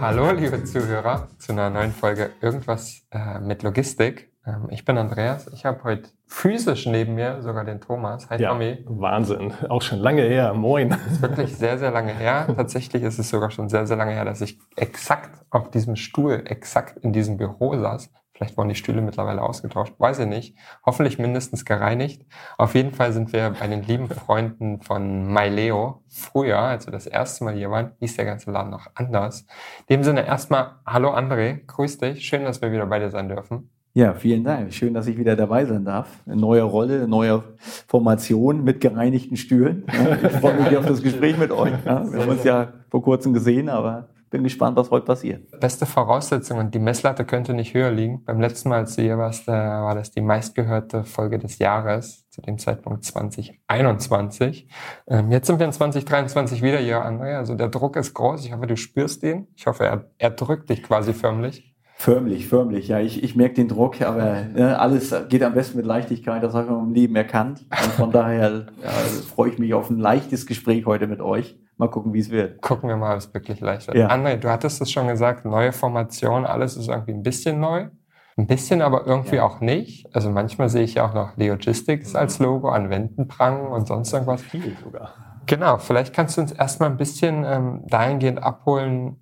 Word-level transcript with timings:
Hallo, 0.00 0.30
liebe 0.30 0.62
Zuhörer, 0.62 1.26
zu 1.38 1.50
einer 1.50 1.70
neuen 1.70 1.90
Folge 1.90 2.30
Irgendwas 2.40 3.04
äh, 3.10 3.40
mit 3.40 3.64
Logistik. 3.64 4.32
Ähm, 4.46 4.68
ich 4.70 4.84
bin 4.84 4.96
Andreas. 4.96 5.48
Ich 5.48 5.64
habe 5.64 5.82
heute 5.82 6.10
physisch 6.24 6.86
neben 6.86 7.16
mir 7.16 7.42
sogar 7.42 7.64
den 7.64 7.80
Thomas. 7.80 8.30
Hi, 8.30 8.40
ja, 8.40 8.50
Tommy. 8.50 8.84
Wahnsinn. 8.86 9.52
Auch 9.68 9.82
schon 9.82 9.98
lange 9.98 10.22
her. 10.22 10.54
Moin. 10.54 10.90
Das 10.90 11.04
ist 11.04 11.20
wirklich 11.20 11.56
sehr, 11.56 11.78
sehr 11.78 11.90
lange 11.90 12.12
her. 12.12 12.46
Tatsächlich 12.56 13.02
ist 13.02 13.18
es 13.18 13.28
sogar 13.28 13.50
schon 13.50 13.68
sehr, 13.68 13.88
sehr 13.88 13.96
lange 13.96 14.12
her, 14.12 14.24
dass 14.24 14.40
ich 14.40 14.60
exakt 14.76 15.44
auf 15.50 15.70
diesem 15.70 15.96
Stuhl, 15.96 16.44
exakt 16.46 16.98
in 16.98 17.12
diesem 17.12 17.36
Büro 17.36 17.76
saß. 17.76 18.08
Vielleicht 18.38 18.56
wurden 18.56 18.68
die 18.68 18.76
Stühle 18.76 19.00
mittlerweile 19.00 19.42
ausgetauscht, 19.42 19.94
weiß 19.98 20.20
ich 20.20 20.26
nicht. 20.26 20.56
Hoffentlich 20.86 21.18
mindestens 21.18 21.64
gereinigt. 21.64 22.24
Auf 22.56 22.76
jeden 22.76 22.92
Fall 22.92 23.12
sind 23.12 23.32
wir 23.32 23.52
bei 23.58 23.66
den 23.66 23.82
lieben 23.82 24.06
Freunden 24.08 24.80
von 24.80 25.26
MyLeo. 25.26 26.04
Früher, 26.08 26.60
als 26.60 26.86
wir 26.86 26.92
das 26.92 27.08
erste 27.08 27.42
Mal 27.42 27.54
hier 27.54 27.72
waren, 27.72 27.96
hieß 27.98 28.14
der 28.14 28.26
ganze 28.26 28.52
Laden 28.52 28.70
noch 28.70 28.86
anders. 28.94 29.44
In 29.88 29.96
dem 29.96 30.04
Sinne 30.04 30.24
erstmal, 30.24 30.76
hallo 30.86 31.10
André, 31.10 31.66
grüß 31.66 31.98
dich. 31.98 32.24
Schön, 32.24 32.44
dass 32.44 32.62
wir 32.62 32.70
wieder 32.70 32.86
bei 32.86 33.00
dir 33.00 33.10
sein 33.10 33.28
dürfen. 33.28 33.70
Ja, 33.92 34.14
vielen 34.14 34.44
Dank. 34.44 34.72
Schön, 34.72 34.94
dass 34.94 35.08
ich 35.08 35.18
wieder 35.18 35.34
dabei 35.34 35.64
sein 35.64 35.84
darf. 35.84 36.22
Eine 36.24 36.36
neue 36.36 36.62
Rolle, 36.62 37.08
neue 37.08 37.42
Formation 37.88 38.62
mit 38.62 38.80
gereinigten 38.80 39.36
Stühlen. 39.36 39.84
Ich 40.22 40.32
freue 40.34 40.62
mich 40.62 40.76
auf 40.76 40.86
das 40.86 41.02
Gespräch 41.02 41.36
mit 41.36 41.50
euch. 41.50 41.72
Wir 41.84 41.92
haben 41.92 42.28
uns 42.28 42.44
ja 42.44 42.74
vor 42.88 43.02
kurzem 43.02 43.32
gesehen, 43.32 43.68
aber 43.68 44.10
bin 44.30 44.42
gespannt, 44.42 44.76
was 44.76 44.90
heute 44.90 45.06
passiert. 45.06 45.60
Beste 45.60 45.86
Voraussetzung 45.86 46.58
und 46.58 46.74
die 46.74 46.78
Messlatte 46.78 47.24
könnte 47.24 47.54
nicht 47.54 47.74
höher 47.74 47.90
liegen. 47.90 48.24
Beim 48.24 48.40
letzten 48.40 48.68
Mal, 48.68 48.78
als 48.78 48.96
du 48.96 49.02
hier 49.02 49.18
warst, 49.18 49.46
war 49.46 49.94
das 49.94 50.10
die 50.10 50.20
meistgehörte 50.20 51.04
Folge 51.04 51.38
des 51.38 51.58
Jahres, 51.58 52.28
zu 52.30 52.42
dem 52.42 52.58
Zeitpunkt 52.58 53.04
2021. 53.04 54.68
Ähm, 55.08 55.32
jetzt 55.32 55.46
sind 55.46 55.58
wir 55.58 55.66
in 55.66 55.72
2023 55.72 56.62
wieder 56.62 56.78
hier, 56.78 57.04
André. 57.04 57.36
Also 57.36 57.54
der 57.54 57.68
Druck 57.68 57.96
ist 57.96 58.14
groß. 58.14 58.44
Ich 58.44 58.52
hoffe, 58.52 58.66
du 58.66 58.76
spürst 58.76 59.22
den. 59.22 59.48
Ich 59.56 59.66
hoffe, 59.66 59.84
er, 59.84 60.10
er 60.18 60.30
drückt 60.30 60.70
dich 60.70 60.82
quasi 60.82 61.12
förmlich. 61.12 61.74
Förmlich, 62.00 62.46
förmlich. 62.46 62.86
Ja, 62.86 63.00
ich, 63.00 63.24
ich 63.24 63.34
merke 63.34 63.56
den 63.56 63.66
Druck, 63.66 64.00
aber 64.02 64.44
ne, 64.44 64.78
alles 64.78 65.12
geht 65.28 65.42
am 65.42 65.54
besten 65.54 65.78
mit 65.78 65.84
Leichtigkeit. 65.84 66.44
Das 66.44 66.54
habe 66.54 66.66
ich 66.66 66.70
im 66.70 66.94
Leben 66.94 67.16
erkannt. 67.16 67.66
Und 67.70 67.92
von 67.94 68.10
daher 68.12 68.66
ja, 68.84 68.90
freue 69.34 69.50
ich 69.50 69.58
mich 69.58 69.74
auf 69.74 69.90
ein 69.90 69.98
leichtes 69.98 70.46
Gespräch 70.46 70.86
heute 70.86 71.08
mit 71.08 71.20
euch. 71.20 71.58
Mal 71.78 71.88
gucken, 71.88 72.12
wie 72.12 72.18
es 72.18 72.30
wird. 72.30 72.60
Gucken 72.60 72.88
wir 72.88 72.96
mal, 72.96 73.12
ob 73.12 73.18
es 73.18 73.32
wirklich 73.32 73.60
leicht 73.60 73.86
wird. 73.86 73.96
Ja. 73.96 74.08
André, 74.08 74.36
du 74.36 74.50
hattest 74.50 74.80
es 74.82 74.90
schon 74.90 75.06
gesagt, 75.06 75.44
neue 75.44 75.72
Formation, 75.72 76.44
alles 76.44 76.76
ist 76.76 76.88
irgendwie 76.88 77.12
ein 77.12 77.22
bisschen 77.22 77.60
neu. 77.60 77.88
Ein 78.36 78.46
bisschen, 78.46 78.82
aber 78.82 79.06
irgendwie 79.06 79.36
ja. 79.36 79.44
auch 79.44 79.60
nicht. 79.60 80.14
Also 80.14 80.30
manchmal 80.30 80.68
sehe 80.68 80.82
ich 80.82 80.94
ja 80.94 81.08
auch 81.08 81.14
noch 81.14 81.36
Logistics 81.36 82.14
als 82.14 82.38
Logo 82.38 82.68
an 82.68 82.90
Wänden 82.90 83.26
prangen 83.26 83.68
und 83.68 83.88
sonst 83.88 84.12
irgendwas. 84.12 84.42
Viel 84.42 84.76
sogar. 84.82 85.14
Genau, 85.46 85.78
vielleicht 85.78 86.14
kannst 86.14 86.36
du 86.36 86.42
uns 86.42 86.52
erstmal 86.52 86.90
ein 86.90 86.96
bisschen 86.96 87.44
ähm, 87.44 87.82
dahingehend 87.86 88.42
abholen, 88.42 89.16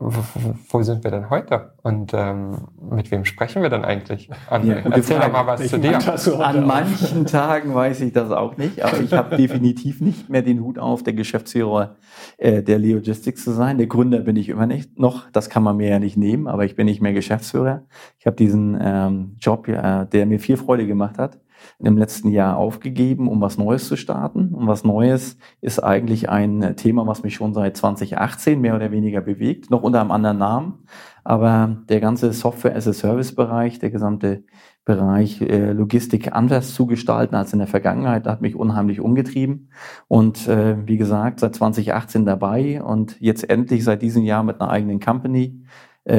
wo 0.00 0.82
sind 0.82 1.02
wir 1.02 1.10
denn 1.10 1.28
heute? 1.28 1.72
Und 1.82 2.12
ähm, 2.14 2.68
mit 2.90 3.10
wem 3.10 3.24
sprechen 3.24 3.62
wir 3.62 3.68
denn 3.68 3.84
eigentlich? 3.84 4.30
An, 4.48 4.64
ja, 4.64 4.76
erzähl 4.76 5.18
doch 5.18 5.32
mal 5.32 5.46
was 5.46 5.66
zu 5.66 5.78
dir. 5.78 5.98
An 6.40 6.66
manchen 6.66 7.26
Tagen 7.26 7.74
weiß 7.74 8.02
ich 8.02 8.12
das 8.12 8.30
auch 8.30 8.56
nicht, 8.56 8.80
aber 8.82 9.00
ich 9.00 9.12
habe 9.12 9.36
definitiv 9.36 10.00
nicht 10.00 10.28
mehr 10.28 10.42
den 10.42 10.60
Hut 10.62 10.78
auf, 10.78 11.02
der 11.02 11.14
Geschäftsführer 11.14 11.96
äh, 12.36 12.62
der 12.62 12.78
Logistics 12.78 13.42
zu 13.42 13.50
sein. 13.50 13.76
Der 13.76 13.88
Gründer 13.88 14.20
bin 14.20 14.36
ich 14.36 14.48
immer 14.48 14.66
nicht 14.66 15.00
noch. 15.00 15.28
Das 15.32 15.50
kann 15.50 15.64
man 15.64 15.76
mir 15.76 15.88
ja 15.88 15.98
nicht 15.98 16.16
nehmen, 16.16 16.46
aber 16.46 16.64
ich 16.64 16.76
bin 16.76 16.86
nicht 16.86 17.02
mehr 17.02 17.12
Geschäftsführer. 17.12 17.82
Ich 18.20 18.26
habe 18.26 18.36
diesen 18.36 18.78
ähm, 18.80 19.36
Job, 19.40 19.66
äh, 19.66 20.06
der 20.06 20.26
mir 20.26 20.38
viel 20.38 20.56
Freude 20.56 20.86
gemacht 20.86 21.18
hat, 21.18 21.40
im 21.78 21.96
letzten 21.96 22.30
Jahr 22.30 22.56
aufgegeben, 22.56 23.28
um 23.28 23.40
was 23.40 23.58
Neues 23.58 23.88
zu 23.88 23.96
starten. 23.96 24.54
Und 24.54 24.66
was 24.66 24.84
Neues 24.84 25.38
ist 25.60 25.80
eigentlich 25.80 26.28
ein 26.28 26.74
Thema, 26.76 27.06
was 27.06 27.22
mich 27.22 27.34
schon 27.34 27.54
seit 27.54 27.76
2018 27.76 28.60
mehr 28.60 28.74
oder 28.74 28.90
weniger 28.90 29.20
bewegt, 29.20 29.70
noch 29.70 29.82
unter 29.82 30.00
einem 30.00 30.10
anderen 30.10 30.38
Namen. 30.38 30.84
Aber 31.24 31.76
der 31.88 32.00
ganze 32.00 32.32
Software-as-a-Service-Bereich, 32.32 33.78
der 33.78 33.90
gesamte 33.90 34.44
Bereich 34.84 35.42
äh, 35.42 35.72
Logistik 35.72 36.32
anders 36.32 36.72
zu 36.72 36.86
gestalten 36.86 37.34
als 37.34 37.52
in 37.52 37.58
der 37.58 37.68
Vergangenheit, 37.68 38.26
hat 38.26 38.40
mich 38.40 38.56
unheimlich 38.56 39.00
umgetrieben. 39.00 39.68
Und 40.08 40.48
äh, 40.48 40.76
wie 40.86 40.96
gesagt, 40.96 41.40
seit 41.40 41.54
2018 41.54 42.24
dabei 42.24 42.82
und 42.82 43.20
jetzt 43.20 43.48
endlich 43.50 43.84
seit 43.84 44.00
diesem 44.00 44.22
Jahr 44.22 44.42
mit 44.42 44.60
einer 44.60 44.70
eigenen 44.70 45.00
Company 45.00 45.62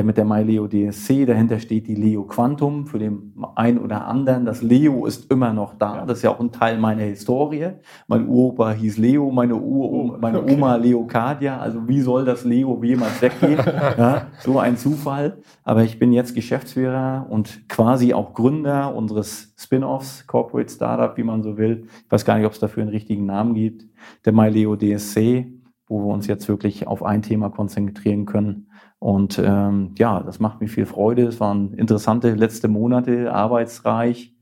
mit 0.04 0.18
der 0.18 0.26
MyLeo 0.26 0.68
DSC. 0.68 1.26
Dahinter 1.26 1.58
steht 1.58 1.88
die 1.88 1.96
Leo 1.96 2.24
Quantum 2.24 2.86
für 2.86 3.00
den 3.00 3.34
einen 3.56 3.80
oder 3.80 4.06
anderen. 4.06 4.46
Das 4.46 4.62
Leo 4.62 5.08
ist 5.08 5.32
immer 5.32 5.52
noch 5.52 5.80
da. 5.80 6.06
Das 6.06 6.20
ist 6.20 6.24
ja 6.24 6.30
auch 6.30 6.40
ein 6.40 6.52
Teil 6.52 6.78
meiner 6.78 7.04
Historie. 7.04 7.70
Mein 8.08 8.28
Uropa 8.28 8.72
hieß 8.72 8.98
Leo, 8.98 9.32
meine, 9.32 9.56
Uroma, 9.56 10.14
oh, 10.14 10.18
meine 10.22 10.42
okay. 10.42 10.54
Oma 10.54 10.76
Leocadia. 10.76 11.58
Also 11.58 11.88
wie 11.88 12.02
soll 12.02 12.24
das 12.24 12.46
Leo 12.46 12.80
jemals 12.84 13.20
weggehen? 13.20 13.58
ja, 13.98 14.28
so 14.42 14.60
ein 14.60 14.78
Zufall. 14.78 15.40
Aber 15.64 15.84
ich 15.84 15.98
bin 15.98 16.14
jetzt 16.14 16.36
Geschäftsführer 16.36 17.26
und 17.28 17.68
quasi 17.68 18.14
auch 18.14 18.36
Gründer 18.36 18.94
unseres 18.96 19.56
Spin-offs, 19.58 20.28
Corporate 20.28 20.72
Startup, 20.72 21.18
wie 21.18 21.24
man 21.24 21.42
so 21.42 21.58
will. 21.58 21.88
Ich 22.06 22.12
weiß 22.12 22.26
gar 22.26 22.38
nicht, 22.38 22.46
ob 22.46 22.54
es 22.54 22.60
dafür 22.60 22.84
einen 22.84 22.92
richtigen 22.92 23.26
Namen 23.26 23.56
gibt. 23.56 23.88
Der 24.24 24.34
MyLeo 24.34 24.76
DSC, 24.76 25.52
wo 25.88 26.06
wir 26.06 26.14
uns 26.14 26.28
jetzt 26.28 26.48
wirklich 26.48 26.86
auf 26.86 27.02
ein 27.02 27.24
Thema 27.24 27.50
konzentrieren 27.50 28.28
können 28.28 28.68
und 29.00 29.40
ähm, 29.44 29.96
ja, 29.98 30.20
das 30.22 30.40
macht 30.40 30.62
mir 30.62 30.68
viel 30.68 30.86
Freude. 30.86 31.24
Es 31.24 31.40
waren 31.40 31.74
interessante 31.74 32.34
letzte 32.34 32.68
Monate, 32.68 33.34
arbeitsreich, 33.34 34.36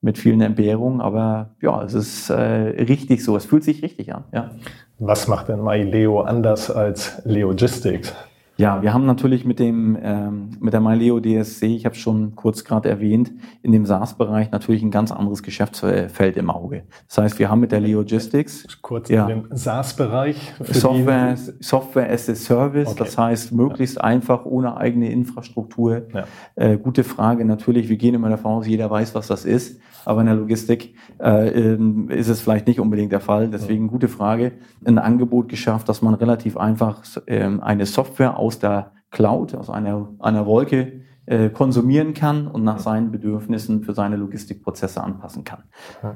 mit 0.00 0.18
vielen 0.18 0.42
Entbehrungen, 0.42 1.00
aber 1.00 1.56
ja, 1.62 1.82
es 1.82 1.94
ist 1.94 2.30
äh, 2.30 2.34
richtig 2.34 3.24
so. 3.24 3.36
Es 3.36 3.46
fühlt 3.46 3.64
sich 3.64 3.82
richtig 3.82 4.14
an. 4.14 4.24
Ja. 4.32 4.50
Was 4.98 5.28
macht 5.28 5.48
denn 5.48 5.62
MyLeo 5.62 6.20
anders 6.20 6.70
als 6.70 7.22
Leogistics? 7.24 8.14
Ja, 8.56 8.82
wir 8.82 8.94
haben 8.94 9.04
natürlich 9.04 9.44
mit 9.44 9.58
dem 9.58 9.98
ähm, 10.00 10.50
mit 10.60 10.72
der 10.72 10.80
MyLeo 10.80 11.18
DSC, 11.18 11.74
ich 11.74 11.86
habe 11.86 11.96
schon 11.96 12.36
kurz 12.36 12.64
gerade 12.64 12.88
erwähnt, 12.88 13.32
in 13.62 13.72
dem 13.72 13.84
SaaS-Bereich 13.84 14.52
natürlich 14.52 14.82
ein 14.82 14.92
ganz 14.92 15.10
anderes 15.10 15.42
Geschäftsfeld 15.42 16.36
im 16.36 16.50
Auge. 16.50 16.84
Das 17.08 17.18
heißt, 17.18 17.38
wir 17.40 17.50
haben 17.50 17.60
mit 17.60 17.72
der 17.72 17.80
Leogistics 17.80 18.66
kurz 18.80 19.08
ja, 19.08 19.28
in 19.28 19.42
dem 19.42 19.56
SaaS-Bereich 19.56 20.54
Software 20.70 21.36
Software 21.60 22.10
as 22.10 22.28
a 22.28 22.34
Service, 22.34 22.88
okay. 22.88 22.98
das 22.98 23.18
heißt 23.18 23.52
möglichst 23.52 23.96
ja. 23.96 24.02
einfach 24.02 24.44
ohne 24.44 24.76
eigene 24.76 25.10
Infrastruktur. 25.10 26.02
Ja. 26.14 26.24
Äh, 26.54 26.78
gute 26.78 27.02
Frage 27.02 27.44
natürlich. 27.44 27.88
Wir 27.88 27.96
gehen 27.96 28.14
immer 28.14 28.28
davon 28.28 28.52
aus, 28.52 28.66
jeder 28.66 28.88
weiß, 28.88 29.14
was 29.16 29.26
das 29.26 29.44
ist, 29.44 29.80
aber 30.04 30.20
in 30.20 30.26
der 30.26 30.36
Logistik 30.36 30.94
äh, 31.18 31.48
ähm, 31.48 32.08
ist 32.10 32.28
es 32.28 32.40
vielleicht 32.40 32.66
nicht 32.66 32.80
unbedingt 32.80 33.12
der 33.12 33.20
Fall. 33.20 33.48
Deswegen 33.48 33.88
gute 33.88 34.08
Frage. 34.08 34.52
Ein 34.84 34.98
Angebot 34.98 35.48
geschafft, 35.48 35.88
dass 35.88 36.02
man 36.02 36.14
relativ 36.14 36.56
einfach 36.56 37.02
äh, 37.26 37.42
eine 37.42 37.86
Software 37.86 38.38
aus 38.44 38.58
der 38.58 38.92
Cloud, 39.10 39.54
aus 39.54 39.70
einer, 39.70 40.08
einer 40.18 40.44
Wolke, 40.44 41.00
äh, 41.26 41.48
konsumieren 41.48 42.12
kann 42.12 42.46
und 42.46 42.64
nach 42.64 42.78
seinen 42.78 43.10
Bedürfnissen 43.10 43.82
für 43.82 43.94
seine 43.94 44.16
Logistikprozesse 44.16 45.02
anpassen 45.02 45.42
kann. 45.42 45.62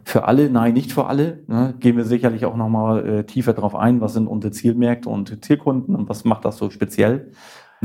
Für 0.05 0.25
alle, 0.25 0.51
nein, 0.51 0.75
nicht 0.75 0.93
für 0.93 1.07
alle. 1.07 1.45
Ne, 1.47 1.75
gehen 1.81 1.97
wir 1.97 2.05
sicherlich 2.05 2.45
auch 2.45 2.57
nochmal 2.57 3.07
äh, 3.07 3.25
tiefer 3.25 3.55
darauf 3.55 3.75
ein, 3.75 4.03
was 4.03 4.13
sind 4.13 4.27
unsere 4.27 4.53
Zielmärkte 4.53 5.09
und 5.09 5.43
Zielkunden 5.43 5.95
und 5.95 6.11
was 6.11 6.27
macht 6.27 6.45
das 6.45 6.59
so 6.59 6.69
speziell. 6.69 7.31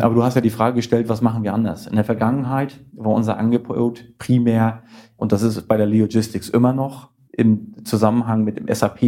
Aber 0.01 0.15
du 0.15 0.23
hast 0.23 0.35
ja 0.35 0.41
die 0.41 0.50
Frage 0.50 0.75
gestellt, 0.75 1.07
was 1.07 1.21
machen 1.21 1.44
wir 1.44 1.53
anders? 1.53 1.88
In 1.88 1.95
der 1.95 2.03
Vergangenheit 2.03 2.83
war 2.94 3.13
unser 3.13 3.38
Angebot 3.38 4.17
primär, 4.17 4.83
und 5.15 5.31
das 5.31 5.44
ist 5.44 5.67
bei 5.67 5.77
der 5.77 5.85
Logistics 5.85 6.50
immer 6.50 6.73
noch, 6.73 7.12
im 7.35 7.74
Zusammenhang 7.83 8.44
mit 8.44 8.57
dem 8.57 8.74
SAP 8.74 9.01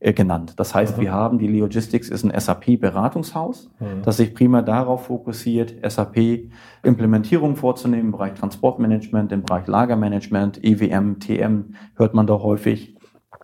äh, 0.00 0.12
genannt. 0.12 0.54
Das 0.56 0.74
heißt, 0.74 0.98
mhm. 0.98 1.02
wir 1.02 1.12
haben 1.12 1.38
die 1.38 1.48
Logistics 1.48 2.10
ist 2.10 2.24
ein 2.24 2.38
SAP-Beratungshaus, 2.38 3.70
mhm. 3.80 4.02
das 4.02 4.18
sich 4.18 4.34
prima 4.34 4.60
darauf 4.60 5.06
fokussiert, 5.06 5.74
SAP-Implementierung 5.82 7.56
vorzunehmen 7.56 8.06
im 8.06 8.12
Bereich 8.12 8.34
Transportmanagement, 8.34 9.32
im 9.32 9.42
Bereich 9.42 9.66
Lagermanagement, 9.66 10.62
EWM, 10.62 11.20
TM 11.20 11.74
hört 11.96 12.14
man 12.14 12.26
da 12.26 12.34
häufig. 12.34 12.96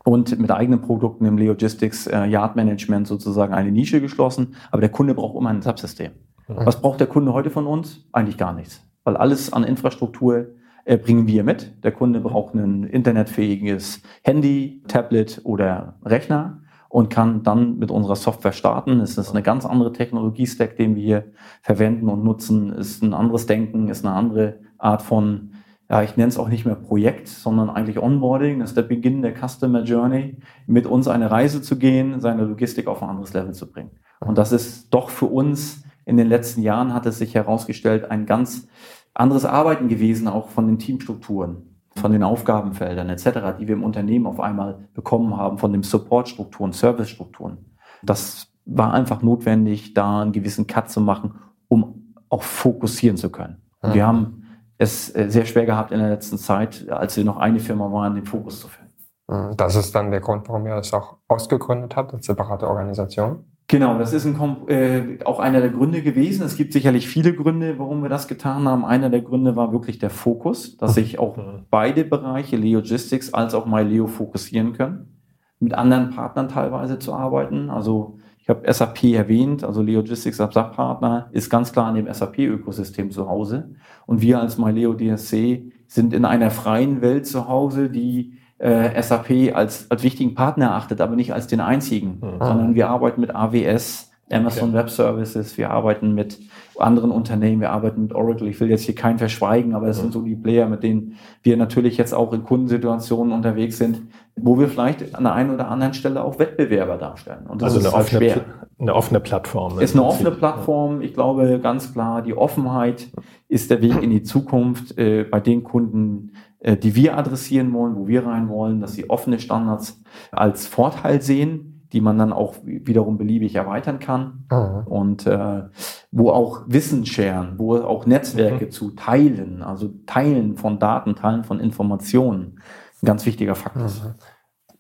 Und 0.05 0.39
mit 0.39 0.53
eigenen 0.53 0.83
Produkten 0.83 1.25
im 1.25 1.37
Logistics 1.39 2.07
äh, 2.07 2.27
Yard 2.27 2.55
Management 2.55 3.09
sozusagen 3.09 3.55
eine 3.55 3.73
Nische 3.73 4.01
geschlossen. 4.01 4.55
Aber 4.71 4.81
der 4.81 4.91
Kunde 4.91 5.15
braucht 5.15 5.37
immer 5.37 5.51
ein 5.51 5.63
Subsystem. 5.63 6.13
Mhm. 6.47 6.55
Was 6.59 6.81
braucht 6.81 7.01
der 7.01 7.07
Kunde 7.09 7.33
heute 7.33 7.51
von 7.51 7.67
uns? 7.67 8.07
Eigentlich 8.13 8.37
gar 8.37 8.53
nichts. 8.53 8.87
Weil 9.03 9.17
alles 9.17 9.53
an 9.53 9.65
Infrastruktur 9.65 10.49
bringen 10.87 11.27
wir 11.27 11.43
mit. 11.43 11.83
Der 11.85 11.91
Kunde 11.91 12.21
braucht 12.21 12.55
ein 12.55 12.85
internetfähiges 12.85 14.03
Handy, 14.23 14.83
Tablet 14.87 15.41
oder 15.45 15.99
Rechner. 16.05 16.63
und 16.89 17.11
kann 17.11 17.43
dann 17.43 17.79
mit 17.79 17.91
unserer 17.91 18.17
Software 18.17 18.53
starten. 18.53 19.01
Es 19.01 19.19
ist 19.19 19.31
eine 19.31 19.43
ganz 19.43 19.67
andere 19.67 19.93
Technologie-Stack, 19.93 20.77
den 20.77 20.95
wir 20.95 21.03
hier 21.03 21.25
verwenden 21.61 22.09
und 22.09 22.25
nutzen. 22.25 22.73
Es 22.73 22.91
ist 22.91 23.03
ein 23.03 23.13
anderes 23.13 23.47
Denken, 23.47 23.89
ist 23.89 24.07
eine 24.07 24.15
andere 24.15 24.61
Art 24.79 25.03
von, 25.03 25.51
ja, 25.91 26.03
ich 26.03 26.17
nenne 26.17 26.29
es 26.29 26.39
auch 26.39 26.49
nicht 26.49 26.65
mehr 26.65 26.75
Projekt, 26.75 27.29
sondern 27.29 27.71
eigentlich 27.71 27.99
Onboarding. 27.99 28.61
Das 28.61 28.71
ist 28.71 28.77
der 28.77 28.83
Beginn 28.83 29.21
der 29.23 29.35
Customer 29.35 29.83
Journey, 29.83 30.37
mit 30.67 30.87
uns 30.87 31.09
eine 31.09 31.31
Reise 31.31 31.61
zu 31.61 31.77
gehen, 31.77 32.21
seine 32.21 32.45
Logistik 32.45 32.87
auf 32.87 33.03
ein 33.03 33.11
anderes 33.11 33.35
Level 33.35 33.53
zu 33.53 33.71
bringen. 33.71 33.91
Und 34.21 34.39
das 34.39 34.53
ist 34.53 34.89
doch 34.95 35.11
für 35.11 35.27
uns 35.27 35.83
in 36.07 36.17
den 36.17 36.29
letzten 36.29 36.63
Jahren 36.63 36.95
hat 36.95 37.05
es 37.05 37.19
sich 37.19 37.35
herausgestellt, 37.35 38.11
ein 38.11 38.27
ganz 38.27 38.69
anderes 39.17 39.45
Arbeiten 39.45 39.89
gewesen, 39.89 40.29
auch 40.29 40.49
von 40.49 40.67
den 40.67 40.79
Teamstrukturen 40.79 41.67
von 41.97 42.13
den 42.13 42.23
Aufgabenfeldern 42.23 43.09
etc., 43.09 43.59
die 43.59 43.67
wir 43.67 43.75
im 43.75 43.85
Unternehmen 43.85 44.27
auf 44.27 44.41
einmal 44.41 44.79
bekommen 44.95 45.37
haben, 45.37 45.59
von 45.59 45.73
den 45.73 45.83
Supportstrukturen, 45.83 46.73
Servicestrukturen. 46.73 47.59
Das 48.03 48.53
war 48.65 48.93
einfach 48.93 49.23
notwendig, 49.23 49.95
da 49.95 50.23
einen 50.23 50.33
gewissen 50.33 50.67
Cut 50.67 50.91
zu 50.91 51.01
machen, 51.01 51.35
um 51.69 52.15
auch 52.29 52.43
fokussieren 52.43 53.17
zu 53.17 53.31
können. 53.31 53.63
Und 53.81 53.95
wir 53.95 54.07
haben 54.07 54.43
es 54.79 55.15
äh, 55.15 55.31
sehr 55.31 55.47
schwer 55.47 55.65
gehabt 55.65 55.93
in 55.93 55.99
der 55.99 56.11
letzten 56.11 56.39
Zeit, 56.39 56.89
als 56.91 57.17
wir 57.17 57.25
noch 57.25 57.39
eine 57.39 57.61
Firma 57.61 57.91
waren, 57.91 58.15
den 58.15 58.27
Fokus 58.27 58.61
zu 58.61 58.69
finden. 58.69 59.57
Das 59.57 59.75
ist 59.75 59.95
dann 59.95 60.11
der 60.11 60.21
Grund, 60.21 60.49
warum 60.49 60.67
ihr 60.67 60.77
das 60.77 60.93
auch 60.93 61.17
ausgegründet 61.27 61.97
habt 61.97 62.13
als 62.13 62.27
separate 62.27 62.69
Organisation? 62.69 63.45
Genau, 63.69 63.99
das 63.99 64.13
ist 64.13 64.25
ein, 64.25 64.69
äh, 64.69 65.19
auch 65.25 65.41
einer 65.41 65.61
der 65.61 65.71
Gründe 65.71 66.03
gewesen. 66.03 66.45
Es 66.45 66.57
gibt 66.57 66.73
sicherlich 66.73 67.09
viele 67.09 67.35
Gründe, 67.35 67.79
warum 67.79 68.01
wir 68.03 68.09
das 68.09 68.29
getan 68.29 68.69
haben. 68.69 68.85
Einer 68.85 69.11
der 69.11 69.23
Gründe 69.23 69.57
war 69.57 69.73
wirklich 69.73 69.99
der 69.99 70.11
Fokus, 70.11 70.77
dass 70.77 70.95
sich 70.95 71.19
auch 71.19 71.37
beide 71.69 72.05
Bereiche, 72.05 72.57
Leogistics 72.57 73.35
als 73.35 73.55
auch 73.55 73.67
MyLeo, 73.67 74.07
fokussieren 74.07 74.73
können, 74.73 75.19
mit 75.59 75.75
anderen 75.75 76.11
Partnern 76.11 76.49
teilweise 76.49 77.01
zu 77.01 77.13
arbeiten. 77.13 77.69
Also 77.69 78.19
ich 78.39 78.49
habe 78.49 78.73
SAP 78.73 79.03
erwähnt, 79.03 79.65
also 79.65 79.83
Leogistics 79.83 80.41
als 80.41 80.55
Partner 80.55 81.29
ist 81.33 81.51
ganz 81.51 81.73
klar 81.73 81.89
in 81.89 82.05
dem 82.05 82.15
SAP-Ökosystem 82.15 83.11
zu 83.11 83.29
Hause. 83.29 83.75
Und 84.07 84.23
wir 84.23 84.41
als 84.41 84.59
MyLeo 84.59 84.95
DSC 84.95 85.73
sind 85.89 86.13
in 86.13 86.25
einer 86.25 86.53
freien 86.53 87.01
Welt 87.01 87.27
zu 87.27 87.49
Hause, 87.49 87.91
die 87.91 88.35
äh, 88.59 89.01
SAP 89.03 89.55
als, 89.55 89.91
als 89.91 90.03
wichtigen 90.03 90.35
Partner 90.35 90.67
erachtet, 90.67 91.01
aber 91.01 91.17
nicht 91.17 91.33
als 91.33 91.47
den 91.47 91.61
einzigen, 91.61 92.21
mhm. 92.21 92.39
sondern 92.39 92.75
wir 92.75 92.89
arbeiten 92.89 93.21
mit 93.21 93.35
AWS, 93.35 94.11
Amazon 94.31 94.71
okay. 94.71 94.79
Web 94.79 94.91
Services, 94.91 95.57
wir 95.57 95.71
arbeiten 95.71 96.15
mit 96.15 96.41
anderen 96.79 97.11
Unternehmen, 97.11 97.61
wir 97.61 97.71
arbeiten 97.71 98.03
mit 98.03 98.15
Oracle. 98.15 98.49
Ich 98.49 98.59
will 98.61 98.69
jetzt 98.69 98.83
hier 98.83 98.95
keinen 98.95 99.19
verschweigen, 99.19 99.75
aber 99.75 99.89
es 99.89 99.99
mhm. 99.99 100.03
sind 100.03 100.13
so 100.13 100.23
die 100.23 100.35
Player, 100.35 100.69
mit 100.69 100.83
denen 100.83 101.17
wir 101.43 101.57
natürlich 101.57 101.97
jetzt 101.97 102.13
auch 102.13 102.33
in 102.33 102.43
Kundensituationen 102.43 103.33
unterwegs 103.33 103.79
sind, 103.79 104.03
wo 104.35 104.59
wir 104.59 104.69
vielleicht 104.69 105.15
an 105.15 105.25
der 105.25 105.35
einen 105.35 105.51
oder 105.51 105.69
anderen 105.69 105.95
Stelle 105.95 106.25
auch 106.25 106.39
Wettbewerber 106.39 106.97
darstellen. 106.97 107.47
Und 107.47 107.63
das 107.63 107.75
also 107.75 107.87
ist 107.87 107.87
eine, 107.87 107.97
halt 107.97 108.07
offene, 108.07 108.31
schwer. 108.31 108.45
eine 108.79 108.95
offene 108.95 109.21
Plattform. 109.21 109.79
Ist 109.79 109.95
eine 109.95 110.05
offene 110.05 110.31
Plattform. 110.33 111.03
Ich 111.03 111.15
glaube 111.15 111.61
ganz 111.63 111.93
klar, 111.93 112.21
die 112.23 112.37
Offenheit 112.37 113.09
ist 113.49 113.71
der 113.71 113.81
Weg 113.81 114.03
in 114.03 114.11
die 114.11 114.23
Zukunft 114.23 114.99
äh, 114.99 115.25
bei 115.25 115.41
den 115.41 115.63
Kunden, 115.63 116.33
die 116.75 116.95
wir 116.97 117.17
adressieren 117.17 117.73
wollen, 117.73 117.95
wo 117.97 118.09
wir 118.09 118.27
rein 118.27 118.49
wollen, 118.49 118.81
dass 118.81 118.95
sie 118.95 119.09
offene 119.09 119.39
Standards 119.39 120.03
als 120.33 120.67
Vorteil 120.67 121.23
sehen, 121.23 121.77
die 121.93 122.01
man 122.01 122.19
dann 122.19 122.33
auch 122.33 122.57
wiederum 122.65 123.17
beliebig 123.19 123.55
erweitern 123.55 123.99
kann 123.99 124.47
mhm. 124.51 124.87
und 124.87 125.27
äh, 125.27 125.63
wo 126.11 126.31
auch 126.31 126.63
Wissen 126.67 127.07
scheren, 127.07 127.59
wo 127.59 127.77
auch 127.77 128.07
Netzwerke 128.07 128.67
mhm. 128.67 128.71
zu 128.71 128.91
teilen, 128.91 129.63
also 129.63 129.91
Teilen 130.07 130.57
von 130.57 130.79
Daten, 130.79 131.15
Teilen 131.15 131.45
von 131.45 131.61
Informationen, 131.61 132.61
ein 133.03 133.07
ganz 133.07 133.25
wichtiger 133.27 133.55
Faktor 133.55 133.87
ist. 133.87 134.05
Mhm. 134.05 134.15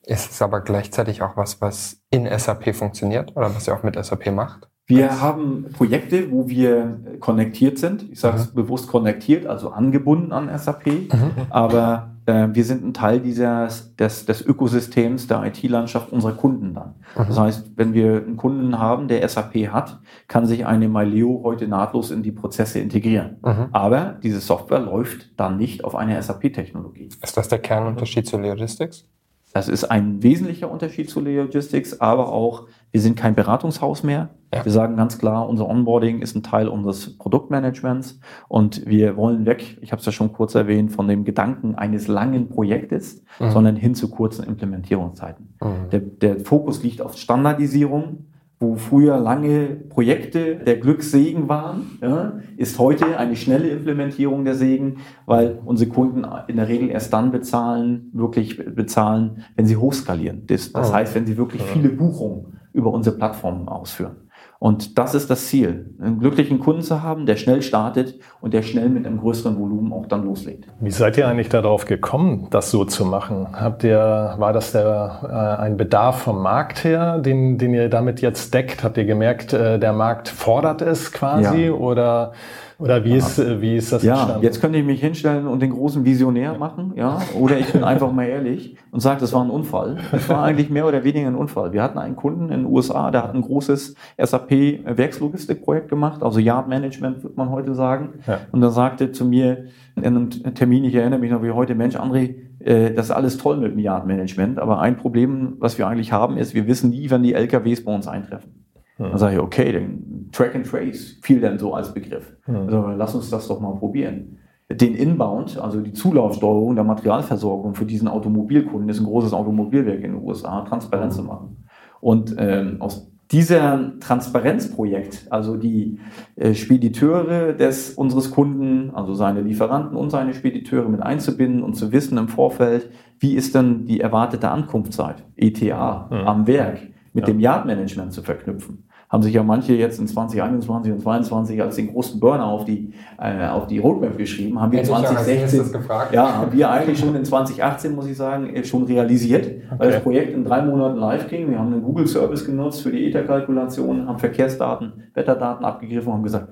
Ist 0.02 0.30
es 0.30 0.42
aber 0.42 0.60
gleichzeitig 0.60 1.22
auch 1.22 1.36
was, 1.36 1.60
was 1.60 2.00
in 2.10 2.26
SAP 2.26 2.74
funktioniert 2.74 3.36
oder 3.36 3.54
was 3.54 3.66
ihr 3.66 3.74
auch 3.74 3.82
mit 3.82 4.02
SAP 4.02 4.32
macht? 4.32 4.68
Wir 4.86 5.20
haben 5.20 5.66
Projekte, 5.72 6.30
wo 6.30 6.48
wir 6.48 7.00
konnektiert 7.18 7.78
sind. 7.78 8.10
Ich 8.10 8.20
sage 8.20 8.36
es 8.36 8.50
mhm. 8.50 8.54
bewusst 8.54 8.86
konnektiert, 8.86 9.46
also 9.46 9.70
angebunden 9.70 10.32
an 10.32 10.48
SAP. 10.56 10.86
Mhm. 10.86 11.30
Aber 11.50 12.12
äh, 12.26 12.48
wir 12.52 12.64
sind 12.64 12.84
ein 12.84 12.94
Teil 12.94 13.18
dieses, 13.18 13.96
des, 13.96 14.26
des 14.26 14.42
Ökosystems 14.42 15.26
der 15.26 15.42
IT-Landschaft 15.44 16.12
unserer 16.12 16.34
Kunden 16.34 16.74
dann. 16.74 16.94
Mhm. 17.16 17.26
Das 17.26 17.38
heißt, 17.38 17.72
wenn 17.74 17.94
wir 17.94 18.22
einen 18.24 18.36
Kunden 18.36 18.78
haben, 18.78 19.08
der 19.08 19.28
SAP 19.28 19.72
hat, 19.72 19.98
kann 20.28 20.46
sich 20.46 20.66
eine 20.66 20.88
Myleo 20.88 21.40
heute 21.42 21.66
nahtlos 21.66 22.12
in 22.12 22.22
die 22.22 22.32
Prozesse 22.32 22.78
integrieren. 22.78 23.38
Aber 23.72 24.16
diese 24.22 24.38
Software 24.38 24.80
läuft 24.80 25.38
dann 25.38 25.56
nicht 25.56 25.82
auf 25.82 25.96
einer 25.96 26.20
SAP-Technologie. 26.22 27.08
Ist 27.22 27.36
das 27.36 27.48
der 27.48 27.58
Kernunterschied 27.58 28.26
zu 28.26 28.38
Logistics? 28.38 29.04
Das 29.52 29.68
ist 29.68 29.84
ein 29.84 30.22
wesentlicher 30.22 30.70
Unterschied 30.70 31.08
zu 31.08 31.20
Logistics, 31.20 32.00
aber 32.00 32.30
auch, 32.30 32.66
wir 32.92 33.00
sind 33.00 33.16
kein 33.16 33.34
Beratungshaus 33.34 34.02
mehr. 34.02 34.30
Ja. 34.54 34.64
Wir 34.64 34.72
sagen 34.72 34.96
ganz 34.96 35.18
klar, 35.18 35.48
unser 35.48 35.68
Onboarding 35.68 36.20
ist 36.20 36.36
ein 36.36 36.42
Teil 36.42 36.68
unseres 36.68 37.16
Produktmanagements 37.16 38.20
und 38.48 38.86
wir 38.86 39.16
wollen 39.16 39.46
weg, 39.46 39.78
ich 39.80 39.92
habe 39.92 40.00
es 40.00 40.06
ja 40.06 40.12
schon 40.12 40.32
kurz 40.32 40.54
erwähnt, 40.54 40.92
von 40.92 41.08
dem 41.08 41.24
Gedanken 41.24 41.74
eines 41.74 42.06
langen 42.06 42.48
Projektes, 42.48 43.22
mhm. 43.40 43.50
sondern 43.50 43.76
hin 43.76 43.94
zu 43.94 44.10
kurzen 44.10 44.44
Implementierungszeiten. 44.44 45.54
Mhm. 45.60 45.90
Der, 45.90 46.00
der 46.00 46.40
Fokus 46.40 46.82
liegt 46.82 47.00
auf 47.00 47.16
Standardisierung, 47.16 48.26
wo 48.58 48.76
früher 48.76 49.18
lange 49.18 49.66
Projekte 49.66 50.56
der 50.56 50.78
Glückssegen 50.78 51.48
waren, 51.48 51.98
ja, 52.00 52.38
ist 52.56 52.78
heute 52.78 53.18
eine 53.18 53.36
schnelle 53.36 53.68
Implementierung 53.68 54.44
der 54.46 54.54
Segen, 54.54 54.98
weil 55.26 55.58
unsere 55.64 55.90
Kunden 55.90 56.24
in 56.48 56.56
der 56.56 56.68
Regel 56.68 56.88
erst 56.88 57.12
dann 57.12 57.32
bezahlen, 57.32 58.10
wirklich 58.14 58.56
bezahlen, 58.56 59.44
wenn 59.56 59.66
sie 59.66 59.76
hochskalieren. 59.76 60.46
Das, 60.46 60.72
das 60.72 60.90
oh. 60.90 60.94
heißt, 60.94 61.14
wenn 61.14 61.26
sie 61.26 61.36
wirklich 61.36 61.62
viele 61.62 61.90
Buchungen 61.90 62.58
über 62.72 62.92
unsere 62.92 63.16
Plattformen 63.16 63.68
ausführen. 63.68 64.16
Und 64.66 64.98
das 64.98 65.14
ist 65.14 65.30
das 65.30 65.46
Ziel, 65.46 65.94
einen 66.02 66.18
glücklichen 66.18 66.58
Kunden 66.58 66.82
zu 66.82 67.00
haben, 67.00 67.24
der 67.24 67.36
schnell 67.36 67.62
startet 67.62 68.18
und 68.40 68.52
der 68.52 68.62
schnell 68.62 68.88
mit 68.88 69.06
einem 69.06 69.20
größeren 69.20 69.56
Volumen 69.60 69.92
auch 69.92 70.06
dann 70.06 70.24
loslegt. 70.24 70.64
Wie 70.80 70.90
seid 70.90 71.16
ihr 71.16 71.28
eigentlich 71.28 71.48
darauf 71.48 71.84
gekommen, 71.84 72.48
das 72.50 72.72
so 72.72 72.84
zu 72.84 73.04
machen? 73.04 73.46
Habt 73.52 73.84
ihr, 73.84 74.34
war 74.38 74.52
das 74.52 74.72
der, 74.72 75.20
äh, 75.22 75.62
ein 75.62 75.76
Bedarf 75.76 76.22
vom 76.22 76.42
Markt 76.42 76.82
her, 76.82 77.18
den, 77.18 77.58
den 77.58 77.74
ihr 77.74 77.88
damit 77.88 78.20
jetzt 78.20 78.52
deckt? 78.54 78.82
Habt 78.82 78.96
ihr 78.96 79.04
gemerkt, 79.04 79.52
äh, 79.52 79.78
der 79.78 79.92
Markt 79.92 80.28
fordert 80.28 80.82
es 80.82 81.12
quasi 81.12 81.66
ja. 81.66 81.72
oder 81.72 82.32
oder 82.78 83.04
wie 83.04 83.14
ist, 83.16 83.38
äh, 83.38 83.60
wie 83.60 83.76
ist 83.76 83.92
das 83.92 84.02
Ja, 84.02 84.14
entstanden? 84.14 84.42
jetzt 84.44 84.60
könnte 84.60 84.78
ich 84.78 84.84
mich 84.84 85.00
hinstellen 85.00 85.46
und 85.46 85.60
den 85.60 85.70
großen 85.70 86.04
Visionär 86.04 86.58
machen, 86.58 86.92
ja. 86.96 87.20
Oder 87.38 87.58
ich 87.58 87.72
bin 87.72 87.84
einfach 87.84 88.12
mal 88.12 88.24
ehrlich 88.26 88.76
und 88.90 89.00
sage, 89.00 89.20
das 89.20 89.32
war 89.32 89.42
ein 89.42 89.50
Unfall. 89.50 89.96
Es 90.12 90.28
war 90.28 90.42
eigentlich 90.44 90.70
mehr 90.70 90.86
oder 90.86 91.04
weniger 91.04 91.26
ein 91.28 91.34
Unfall. 91.34 91.72
Wir 91.72 91.82
hatten 91.82 91.98
einen 91.98 92.16
Kunden 92.16 92.50
in 92.50 92.62
den 92.62 92.66
USA, 92.66 93.10
der 93.10 93.22
hat 93.24 93.34
ein 93.34 93.42
großes 93.42 93.94
SAP-Werkslogistikprojekt 94.18 95.88
gemacht, 95.88 96.22
also 96.22 96.38
Yard 96.38 96.68
Management, 96.68 97.22
würde 97.22 97.36
man 97.36 97.50
heute 97.50 97.74
sagen. 97.74 98.14
Ja. 98.26 98.40
Und 98.52 98.62
er 98.62 98.70
sagte 98.70 99.12
zu 99.12 99.24
mir 99.24 99.66
in 99.96 100.04
einem 100.04 100.30
Termin, 100.30 100.84
ich 100.84 100.94
erinnere 100.94 101.18
mich 101.20 101.30
noch 101.30 101.42
wie 101.42 101.50
heute, 101.50 101.74
Mensch, 101.74 101.96
André, 101.96 102.34
äh, 102.60 102.92
das 102.92 103.06
ist 103.06 103.10
alles 103.12 103.38
toll 103.38 103.56
mit 103.56 103.72
dem 103.72 103.78
Yard 103.78 104.06
Management, 104.06 104.58
aber 104.58 104.80
ein 104.80 104.96
Problem, 104.96 105.54
was 105.58 105.78
wir 105.78 105.86
eigentlich 105.86 106.12
haben, 106.12 106.36
ist, 106.36 106.54
wir 106.54 106.66
wissen 106.66 106.90
nie, 106.90 107.10
wann 107.10 107.22
die 107.22 107.32
LKWs 107.34 107.84
bei 107.84 107.94
uns 107.94 108.06
eintreffen. 108.06 108.65
Hm. 108.96 109.10
Dann 109.10 109.18
sage 109.18 109.36
ich, 109.36 109.40
okay, 109.40 109.72
dann 109.72 110.28
Track 110.32 110.54
and 110.54 110.66
Trace 110.66 111.18
fiel 111.22 111.40
dann 111.40 111.58
so 111.58 111.74
als 111.74 111.92
Begriff. 111.92 112.36
Hm. 112.44 112.56
Also 112.56 112.88
lass 112.96 113.14
uns 113.14 113.30
das 113.30 113.48
doch 113.48 113.60
mal 113.60 113.74
probieren. 113.76 114.38
Den 114.70 114.96
Inbound, 114.96 115.58
also 115.58 115.80
die 115.80 115.92
Zulaufsteuerung 115.92 116.74
der 116.74 116.84
Materialversorgung 116.84 117.74
für 117.74 117.84
diesen 117.84 118.08
Automobilkunden, 118.08 118.88
ist 118.88 118.98
ein 118.98 119.06
großes 119.06 119.32
Automobilwerk 119.32 120.02
in 120.02 120.12
den 120.12 120.22
USA, 120.22 120.62
transparent 120.62 121.12
zu 121.12 121.22
machen. 121.22 121.64
Und 122.00 122.34
ähm, 122.36 122.76
aus 122.80 123.12
dieser 123.30 123.98
Transparenzprojekt, 124.00 125.26
also 125.30 125.56
die 125.56 126.00
äh, 126.34 126.54
Spediteure 126.54 127.52
des 127.52 127.94
unseres 127.94 128.30
Kunden, 128.32 128.90
also 128.92 129.14
seine 129.14 129.40
Lieferanten 129.40 129.96
und 129.96 130.10
seine 130.10 130.34
Spediteure 130.34 130.88
mit 130.88 131.02
einzubinden 131.02 131.62
und 131.62 131.74
zu 131.74 131.92
wissen 131.92 132.18
im 132.18 132.28
Vorfeld, 132.28 132.90
wie 133.20 133.34
ist 133.34 133.54
denn 133.54 133.84
die 133.84 134.00
erwartete 134.00 134.50
Ankunftszeit, 134.50 135.24
ETA, 135.36 136.08
mhm. 136.10 136.16
am 136.26 136.46
Werk, 136.46 136.80
mit 137.12 137.26
ja. 137.26 137.32
dem 137.32 137.40
Yard-Management 137.40 138.12
zu 138.12 138.22
verknüpfen 138.22 138.85
haben 139.08 139.22
sich 139.22 139.34
ja 139.34 139.42
manche 139.42 139.74
jetzt 139.74 140.00
in 140.00 140.08
2021 140.08 140.92
und 140.92 141.00
2022 141.00 141.62
als 141.62 141.76
den 141.76 141.92
großen 141.92 142.18
Burner 142.18 142.46
auf 142.46 142.64
die, 142.64 142.92
äh, 143.18 143.46
auf 143.46 143.66
die 143.66 143.78
Roadmap 143.78 144.18
geschrieben, 144.18 144.60
haben 144.60 144.72
wir 144.72 144.80
Hätte 144.80 144.90
2016, 144.90 145.80
ja, 146.12 146.38
haben 146.38 146.52
wir 146.52 146.70
eigentlich 146.70 146.98
schon 146.98 147.14
in 147.14 147.24
2018, 147.24 147.94
muss 147.94 148.06
ich 148.06 148.16
sagen, 148.16 148.52
schon 148.64 148.84
realisiert, 148.84 149.46
okay. 149.46 149.74
weil 149.78 149.90
das 149.92 150.02
Projekt 150.02 150.34
in 150.34 150.44
drei 150.44 150.62
Monaten 150.62 150.98
live 150.98 151.28
ging. 151.28 151.48
Wir 151.48 151.58
haben 151.58 151.72
einen 151.72 151.82
Google-Service 151.82 152.44
genutzt 152.44 152.82
für 152.82 152.90
die 152.90 153.06
ETA-Kalkulation, 153.06 154.08
haben 154.08 154.18
Verkehrsdaten, 154.18 155.04
Wetterdaten 155.14 155.64
abgegriffen 155.64 156.08
und 156.08 156.14
haben 156.14 156.24
gesagt, 156.24 156.48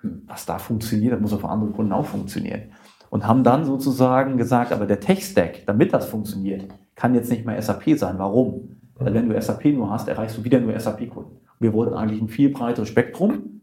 hm, 0.00 0.22
was 0.26 0.46
da 0.46 0.58
funktioniert, 0.58 1.14
das 1.14 1.20
muss 1.20 1.32
auch 1.32 1.40
für 1.40 1.48
andere 1.48 1.70
Kunden 1.70 1.92
auch 1.92 2.06
funktionieren. 2.06 2.70
Und 3.10 3.26
haben 3.26 3.42
dann 3.42 3.64
sozusagen 3.64 4.36
gesagt, 4.36 4.72
aber 4.72 4.86
der 4.86 5.00
Tech-Stack, 5.00 5.64
damit 5.66 5.92
das 5.92 6.06
funktioniert, 6.06 6.66
kann 6.94 7.14
jetzt 7.14 7.30
nicht 7.30 7.46
mehr 7.46 7.60
SAP 7.60 7.96
sein. 7.96 8.14
Warum? 8.18 8.76
Weil 8.98 9.12
wenn 9.12 9.28
du 9.28 9.40
SAP 9.40 9.66
nur 9.66 9.90
hast, 9.90 10.08
erreichst 10.08 10.38
du 10.38 10.44
wieder 10.44 10.60
nur 10.60 10.78
SAP-Kunden. 10.78 11.45
Wir 11.58 11.72
wollten 11.72 11.94
eigentlich 11.94 12.20
ein 12.20 12.28
viel 12.28 12.50
breiteres 12.50 12.88
Spektrum 12.88 13.60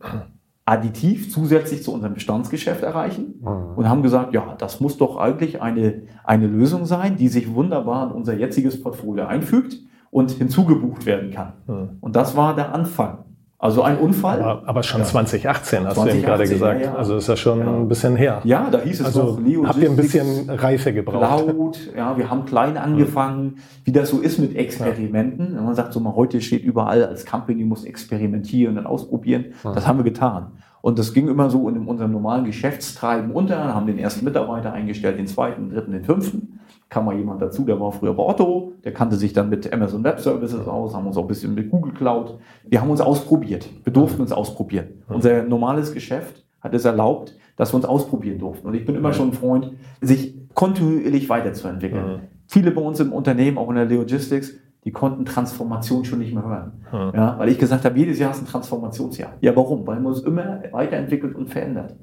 additiv 0.65 1.31
zusätzlich 1.31 1.83
zu 1.83 1.93
unserem 1.93 2.13
Bestandsgeschäft 2.13 2.83
erreichen 2.83 3.35
mhm. 3.41 3.75
und 3.75 3.89
haben 3.89 4.01
gesagt, 4.01 4.33
ja, 4.33 4.55
das 4.57 4.79
muss 4.79 4.97
doch 4.97 5.17
eigentlich 5.17 5.61
eine, 5.61 6.03
eine 6.23 6.47
Lösung 6.47 6.85
sein, 6.85 7.17
die 7.17 7.27
sich 7.27 7.53
wunderbar 7.53 8.09
in 8.09 8.13
unser 8.13 8.33
jetziges 8.33 8.81
Portfolio 8.81 9.25
einfügt 9.25 9.77
und 10.09 10.31
hinzugebucht 10.31 11.05
werden 11.05 11.31
kann. 11.31 11.53
Mhm. 11.67 11.89
Und 11.99 12.15
das 12.15 12.37
war 12.37 12.55
der 12.55 12.73
Anfang. 12.73 13.25
Also 13.63 13.81
ein 13.81 13.97
Unfall. 13.97 14.41
Aber, 14.41 14.67
aber 14.67 14.83
schon 14.83 14.99
ja. 14.99 15.07
2018 15.07 15.87
hast 15.87 15.95
2018, 15.95 16.03
du 16.03 16.17
eben 16.17 16.25
gerade 16.25 16.49
gesagt. 16.49 16.81
Ja, 16.81 16.85
ja. 16.87 16.95
Also 16.95 17.15
ist 17.15 17.29
ja 17.29 17.37
schon 17.37 17.61
ein 17.61 17.87
bisschen 17.87 18.17
her. 18.17 18.41
Ja, 18.43 18.69
da 18.69 18.81
hieß 18.81 18.99
es 18.99 19.05
also 19.05 19.23
noch, 19.23 19.39
Leo 19.39 19.65
habt 19.65 19.77
ihr 19.77 19.89
ein 19.89 19.95
bisschen 19.95 20.49
Reife 20.49 20.91
gebraucht. 20.91 21.47
Laut, 21.47 21.79
ja, 21.95 22.17
wir 22.17 22.29
haben 22.29 22.43
klein 22.43 22.75
angefangen, 22.75 23.59
wie 23.85 23.93
das 23.93 24.09
so 24.09 24.19
ist 24.19 24.37
mit 24.37 24.53
Experimenten. 24.57 25.55
Man 25.55 25.73
sagt 25.75 25.93
so 25.93 26.01
mal, 26.01 26.13
heute 26.13 26.41
steht 26.41 26.65
überall 26.65 27.05
als 27.05 27.25
Company 27.25 27.63
muss 27.63 27.85
experimentieren 27.85 28.77
und 28.77 28.85
ausprobieren. 28.85 29.53
Das 29.63 29.87
haben 29.87 29.97
wir 29.97 30.03
getan. 30.03 30.47
Und 30.81 30.99
das 30.99 31.13
ging 31.13 31.29
immer 31.29 31.49
so 31.49 31.69
in 31.69 31.87
unserem 31.87 32.11
normalen 32.11 32.43
Geschäftstreiben 32.43 33.31
unter, 33.31 33.73
haben 33.73 33.87
den 33.87 33.97
ersten 33.97 34.25
Mitarbeiter 34.25 34.73
eingestellt, 34.73 35.17
den 35.17 35.27
zweiten, 35.27 35.69
den 35.69 35.73
dritten, 35.73 35.91
den 35.93 36.03
fünften 36.03 36.59
kam 36.93 37.05
mal 37.05 37.17
jemand 37.17 37.41
dazu, 37.41 37.63
der 37.63 37.79
war 37.79 37.91
früher 37.91 38.13
bei 38.13 38.23
Otto, 38.23 38.73
der 38.83 38.93
kannte 38.93 39.15
sich 39.15 39.33
dann 39.33 39.49
mit 39.49 39.73
Amazon 39.73 40.03
Web 40.03 40.19
Services 40.19 40.67
aus, 40.67 40.93
haben 40.93 41.07
uns 41.07 41.17
auch 41.17 41.23
ein 41.23 41.27
bisschen 41.27 41.55
mit 41.55 41.71
Google 41.71 41.91
Cloud. 41.91 42.37
Wir 42.67 42.81
haben 42.81 42.91
uns 42.91 43.01
ausprobiert. 43.01 43.67
Wir 43.83 43.91
durften 43.91 44.21
uns 44.21 44.31
ausprobieren. 44.31 44.89
Unser 45.07 45.41
normales 45.41 45.91
Geschäft 45.91 46.45
hat 46.61 46.75
es 46.75 46.85
erlaubt, 46.85 47.35
dass 47.55 47.73
wir 47.73 47.77
uns 47.77 47.85
ausprobieren 47.85 48.37
durften. 48.37 48.67
Und 48.67 48.75
ich 48.75 48.85
bin 48.85 48.93
immer 48.93 49.11
schon 49.11 49.29
ein 49.29 49.33
Freund, 49.33 49.71
sich 50.01 50.35
kontinuierlich 50.53 51.29
weiterzuentwickeln. 51.29 52.05
Mhm. 52.05 52.19
Viele 52.45 52.69
bei 52.69 52.81
uns 52.81 52.99
im 52.99 53.11
Unternehmen, 53.11 53.57
auch 53.57 53.69
in 53.69 53.75
der 53.75 53.85
Logistics, 53.85 54.53
die 54.83 54.91
konnten 54.91 55.25
Transformation 55.25 56.05
schon 56.05 56.19
nicht 56.19 56.35
mehr 56.35 56.45
hören. 56.45 56.73
Mhm. 56.91 57.17
Ja, 57.17 57.39
weil 57.39 57.49
ich 57.49 57.57
gesagt 57.57 57.85
habe, 57.85 57.97
jedes 57.97 58.19
Jahr 58.19 58.29
ist 58.29 58.41
ein 58.41 58.45
Transformationsjahr. 58.45 59.33
Ja, 59.41 59.55
warum? 59.55 59.87
Weil 59.87 59.99
man 59.99 60.13
es 60.13 60.21
immer 60.21 60.61
weiterentwickelt 60.71 61.33
und 61.35 61.49
verändert. 61.49 61.95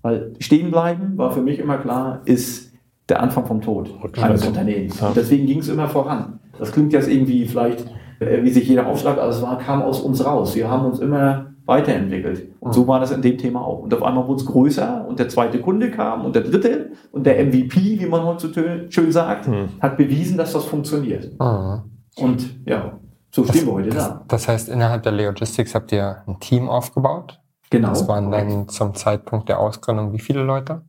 Weil 0.00 0.32
stehen 0.38 0.70
bleiben 0.70 1.18
war 1.18 1.32
für 1.32 1.42
mich 1.42 1.58
immer 1.58 1.76
klar, 1.76 2.22
ist 2.24 2.67
der 3.08 3.22
Anfang 3.22 3.46
vom 3.46 3.60
Tod 3.60 3.90
okay. 4.02 4.20
eines 4.20 4.46
Unternehmens. 4.46 5.00
Ja. 5.00 5.12
Deswegen 5.14 5.46
ging 5.46 5.60
es 5.60 5.68
immer 5.68 5.88
voran. 5.88 6.40
Das 6.58 6.72
klingt 6.72 6.92
jetzt 6.92 7.08
irgendwie 7.08 7.46
vielleicht, 7.46 7.86
äh, 8.20 8.42
wie 8.42 8.50
sich 8.50 8.68
jeder 8.68 8.86
aufschreibt, 8.86 9.18
aber 9.18 9.30
es 9.30 9.40
war, 9.42 9.58
kam 9.58 9.82
aus 9.82 10.00
uns 10.00 10.24
raus. 10.24 10.54
Wir 10.54 10.70
haben 10.70 10.86
uns 10.86 10.98
immer 10.98 11.46
weiterentwickelt. 11.68 12.50
Und 12.60 12.72
so 12.72 12.86
war 12.88 12.98
das 12.98 13.10
in 13.10 13.20
dem 13.20 13.36
Thema 13.36 13.60
auch. 13.60 13.80
Und 13.80 13.92
auf 13.92 14.02
einmal 14.02 14.26
wurde 14.26 14.40
es 14.40 14.46
größer 14.46 15.06
und 15.06 15.18
der 15.18 15.28
zweite 15.28 15.60
Kunde 15.60 15.90
kam 15.90 16.24
und 16.24 16.34
der 16.34 16.42
dritte 16.42 16.92
und 17.12 17.26
der 17.26 17.44
MVP, 17.44 18.00
wie 18.00 18.06
man 18.06 18.24
heute 18.24 18.48
so 18.48 18.90
schön 18.90 19.12
sagt, 19.12 19.48
mhm. 19.48 19.68
hat 19.80 19.98
bewiesen, 19.98 20.38
dass 20.38 20.54
das 20.54 20.64
funktioniert. 20.64 21.30
Mhm. 21.38 21.82
Und 22.16 22.66
ja, 22.66 22.98
so 23.30 23.44
stehen 23.44 23.54
das, 23.54 23.66
wir 23.66 23.72
heute 23.72 23.90
das, 23.90 24.08
da. 24.08 24.24
Das 24.28 24.48
heißt, 24.48 24.70
innerhalb 24.70 25.02
der 25.02 25.12
Logistics 25.12 25.74
habt 25.74 25.92
ihr 25.92 26.22
ein 26.26 26.40
Team 26.40 26.70
aufgebaut? 26.70 27.38
Genau. 27.70 27.90
Das 27.90 28.08
waren 28.08 28.30
dann 28.30 28.68
zum 28.68 28.94
Zeitpunkt 28.94 29.50
der 29.50 29.60
Ausgründung 29.60 30.14
wie 30.14 30.18
viele 30.18 30.42
Leute? 30.42 30.82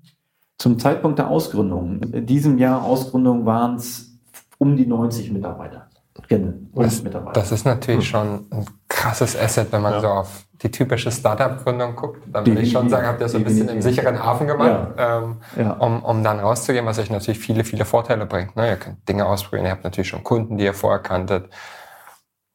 Zum 0.59 0.77
Zeitpunkt 0.77 1.17
der 1.17 1.29
Ausgründung, 1.29 2.01
in 2.01 2.25
diesem 2.25 2.57
Jahr 2.57 2.83
Ausgründung 2.83 3.45
waren 3.45 3.77
es 3.77 4.19
um 4.57 4.75
die 4.75 4.85
90 4.85 5.31
Mitarbeiter. 5.31 5.87
Genau, 6.27 6.53
das, 6.73 7.01
das 7.33 7.51
ist 7.53 7.65
natürlich 7.65 8.05
hm. 8.05 8.11
schon 8.11 8.47
ein 8.51 8.65
krasses 8.89 9.39
Asset, 9.39 9.71
wenn 9.71 9.81
man 9.81 9.93
ja. 9.93 10.01
so 10.01 10.07
auf 10.07 10.43
die 10.61 10.69
typische 10.69 11.11
Startup-Gründung 11.11 11.95
guckt. 11.95 12.21
Dann 12.27 12.45
würde 12.45 12.61
ich 12.61 12.73
schon 12.73 12.89
sagen, 12.89 13.07
habt 13.07 13.21
ihr 13.21 13.29
so 13.29 13.37
ein 13.37 13.45
bisschen 13.45 13.69
im 13.69 13.81
sicheren 13.81 14.21
Hafen 14.21 14.45
gemacht, 14.45 14.89
ja. 14.97 15.19
Ähm, 15.19 15.37
ja. 15.55 15.71
Um, 15.73 16.03
um 16.03 16.21
dann 16.21 16.39
rauszugehen, 16.39 16.85
was 16.85 16.99
euch 16.99 17.09
natürlich 17.09 17.39
viele, 17.39 17.63
viele 17.63 17.85
Vorteile 17.85 18.25
bringt. 18.25 18.57
Ne? 18.57 18.67
Ihr 18.67 18.75
könnt 18.75 19.07
Dinge 19.07 19.25
ausprobieren, 19.25 19.65
ihr 19.65 19.71
habt 19.71 19.85
natürlich 19.85 20.09
schon 20.09 20.23
Kunden, 20.23 20.57
die 20.57 20.65
ihr 20.65 20.73
vorher 20.73 20.99
kanntet. 20.99 21.49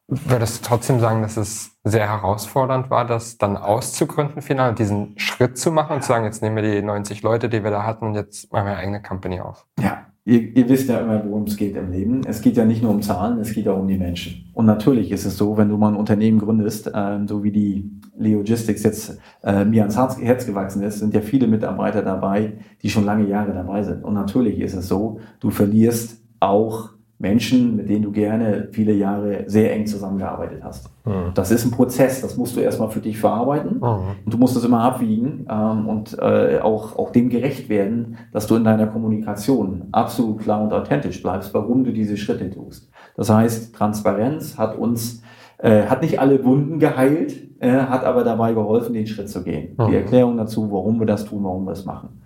Würdest 0.07 0.63
du 0.63 0.69
trotzdem 0.69 0.99
sagen, 0.99 1.23
dass 1.23 1.35
es 1.35 1.71
sehr 1.85 2.09
herausfordernd 2.09 2.89
war, 2.89 3.05
das 3.05 3.37
dann 3.37 3.57
auszugründen 3.57 4.41
final 4.41 4.73
diesen 4.73 5.13
Schritt 5.17 5.57
zu 5.57 5.71
machen 5.71 5.93
und 5.95 6.01
zu 6.01 6.07
sagen, 6.07 6.25
jetzt 6.25 6.41
nehmen 6.41 6.55
wir 6.55 6.63
die 6.63 6.81
90 6.81 7.21
Leute, 7.21 7.47
die 7.47 7.63
wir 7.63 7.69
da 7.69 7.83
hatten 7.83 8.07
und 8.07 8.15
jetzt 8.15 8.51
machen 8.51 8.65
wir 8.65 8.71
eine 8.71 8.79
eigene 8.79 9.01
Company 9.03 9.39
auf? 9.39 9.67
Ja, 9.79 10.07
ihr, 10.25 10.57
ihr 10.57 10.67
wisst 10.67 10.89
ja 10.89 10.99
immer, 10.99 11.23
worum 11.23 11.43
es 11.43 11.55
geht 11.55 11.75
im 11.75 11.91
Leben. 11.91 12.21
Es 12.25 12.41
geht 12.41 12.57
ja 12.57 12.65
nicht 12.65 12.81
nur 12.81 12.89
um 12.89 13.03
Zahlen, 13.03 13.39
es 13.39 13.53
geht 13.53 13.67
auch 13.67 13.77
um 13.77 13.87
die 13.87 13.99
Menschen. 13.99 14.49
Und 14.53 14.65
natürlich 14.65 15.11
ist 15.11 15.25
es 15.25 15.37
so, 15.37 15.57
wenn 15.57 15.69
du 15.69 15.77
mal 15.77 15.89
ein 15.89 15.95
Unternehmen 15.95 16.39
gründest, 16.39 16.87
äh, 16.87 17.19
so 17.27 17.43
wie 17.43 17.51
die 17.51 17.91
Leogistics 18.17 18.81
jetzt 18.81 19.19
äh, 19.43 19.63
mir 19.63 19.83
ans 19.83 20.19
Herz 20.19 20.47
gewachsen 20.47 20.81
ist, 20.81 20.99
sind 20.99 21.13
ja 21.13 21.21
viele 21.21 21.45
Mitarbeiter 21.45 22.01
dabei, 22.01 22.53
die 22.81 22.89
schon 22.89 23.05
lange 23.05 23.27
Jahre 23.27 23.53
dabei 23.53 23.83
sind. 23.83 24.03
Und 24.03 24.15
natürlich 24.15 24.59
ist 24.59 24.73
es 24.73 24.87
so, 24.87 25.19
du 25.39 25.51
verlierst 25.51 26.19
auch 26.39 26.94
Menschen, 27.17 27.77
mit 27.77 27.89
denen 27.89 28.03
du 28.03 28.11
gerne 28.11 28.67
viele 28.71 28.93
Jahre 28.93 29.45
sehr 29.47 29.73
eng 29.73 29.87
zusammengearbeitet 29.87 30.61
hast. 30.63 30.89
Mhm. 31.05 31.31
Das 31.33 31.49
ist 31.49 31.63
ein 31.63 31.71
Prozess, 31.71 32.21
das 32.21 32.35
musst 32.35 32.57
du 32.57 32.59
erstmal 32.59 32.89
für 32.89 32.99
dich 32.99 33.17
verarbeiten 33.17 33.77
mhm. 33.77 34.15
und 34.25 34.33
du 34.33 34.37
musst 34.37 34.57
es 34.57 34.65
immer 34.65 34.81
abwiegen 34.81 35.45
ähm, 35.49 35.87
und 35.87 36.17
äh, 36.19 36.59
auch, 36.61 36.97
auch 36.97 37.11
dem 37.11 37.29
gerecht 37.29 37.69
werden, 37.69 38.17
dass 38.33 38.47
du 38.47 38.55
in 38.55 38.65
deiner 38.65 38.87
Kommunikation 38.87 39.83
absolut 39.93 40.39
klar 40.39 40.61
und 40.61 40.73
authentisch 40.73 41.21
bleibst, 41.21 41.53
warum 41.53 41.85
du 41.85 41.93
diese 41.93 42.17
Schritte 42.17 42.49
tust. 42.49 42.89
Das 43.15 43.29
heißt, 43.29 43.73
Transparenz 43.73 44.57
hat 44.57 44.77
uns, 44.77 45.21
äh, 45.59 45.83
hat 45.83 46.01
nicht 46.01 46.19
alle 46.19 46.43
Wunden 46.43 46.79
geheilt, 46.79 47.61
äh, 47.61 47.71
hat 47.71 48.03
aber 48.03 48.25
dabei 48.25 48.53
geholfen, 48.53 48.93
den 48.93 49.07
Schritt 49.07 49.29
zu 49.29 49.41
gehen. 49.41 49.75
Mhm. 49.77 49.87
Die 49.87 49.95
Erklärung 49.95 50.35
dazu, 50.35 50.69
warum 50.69 50.99
wir 50.99 51.07
das 51.07 51.23
tun, 51.23 51.45
warum 51.45 51.63
wir 51.63 51.71
es 51.71 51.85
machen. 51.85 52.23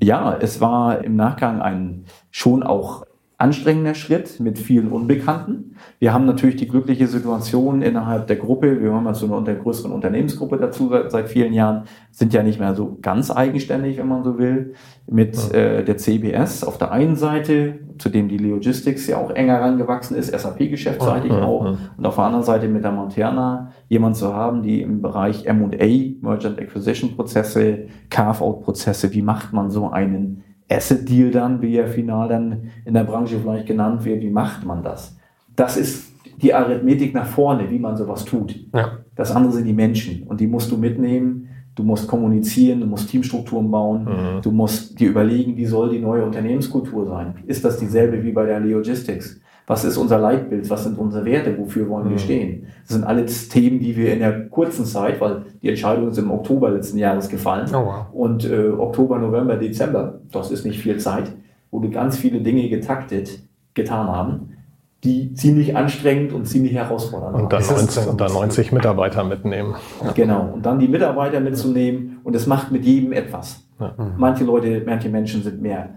Ja, 0.00 0.36
es 0.40 0.60
war 0.60 1.04
im 1.04 1.14
Nachgang 1.14 1.62
ein 1.62 2.06
schon 2.32 2.64
auch 2.64 3.04
anstrengender 3.42 3.94
Schritt 3.94 4.38
mit 4.38 4.56
vielen 4.56 4.92
Unbekannten. 4.92 5.74
Wir 5.98 6.14
haben 6.14 6.26
natürlich 6.26 6.54
die 6.54 6.68
glückliche 6.68 7.08
Situation 7.08 7.82
innerhalb 7.82 8.28
der 8.28 8.36
Gruppe, 8.36 8.80
wir 8.80 8.92
haben 8.92 9.08
also 9.08 9.34
eine 9.34 9.56
größeren 9.56 9.90
Unternehmensgruppe 9.90 10.58
dazu 10.58 10.88
seit, 10.88 11.10
seit, 11.10 11.28
vielen 11.28 11.52
Jahren, 11.52 11.82
sind 12.12 12.32
ja 12.32 12.44
nicht 12.44 12.60
mehr 12.60 12.76
so 12.76 12.98
ganz 13.02 13.32
eigenständig, 13.32 13.98
wenn 13.98 14.06
man 14.06 14.22
so 14.22 14.38
will, 14.38 14.74
mit 15.10 15.36
ja. 15.52 15.58
äh, 15.58 15.84
der 15.84 15.96
CBS 15.96 16.62
auf 16.62 16.78
der 16.78 16.92
einen 16.92 17.16
Seite, 17.16 17.80
zu 17.98 18.10
dem 18.10 18.28
die 18.28 18.38
Logistics 18.38 19.08
ja 19.08 19.18
auch 19.18 19.30
enger 19.30 19.60
rangewachsen 19.60 20.16
ist, 20.16 20.30
SAP-geschäftsseitig 20.30 21.32
ja, 21.32 21.42
auch, 21.42 21.64
ja, 21.64 21.76
und 21.96 22.06
auf 22.06 22.14
der 22.14 22.24
anderen 22.24 22.44
Seite 22.44 22.68
mit 22.68 22.84
der 22.84 22.92
Monterna 22.92 23.72
jemand 23.88 24.14
zu 24.14 24.32
haben, 24.32 24.62
die 24.62 24.82
im 24.82 25.02
Bereich 25.02 25.46
M&A, 25.46 26.26
Merchant 26.26 26.60
Acquisition 26.60 27.16
Prozesse, 27.16 27.88
Carve-out-Prozesse, 28.08 29.12
wie 29.12 29.22
macht 29.22 29.52
man 29.52 29.68
so 29.68 29.90
einen 29.90 30.44
Asset 30.74 31.08
Deal 31.08 31.30
dann, 31.30 31.60
wie 31.62 31.76
er 31.76 31.86
final 31.86 32.28
dann 32.28 32.70
in 32.84 32.94
der 32.94 33.04
Branche 33.04 33.38
vielleicht 33.40 33.66
genannt 33.66 34.04
wird, 34.04 34.22
wie 34.22 34.30
macht 34.30 34.64
man 34.64 34.82
das? 34.82 35.16
Das 35.54 35.76
ist 35.76 36.12
die 36.40 36.52
Arithmetik 36.54 37.14
nach 37.14 37.26
vorne, 37.26 37.70
wie 37.70 37.78
man 37.78 37.96
sowas 37.96 38.24
tut. 38.24 38.54
Ja. 38.74 38.98
Das 39.14 39.30
andere 39.34 39.52
sind 39.52 39.66
die 39.66 39.72
Menschen 39.72 40.24
und 40.24 40.40
die 40.40 40.46
musst 40.46 40.70
du 40.70 40.76
mitnehmen. 40.76 41.48
Du 41.74 41.84
musst 41.84 42.06
kommunizieren, 42.06 42.80
du 42.80 42.86
musst 42.86 43.08
Teamstrukturen 43.08 43.70
bauen, 43.70 44.04
mhm. 44.04 44.42
du 44.42 44.50
musst 44.50 45.00
dir 45.00 45.08
überlegen, 45.08 45.56
wie 45.56 45.64
soll 45.64 45.88
die 45.88 46.00
neue 46.00 46.22
Unternehmenskultur 46.22 47.06
sein? 47.06 47.36
Ist 47.46 47.64
das 47.64 47.78
dieselbe 47.78 48.22
wie 48.22 48.32
bei 48.32 48.44
der 48.44 48.60
Logistics? 48.60 49.40
Was 49.66 49.84
ist 49.84 49.96
unser 49.96 50.18
Leitbild? 50.18 50.68
Was 50.70 50.84
sind 50.84 50.98
unsere 50.98 51.24
Werte? 51.24 51.56
Wofür 51.56 51.88
wollen 51.88 52.06
wir 52.06 52.12
mhm. 52.12 52.18
stehen? 52.18 52.66
Das 52.82 52.96
sind 52.96 53.04
alles 53.04 53.48
Themen, 53.48 53.78
die 53.78 53.96
wir 53.96 54.12
in 54.12 54.18
der 54.18 54.48
kurzen 54.48 54.84
Zeit, 54.84 55.20
weil 55.20 55.42
die 55.62 55.68
Entscheidung 55.68 56.08
ist 56.08 56.18
im 56.18 56.30
Oktober 56.30 56.70
letzten 56.70 56.98
Jahres 56.98 57.28
gefallen. 57.28 57.68
Oh 57.72 57.86
wow. 57.86 58.06
Und 58.12 58.44
äh, 58.44 58.70
Oktober, 58.70 59.18
November, 59.18 59.56
Dezember, 59.56 60.20
das 60.32 60.50
ist 60.50 60.66
nicht 60.66 60.80
viel 60.80 60.98
Zeit, 60.98 61.32
wo 61.70 61.80
wir 61.80 61.90
ganz 61.90 62.16
viele 62.16 62.40
Dinge 62.40 62.68
getaktet 62.68 63.40
getan 63.74 64.08
haben, 64.08 64.56
die 65.04 65.34
ziemlich 65.34 65.76
anstrengend 65.76 66.32
und 66.32 66.46
ziemlich 66.46 66.74
herausfordernd 66.74 67.34
und 67.34 67.52
dann 67.52 67.64
19, 67.64 68.08
und 68.08 68.20
dann 68.20 68.32
90 68.32 68.72
Mitarbeiter 68.72 69.24
mitnehmen. 69.24 69.74
Genau, 70.14 70.50
und 70.54 70.64
dann 70.64 70.78
die 70.78 70.88
Mitarbeiter 70.88 71.40
mitzunehmen 71.40 72.20
und 72.22 72.36
es 72.36 72.46
macht 72.46 72.70
mit 72.70 72.84
jedem 72.84 73.12
etwas. 73.12 73.61
Ja. 73.82 74.12
Manche 74.16 74.44
Leute, 74.44 74.82
manche 74.84 75.08
Menschen 75.08 75.42
sind 75.42 75.60
mehr 75.60 75.90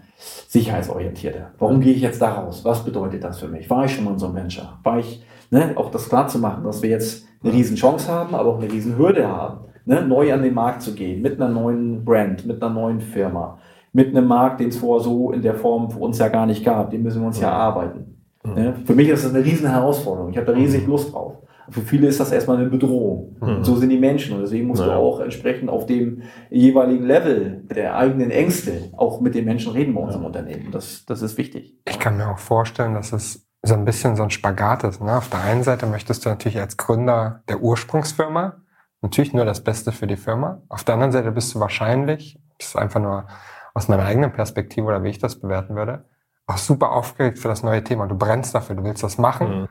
sicherheitsorientierter. 0.47 1.51
Warum 1.59 1.81
gehe 1.81 1.93
ich 1.93 2.01
jetzt 2.01 2.21
da 2.21 2.33
raus? 2.33 2.63
Was 2.63 2.83
bedeutet 2.83 3.23
das 3.23 3.39
für 3.39 3.47
mich? 3.47 3.69
War 3.69 3.85
ich 3.85 3.95
schon 3.95 4.05
mal 4.05 4.11
in 4.11 4.19
so 4.19 4.27
einem 4.27 4.35
Venture? 4.35 4.79
War 4.83 4.99
ich, 4.99 5.23
ne, 5.51 5.73
auch 5.75 5.91
das 5.91 6.09
klar 6.09 6.27
zu 6.27 6.39
machen, 6.39 6.63
dass 6.63 6.81
wir 6.81 6.89
jetzt 6.89 7.25
eine 7.43 7.53
Riesenchance 7.53 8.11
haben, 8.11 8.33
aber 8.33 8.49
auch 8.49 8.61
eine 8.61 8.71
Riesenhürde 8.71 9.27
haben, 9.27 9.65
ne, 9.85 10.01
neu 10.01 10.33
an 10.33 10.41
den 10.41 10.53
Markt 10.53 10.81
zu 10.81 10.93
gehen, 10.93 11.21
mit 11.21 11.39
einer 11.39 11.49
neuen 11.49 12.03
Brand, 12.03 12.45
mit 12.45 12.61
einer 12.61 12.73
neuen 12.73 13.01
Firma, 13.01 13.59
mit 13.93 14.09
einem 14.09 14.27
Markt, 14.27 14.59
den 14.59 14.69
es 14.69 14.77
vorher 14.77 15.03
so 15.03 15.31
in 15.31 15.41
der 15.41 15.55
Form 15.55 15.89
für 15.89 15.99
uns 15.99 16.17
ja 16.17 16.27
gar 16.27 16.45
nicht 16.45 16.65
gab. 16.65 16.91
Den 16.91 17.03
müssen 17.03 17.21
wir 17.21 17.27
uns 17.27 17.39
ja, 17.39 17.49
ja 17.49 17.53
arbeiten. 17.53 18.17
Mhm. 18.43 18.53
Ne? 18.53 18.73
Für 18.85 18.95
mich 18.95 19.09
ist 19.09 19.25
das 19.25 19.33
eine 19.33 19.43
riesen 19.43 19.69
Herausforderung. 19.69 20.31
Ich 20.31 20.37
habe 20.37 20.47
da 20.47 20.53
riesig 20.53 20.83
mhm. 20.83 20.91
Lust 20.91 21.13
drauf. 21.13 21.35
Für 21.69 21.81
viele 21.81 22.07
ist 22.07 22.19
das 22.19 22.31
erstmal 22.31 22.57
eine 22.57 22.69
Bedrohung. 22.69 23.37
Mhm. 23.41 23.63
So 23.63 23.75
sind 23.75 23.89
die 23.89 23.97
Menschen 23.97 24.35
und 24.35 24.41
deswegen 24.41 24.67
musst 24.67 24.81
naja. 24.81 24.95
du 24.95 24.99
auch 24.99 25.19
entsprechend 25.19 25.69
auf 25.69 25.85
dem 25.85 26.21
jeweiligen 26.49 27.05
Level 27.05 27.63
der 27.73 27.95
eigenen 27.97 28.31
Ängste 28.31 28.89
auch 28.95 29.21
mit 29.21 29.35
den 29.35 29.45
Menschen 29.45 29.71
reden 29.71 29.93
bei 29.93 30.01
uns 30.01 30.13
ja. 30.13 30.21
Unternehmen. 30.21 30.71
Das, 30.71 31.05
das 31.05 31.21
ist 31.21 31.37
wichtig. 31.37 31.77
Ich 31.85 31.99
kann 31.99 32.17
mir 32.17 32.29
auch 32.29 32.37
vorstellen, 32.37 32.93
dass 32.93 33.13
es 33.13 33.47
so 33.63 33.73
ein 33.73 33.85
bisschen 33.85 34.15
so 34.15 34.23
ein 34.23 34.29
Spagat 34.29 34.83
ist. 34.83 35.01
Ne? 35.01 35.17
Auf 35.17 35.29
der 35.29 35.41
einen 35.41 35.63
Seite 35.63 35.87
möchtest 35.87 36.25
du 36.25 36.29
natürlich 36.29 36.59
als 36.59 36.77
Gründer 36.77 37.41
der 37.49 37.61
Ursprungsfirma 37.61 38.57
natürlich 39.01 39.33
nur 39.33 39.45
das 39.45 39.63
Beste 39.63 39.91
für 39.91 40.07
die 40.07 40.17
Firma. 40.17 40.61
Auf 40.69 40.83
der 40.83 40.93
anderen 40.95 41.11
Seite 41.11 41.31
bist 41.31 41.53
du 41.55 41.59
wahrscheinlich, 41.59 42.39
das 42.59 42.69
ist 42.69 42.75
einfach 42.75 43.01
nur 43.01 43.27
aus 43.73 43.87
meiner 43.87 44.05
eigenen 44.05 44.31
Perspektive 44.31 44.85
oder 44.87 45.03
wie 45.03 45.09
ich 45.09 45.19
das 45.19 45.39
bewerten 45.39 45.75
würde, 45.75 46.05
auch 46.47 46.57
super 46.57 46.91
aufgeregt 46.91 47.39
für 47.39 47.47
das 47.47 47.63
neue 47.63 47.83
Thema. 47.83 48.07
Du 48.07 48.15
brennst 48.15 48.53
dafür, 48.53 48.75
du 48.75 48.83
willst 48.83 49.03
das 49.03 49.17
machen. 49.17 49.61
Mhm 49.61 49.67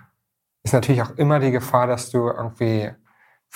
ist 0.65 0.73
natürlich 0.73 1.03
auch 1.03 1.17
immer 1.17 1.39
die 1.39 1.51
Gefahr, 1.51 1.87
dass 1.87 2.11
du 2.11 2.29
irgendwie 2.29 2.91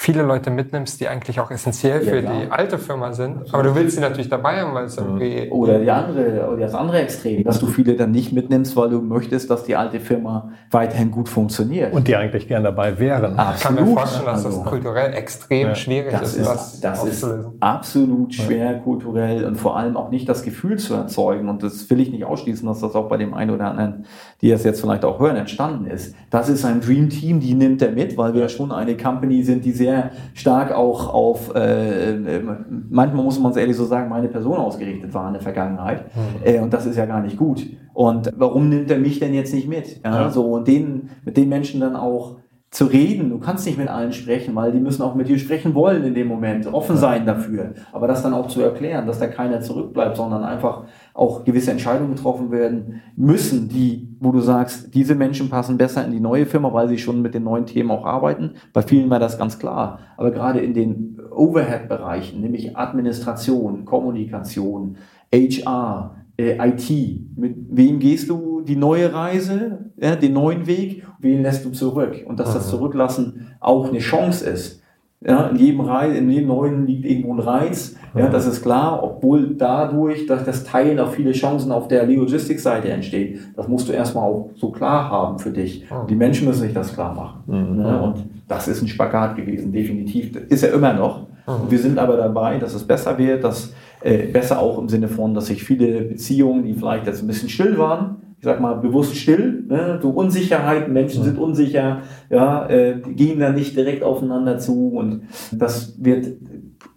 viele 0.00 0.22
Leute 0.22 0.50
mitnimmst, 0.50 1.00
die 1.00 1.08
eigentlich 1.08 1.40
auch 1.40 1.50
essentiell 1.50 2.04
ja, 2.04 2.12
für 2.12 2.22
klar. 2.22 2.32
die 2.40 2.52
alte 2.52 2.78
Firma 2.78 3.12
sind. 3.12 3.52
Aber 3.52 3.64
du 3.64 3.74
willst 3.74 3.96
sie 3.96 4.00
natürlich 4.00 4.28
dabei 4.28 4.60
haben, 4.60 4.72
weil 4.72 4.84
es 4.84 4.96
irgendwie. 4.96 5.50
Oder 5.50 5.80
die 5.80 5.90
andere, 5.90 6.48
oder 6.48 6.60
das 6.60 6.74
andere 6.74 7.00
Extrem, 7.00 7.42
dass 7.42 7.58
du 7.58 7.66
viele 7.66 7.96
dann 7.96 8.12
nicht 8.12 8.32
mitnimmst, 8.32 8.76
weil 8.76 8.90
du 8.90 9.00
möchtest, 9.00 9.50
dass 9.50 9.64
die 9.64 9.74
alte 9.74 9.98
Firma 9.98 10.52
weiterhin 10.70 11.10
gut 11.10 11.28
funktioniert. 11.28 11.92
Und 11.92 12.06
die 12.06 12.14
eigentlich 12.14 12.46
gern 12.46 12.62
dabei 12.62 12.96
wären. 13.00 13.36
Absolut. 13.36 13.56
Ich 13.56 13.62
kann 13.64 13.74
mir 13.74 13.92
vorstellen, 13.92 14.26
dass 14.26 14.44
also, 14.46 14.58
das 14.58 14.68
kulturell 14.68 15.14
extrem 15.14 15.66
ja. 15.66 15.74
schwierig 15.74 16.12
das 16.12 16.36
ist. 16.36 16.46
Das, 16.46 16.80
das 16.80 17.04
ist 17.04 17.26
absolut 17.58 18.32
schwer 18.34 18.78
kulturell 18.78 19.44
und 19.46 19.56
vor 19.56 19.76
allem 19.76 19.96
auch 19.96 20.10
nicht 20.10 20.28
das 20.28 20.44
Gefühl 20.44 20.78
zu 20.78 20.94
erzeugen. 20.94 21.48
Und 21.48 21.64
das 21.64 21.90
will 21.90 21.98
ich 21.98 22.12
nicht 22.12 22.24
ausschließen, 22.24 22.64
dass 22.68 22.78
das 22.78 22.94
auch 22.94 23.08
bei 23.08 23.16
dem 23.16 23.34
einen 23.34 23.50
oder 23.50 23.64
anderen, 23.64 24.06
die 24.42 24.52
es 24.52 24.62
jetzt 24.62 24.80
vielleicht 24.80 25.04
auch 25.04 25.18
hören, 25.18 25.34
entstanden 25.34 25.90
ist. 25.90 26.14
Das 26.30 26.48
ist 26.48 26.64
ein 26.64 26.80
Dream 26.80 27.10
Team, 27.10 27.40
die 27.40 27.54
nimmt 27.54 27.82
er 27.82 27.90
mit, 27.90 28.16
weil 28.16 28.32
wir 28.32 28.42
ja 28.42 28.48
schon 28.48 28.70
eine 28.70 28.96
Company 28.96 29.42
sind, 29.42 29.64
die 29.64 29.72
sehr 29.72 29.87
sehr 29.88 30.10
stark 30.34 30.72
auch 30.72 31.12
auf, 31.12 31.54
äh, 31.54 32.10
äh, 32.10 32.42
manchmal 32.90 33.24
muss 33.24 33.38
man 33.38 33.52
es 33.52 33.56
ehrlich 33.56 33.76
so 33.76 33.84
sagen, 33.84 34.08
meine 34.08 34.28
Person 34.28 34.58
ausgerichtet 34.58 35.14
war 35.14 35.28
in 35.28 35.34
der 35.34 35.42
Vergangenheit. 35.42 36.04
Mhm. 36.14 36.20
Äh, 36.44 36.60
und 36.60 36.72
das 36.72 36.86
ist 36.86 36.96
ja 36.96 37.06
gar 37.06 37.22
nicht 37.22 37.36
gut. 37.36 37.66
Und 37.94 38.30
warum 38.36 38.68
nimmt 38.68 38.90
er 38.90 38.98
mich 38.98 39.18
denn 39.18 39.34
jetzt 39.34 39.54
nicht 39.54 39.68
mit? 39.68 40.00
Ja, 40.04 40.22
ja. 40.22 40.30
So, 40.30 40.44
und 40.52 40.68
den, 40.68 41.10
mit 41.24 41.36
den 41.36 41.48
Menschen 41.48 41.80
dann 41.80 41.96
auch 41.96 42.36
zu 42.70 42.84
reden. 42.84 43.30
Du 43.30 43.38
kannst 43.38 43.64
nicht 43.64 43.78
mit 43.78 43.88
allen 43.88 44.12
sprechen, 44.12 44.54
weil 44.54 44.72
die 44.72 44.78
müssen 44.78 45.00
auch 45.00 45.14
mit 45.14 45.28
dir 45.28 45.38
sprechen 45.38 45.74
wollen 45.74 46.04
in 46.04 46.14
dem 46.14 46.28
Moment, 46.28 46.66
offen 46.66 46.98
sein 46.98 47.24
dafür. 47.24 47.72
Aber 47.92 48.06
das 48.06 48.22
dann 48.22 48.34
auch 48.34 48.48
zu 48.48 48.60
erklären, 48.60 49.06
dass 49.06 49.18
da 49.18 49.26
keiner 49.26 49.62
zurückbleibt, 49.62 50.18
sondern 50.18 50.44
einfach 50.44 50.84
auch 51.14 51.44
gewisse 51.44 51.70
Entscheidungen 51.70 52.14
getroffen 52.14 52.50
werden 52.50 53.00
müssen, 53.16 53.70
die, 53.70 54.07
wo 54.20 54.32
du 54.32 54.40
sagst, 54.40 54.94
diese 54.94 55.14
Menschen 55.14 55.48
passen 55.48 55.78
besser 55.78 56.04
in 56.04 56.12
die 56.12 56.20
neue 56.20 56.46
Firma, 56.46 56.72
weil 56.72 56.88
sie 56.88 56.98
schon 56.98 57.22
mit 57.22 57.34
den 57.34 57.44
neuen 57.44 57.66
Themen 57.66 57.90
auch 57.90 58.04
arbeiten. 58.04 58.54
Bei 58.72 58.82
vielen 58.82 59.10
war 59.10 59.18
das 59.18 59.38
ganz 59.38 59.58
klar. 59.58 60.00
Aber 60.16 60.30
gerade 60.30 60.60
in 60.60 60.74
den 60.74 61.20
Overhead-Bereichen, 61.30 62.40
nämlich 62.40 62.76
Administration, 62.76 63.84
Kommunikation, 63.84 64.96
HR, 65.32 66.16
äh, 66.38 66.56
IT. 66.68 66.90
Mit 67.36 67.56
wem 67.70 67.98
gehst 67.98 68.28
du 68.30 68.62
die 68.62 68.76
neue 68.76 69.12
Reise, 69.12 69.90
ja, 70.00 70.16
den 70.16 70.32
neuen 70.32 70.66
Weg? 70.66 71.04
Wen 71.18 71.42
lässt 71.42 71.64
du 71.64 71.70
zurück? 71.70 72.24
Und 72.26 72.40
dass 72.40 72.54
das. 72.54 72.68
Zurücklassen 72.68 73.48
auch 73.60 73.88
eine 73.88 73.98
Chance 73.98 74.48
ist. 74.48 74.82
Ja, 75.20 75.48
in 75.48 75.56
jedem 75.56 75.80
Reiz, 75.80 76.16
in 76.16 76.30
jedem 76.30 76.48
neuen 76.48 76.86
liegt 76.86 77.04
irgendwo 77.04 77.34
ein 77.34 77.40
Reiz. 77.40 77.96
Ja, 78.14 78.28
das 78.28 78.46
ist 78.46 78.62
klar, 78.62 79.02
obwohl 79.02 79.54
dadurch, 79.56 80.26
dass 80.26 80.44
das 80.44 80.62
Teilen 80.62 81.00
auch 81.00 81.10
viele 81.10 81.32
Chancen 81.32 81.72
auf 81.72 81.88
der 81.88 82.06
Logistik-Seite 82.06 82.88
entstehen. 82.90 83.40
Das 83.56 83.66
musst 83.66 83.88
du 83.88 83.92
erstmal 83.92 84.24
auch 84.24 84.50
so 84.54 84.70
klar 84.70 85.10
haben 85.10 85.38
für 85.40 85.50
dich. 85.50 85.84
Mhm. 85.90 86.06
Die 86.08 86.14
Menschen 86.14 86.46
müssen 86.46 86.60
sich 86.60 86.72
das 86.72 86.94
klar 86.94 87.14
machen. 87.14 87.42
Mhm. 87.46 87.76
Ne? 87.82 88.02
Und 88.02 88.24
das 88.46 88.68
ist 88.68 88.80
ein 88.80 88.88
Spagat 88.88 89.36
gewesen, 89.36 89.72
definitiv. 89.72 90.36
Ist 90.48 90.62
er 90.62 90.72
immer 90.72 90.92
noch. 90.92 91.22
Mhm. 91.48 91.70
Wir 91.70 91.78
sind 91.78 91.98
aber 91.98 92.16
dabei, 92.16 92.58
dass 92.58 92.74
es 92.74 92.84
besser 92.84 93.18
wird, 93.18 93.42
dass 93.42 93.72
äh, 94.02 94.28
besser 94.28 94.60
auch 94.60 94.78
im 94.78 94.88
Sinne 94.88 95.08
von, 95.08 95.34
dass 95.34 95.46
sich 95.46 95.64
viele 95.64 96.02
Beziehungen, 96.02 96.64
die 96.64 96.74
vielleicht 96.74 97.06
jetzt 97.06 97.22
ein 97.22 97.26
bisschen 97.26 97.48
still 97.48 97.76
waren, 97.76 98.16
ich 98.38 98.44
sag 98.44 98.60
mal 98.60 98.74
bewusst 98.74 99.16
still, 99.16 99.64
ne? 99.68 99.98
so 100.00 100.10
Unsicherheiten, 100.10 100.92
Menschen 100.92 101.24
sind 101.24 101.38
unsicher, 101.38 102.02
ja, 102.30 102.68
äh, 102.68 103.00
gehen 103.00 103.40
da 103.40 103.50
nicht 103.50 103.76
direkt 103.76 104.04
aufeinander 104.04 104.58
zu 104.58 104.90
und 104.90 105.22
das 105.50 105.94
wird 105.98 106.36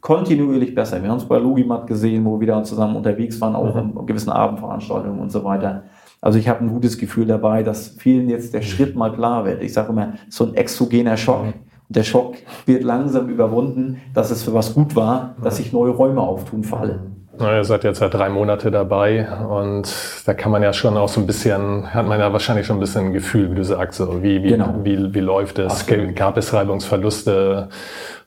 kontinuierlich 0.01 0.75
besser. 0.75 1.01
Wir 1.01 1.09
haben 1.09 1.17
es 1.17 1.25
bei 1.25 1.39
Logimat 1.39 1.87
gesehen, 1.87 2.25
wo 2.25 2.39
wir 2.39 2.47
da 2.47 2.63
zusammen 2.63 2.95
unterwegs 2.95 3.41
waren, 3.41 3.55
auch 3.55 3.73
mhm. 3.73 3.99
in 3.99 4.05
gewissen 4.05 4.29
Abendveranstaltungen 4.29 5.19
und 5.19 5.31
so 5.31 5.43
weiter. 5.43 5.83
Also 6.21 6.37
ich 6.37 6.47
habe 6.47 6.63
ein 6.63 6.69
gutes 6.69 6.99
Gefühl 6.99 7.25
dabei, 7.25 7.63
dass 7.63 7.89
vielen 7.89 8.29
jetzt 8.29 8.53
der 8.53 8.61
Schritt 8.61 8.95
mal 8.95 9.11
klar 9.11 9.43
wird. 9.45 9.63
Ich 9.63 9.73
sage 9.73 9.91
immer, 9.91 10.13
so 10.29 10.45
ein 10.45 10.53
exogener 10.53 11.17
Schock 11.17 11.45
der 11.91 12.03
Schock 12.03 12.35
wird 12.65 12.83
langsam 12.83 13.27
überwunden, 13.27 14.01
dass 14.13 14.31
es 14.31 14.43
für 14.43 14.53
was 14.53 14.73
gut 14.73 14.95
war, 14.95 15.35
dass 15.43 15.57
sich 15.57 15.73
neue 15.73 15.91
Räume 15.91 16.21
auftun 16.21 16.63
für 16.63 16.77
alle. 16.77 17.10
Na, 17.37 17.55
ihr 17.55 17.63
seid 17.63 17.83
jetzt 17.83 17.99
seit 17.99 18.13
drei 18.13 18.29
Monate 18.29 18.71
dabei 18.71 19.27
und 19.47 19.87
da 20.25 20.33
kann 20.33 20.51
man 20.51 20.63
ja 20.63 20.73
schon 20.73 20.97
auch 20.97 21.07
so 21.07 21.21
ein 21.21 21.27
bisschen, 21.27 21.93
hat 21.93 22.05
man 22.05 22.19
ja 22.19 22.33
wahrscheinlich 22.33 22.65
schon 22.65 22.77
ein 22.77 22.81
bisschen 22.81 23.05
ein 23.07 23.13
Gefühl, 23.13 23.51
wie 23.51 23.55
du 23.55 23.63
sagst, 23.63 23.99
so 23.99 24.21
wie, 24.21 24.43
wie, 24.43 24.49
genau. 24.49 24.75
wie, 24.83 25.13
wie 25.13 25.19
läuft 25.19 25.57
es? 25.59 25.81
Absolut. 25.81 26.15
Gab 26.15 26.37
es 26.37 26.53
Reibungsverluste 26.53 27.69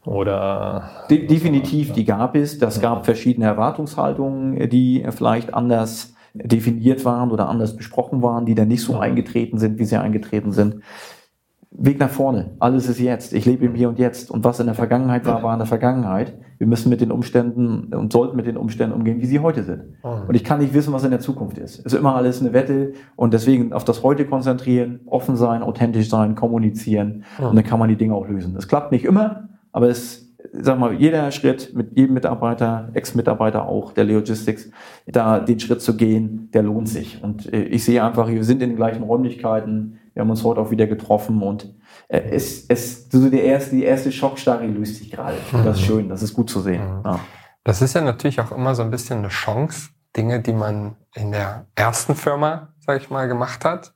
oder? 0.05 0.91
De 1.11 1.27
definitiv, 1.27 1.93
die 1.93 2.05
gab 2.05 2.35
es. 2.35 2.59
Das 2.59 2.81
gab 2.81 3.05
verschiedene 3.05 3.47
Erwartungshaltungen, 3.47 4.69
die 4.71 5.07
vielleicht 5.11 5.53
anders 5.55 6.15
definiert 6.35 7.05
waren 7.05 7.31
oder 7.31 7.49
anders 7.49 7.77
besprochen 7.77 8.23
waren, 8.23 8.45
die 8.45 8.55
dann 8.55 8.69
nicht 8.69 8.83
so 8.83 8.99
eingetreten 8.99 9.59
sind, 9.59 9.79
wie 9.79 9.85
sie 9.85 10.01
eingetreten 10.01 10.53
sind. 10.53 10.83
Weg 11.77 11.99
nach 11.99 12.11
vorne. 12.11 12.53
Alles 12.61 12.89
ist 12.89 13.01
jetzt. 13.01 13.33
Ich 13.33 13.47
lebe 13.47 13.65
im 13.65 13.75
Hier 13.75 13.89
und 13.89 13.99
Jetzt. 13.99 14.31
Und 14.31 14.45
was 14.45 14.61
in 14.61 14.67
der 14.67 14.77
Vergangenheit 14.77 15.27
war, 15.27 15.43
war 15.43 15.53
in 15.55 15.59
der 15.59 15.67
Vergangenheit. 15.67 16.33
Wir 16.59 16.69
müssen 16.69 16.89
mit 16.89 17.01
den 17.01 17.11
Umständen 17.11 17.93
und 17.93 18.13
sollten 18.13 18.37
mit 18.37 18.47
den 18.47 18.57
Umständen 18.57 18.95
umgehen, 18.95 19.21
wie 19.21 19.27
sie 19.27 19.41
heute 19.41 19.65
sind. 19.65 19.83
Und 20.29 20.37
ich 20.37 20.45
kann 20.45 20.61
nicht 20.61 20.73
wissen, 20.73 20.93
was 20.93 21.03
in 21.03 21.11
der 21.11 21.19
Zukunft 21.19 21.59
ist. 21.59 21.81
Es 21.81 21.93
ist 21.93 21.99
immer 21.99 22.15
alles 22.15 22.41
eine 22.41 22.53
Wette. 22.53 22.93
Und 23.17 23.35
deswegen 23.35 23.73
auf 23.73 23.85
das 23.85 24.05
Heute 24.05 24.25
konzentrieren, 24.25 25.01
offen 25.07 25.35
sein, 25.35 25.65
authentisch 25.65 26.09
sein, 26.09 26.37
kommunizieren. 26.37 27.25
Und 27.49 27.57
dann 27.57 27.65
kann 27.65 27.81
man 27.81 27.89
die 27.89 27.97
Dinge 27.97 28.15
auch 28.15 28.29
lösen. 28.29 28.55
Das 28.55 28.69
klappt 28.69 28.93
nicht 28.93 29.05
immer, 29.05 29.49
aber 29.73 29.89
es, 29.89 30.33
sag 30.53 30.79
mal, 30.79 30.93
jeder 30.93 31.33
Schritt 31.33 31.75
mit 31.75 31.99
jedem 31.99 32.15
Mitarbeiter, 32.15 32.91
Ex-Mitarbeiter 32.95 33.67
auch 33.67 33.93
der 33.93 34.05
Logistics, 34.05 34.71
da 35.07 35.41
den 35.41 35.59
Schritt 35.59 35.83
zu 35.83 35.97
gehen, 35.97 36.51
der 36.53 36.63
lohnt 36.63 36.89
sich. 36.89 37.21
Und 37.21 37.53
äh, 37.53 37.65
ich 37.65 37.85
sehe 37.85 38.05
einfach, 38.05 38.29
wir 38.29 38.45
sind 38.45 38.63
in 38.63 38.71
den 38.71 38.77
gleichen 38.77 39.03
Räumlichkeiten 39.03 39.99
wir 40.15 40.23
haben 40.23 40.31
uns 40.31 40.45
heute 40.45 40.61
auch 40.61 40.71
wieder 40.71 40.87
getroffen 40.87 41.43
und 41.43 41.75
äh, 42.09 42.21
es, 42.31 42.67
es, 42.69 43.11
so 43.11 43.29
die 43.29 43.41
erste, 43.41 43.77
die 43.77 43.85
erste 43.85 44.13
Schockstarre 44.13 44.67
löst 44.67 44.97
sich 44.97 45.11
gerade. 45.11 45.37
Das 45.53 45.77
ist 45.77 45.83
mhm. 45.83 45.87
schön, 45.87 46.09
das 46.09 46.23
ist 46.23 46.35
gut 46.35 46.49
zu 46.49 46.61
sehen. 46.61 46.99
Mhm. 46.99 47.03
Ja. 47.05 47.21
Das 47.65 47.83
ist 47.83 47.95
ja 47.95 48.01
natürlich 48.01 48.41
auch 48.41 48.53
immer 48.53 48.75
so 48.75 48.83
ein 48.83 48.91
bisschen 48.91 49.19
eine 49.19 49.29
Chance, 49.29 49.91
Dinge, 50.17 50.41
die 50.41 50.53
man 50.53 50.97
in 51.15 51.33
der 51.33 51.67
ersten 51.75 52.15
Firma, 52.15 52.75
sag 52.79 53.01
ich 53.01 53.11
mal, 53.11 53.27
gemacht 53.27 53.65
hat, 53.65 53.95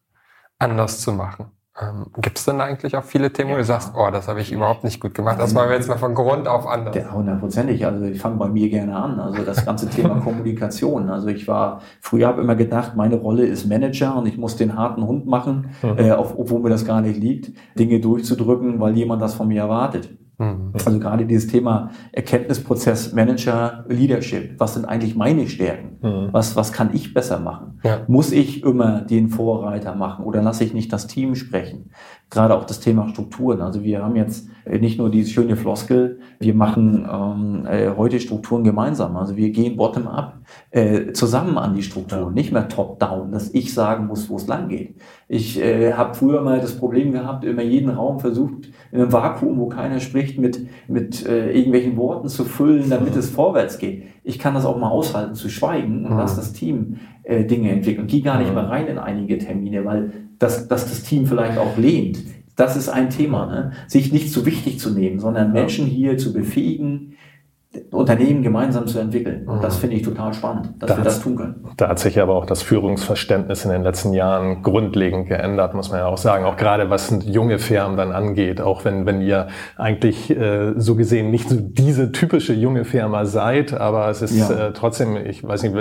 anders 0.59 1.01
zu 1.01 1.13
machen. 1.13 1.53
Ähm, 1.81 2.07
Gibt 2.21 2.39
es 2.39 2.45
denn 2.45 2.61
eigentlich 2.61 2.97
auch 2.97 3.05
viele 3.05 3.33
Themen, 3.33 3.53
wo 3.53 3.57
du 3.57 3.65
sagst, 3.65 3.93
oh, 3.97 4.11
das 4.11 4.27
habe 4.27 4.41
ich 4.41 4.51
überhaupt 4.51 4.83
nicht 4.85 5.01
gut 5.01 5.15
gemacht, 5.15 5.39
das 5.39 5.55
machen 5.55 5.69
wir 5.69 5.77
jetzt 5.77 5.89
mal 5.89 5.99
von 5.99 6.15
Grund 6.15 6.49
auf 6.49 6.67
anders? 6.67 6.95
Ja, 6.97 7.13
hundertprozentig. 7.13 7.87
Also 7.87 8.05
ich 8.05 8.21
fange 8.21 8.37
bei 8.37 8.49
mir 8.49 8.69
gerne 8.69 8.97
an. 8.97 9.21
Also 9.21 9.43
das 9.43 9.65
ganze 9.65 9.89
Thema 9.89 10.21
Kommunikation. 10.25 11.09
Also 11.09 11.29
ich 11.29 11.47
war, 11.47 11.81
früher 12.01 12.27
habe 12.27 12.43
immer 12.43 12.57
gedacht, 12.57 12.97
meine 12.97 13.17
Rolle 13.17 13.47
ist 13.47 13.67
Manager 13.67 14.17
und 14.17 14.27
ich 14.27 14.37
muss 14.37 14.57
den 14.57 14.77
harten 14.77 15.07
Hund 15.07 15.27
machen, 15.27 15.71
mhm. 15.83 15.99
äh, 15.99 16.13
obwohl 16.13 16.61
mir 16.61 16.71
das 16.71 16.85
gar 16.85 17.01
nicht 17.01 17.19
liegt, 17.19 17.53
Dinge 17.79 18.01
durchzudrücken, 18.01 18.81
weil 18.81 18.97
jemand 18.97 19.23
das 19.23 19.35
von 19.35 19.49
mir 19.49 19.63
erwartet. 19.63 20.11
Mhm. 20.39 20.71
Also 20.73 20.99
gerade 20.99 21.27
dieses 21.27 21.49
Thema 21.49 21.91
Erkenntnisprozess, 22.13 23.13
Manager, 23.13 23.85
Leadership. 23.89 24.55
Was 24.59 24.75
sind 24.75 24.85
eigentlich 24.85 25.17
meine 25.17 25.49
Stärken? 25.49 25.99
Mhm. 26.01 26.29
Was, 26.33 26.55
was 26.57 26.73
kann 26.73 26.91
ich 26.95 27.13
besser 27.13 27.41
machen? 27.41 27.81
Ja. 27.83 28.05
Muss 28.07 28.33
ich 28.33 28.63
immer 28.63 29.03
den 29.03 29.29
Vorreiter 29.29 29.95
machen 29.95 30.25
oder 30.25 30.41
lasse 30.41 30.65
ich 30.65 30.73
nicht 30.73 30.93
das 30.93 31.09
Team 31.09 31.35
sprechen? 31.35 31.91
Gerade 32.31 32.55
auch 32.55 32.65
das 32.65 32.81
Thema 32.81 33.09
Strukturen. 33.09 33.63
Also 33.63 33.83
wir 33.85 34.03
haben 34.03 34.17
jetzt 34.17 34.49
nicht 34.67 34.99
nur 34.99 35.11
diese 35.11 35.31
schöne 35.31 35.57
Floskel, 35.57 36.21
wir 36.39 36.55
machen 36.55 37.09
ähm, 37.11 37.67
äh, 37.67 37.91
heute 37.97 38.21
Strukturen 38.21 38.65
gemeinsam. 38.65 39.17
Also 39.17 39.37
wir 39.37 39.51
gehen 39.51 39.77
bottom-up 39.77 40.39
äh, 40.71 41.13
zusammen 41.13 41.57
an 41.57 41.75
die 41.75 41.83
Strukturen, 41.83 42.35
nicht 42.35 42.53
mehr 42.53 42.69
top-down, 42.69 43.33
dass 43.33 43.55
ich 43.55 43.73
sagen 43.73 44.07
muss, 44.07 44.29
wo 44.29 44.37
es 44.37 44.47
lang 44.47 44.69
geht. 44.69 44.97
Ich 45.27 45.59
äh, 45.59 45.95
habe 45.95 46.15
früher 46.15 46.43
mal 46.43 46.61
das 46.61 46.77
Problem 46.77 47.13
gehabt, 47.13 47.45
immer 47.45 47.63
jeden 47.63 47.91
Raum 47.91 48.21
versucht, 48.21 48.69
in 48.93 49.01
einem 49.01 49.13
Vakuum, 49.13 49.59
wo 49.59 49.69
keiner 49.69 50.01
spricht, 50.01 50.39
mit, 50.39 50.67
mit 50.87 51.27
äh, 51.27 51.53
irgendwelchen 51.53 51.97
Worten 51.97 52.29
zu 52.29 52.45
füllen, 52.45 52.91
damit 52.91 53.17
es 53.17 53.31
vorwärts 53.31 53.79
geht. 53.79 54.05
Ich 54.29 54.39
kann 54.39 54.53
das 54.53 54.67
auch 54.67 54.77
mal 54.77 54.91
aushalten, 54.91 55.35
zu 55.35 55.49
schweigen 55.49 56.05
und 56.05 56.13
mhm. 56.13 56.19
lass 56.19 56.37
das 56.37 56.53
Team 56.53 56.97
äh, 57.23 57.45
Dinge 57.45 57.71
entwickeln. 57.71 58.07
Geh 58.07 58.21
gar 58.21 58.39
nicht 58.39 58.49
mhm. 58.49 58.57
mehr 58.57 58.69
rein 58.69 58.87
in 58.87 58.99
einige 58.99 59.39
Termine, 59.39 59.87
weil 59.87 60.13
das, 60.39 60.69
dass 60.69 60.85
das 60.85 61.03
Team 61.03 61.27
vielleicht 61.27 61.57
auch 61.57 61.79
lehnt. 61.79 62.19
Das 62.55 62.77
ist 62.77 62.91
ein 62.91 63.09
Thema, 63.09 63.47
ne? 63.47 63.73
sich 63.87 64.13
nicht 64.13 64.31
zu 64.31 64.45
wichtig 64.45 64.81
zu 64.81 64.91
nehmen, 64.91 65.19
sondern 65.19 65.53
Menschen 65.53 65.87
hier 65.87 66.19
zu 66.19 66.35
befähigen, 66.35 67.15
Unternehmen 67.91 68.43
gemeinsam 68.43 68.87
zu 68.87 68.99
entwickeln. 68.99 69.47
Und 69.49 69.63
das 69.63 69.77
mhm. 69.77 69.81
finde 69.81 69.97
ich 69.97 70.03
total 70.03 70.35
spannend, 70.35 70.71
dass 70.79 70.91
da 70.91 70.97
wir 70.97 71.05
das 71.05 71.21
tun 71.21 71.37
können. 71.37 71.65
Da 71.77 71.89
hat 71.89 71.99
sich 71.99 72.21
aber 72.21 72.35
auch 72.35 72.47
das 72.47 72.63
Führungsverständnis 72.63 73.65
in 73.65 73.71
den 73.71 73.83
letzten 73.83 74.13
Jahren 74.13 74.63
grundlegend 74.63 75.29
geändert, 75.29 75.75
muss 75.75 75.91
man 75.91 76.01
ja 76.01 76.07
auch 76.07 76.19
sagen. 76.19 76.45
Auch 76.45 76.57
gerade 76.57 76.91
was 76.91 77.15
junge 77.25 77.59
Firmen 77.59 77.97
dann 77.97 78.13
angeht, 78.13 78.61
auch 78.61 78.85
wenn, 78.85 79.07
wenn 79.07 79.21
ihr 79.21 79.49
eigentlich 79.77 80.31
äh, 80.31 80.75
so 80.77 80.95
gesehen 80.95 81.31
nicht 81.31 81.49
so 81.49 81.57
diese 81.59 82.13
typische 82.13 82.53
junge 82.53 82.85
Firma 82.85 83.25
seid, 83.25 83.73
aber 83.73 84.09
es 84.09 84.23
ist 84.23 84.37
ja. 84.37 84.69
äh, 84.69 84.73
trotzdem, 84.73 85.17
ich 85.17 85.47
weiß 85.47 85.63
nicht, 85.63 85.75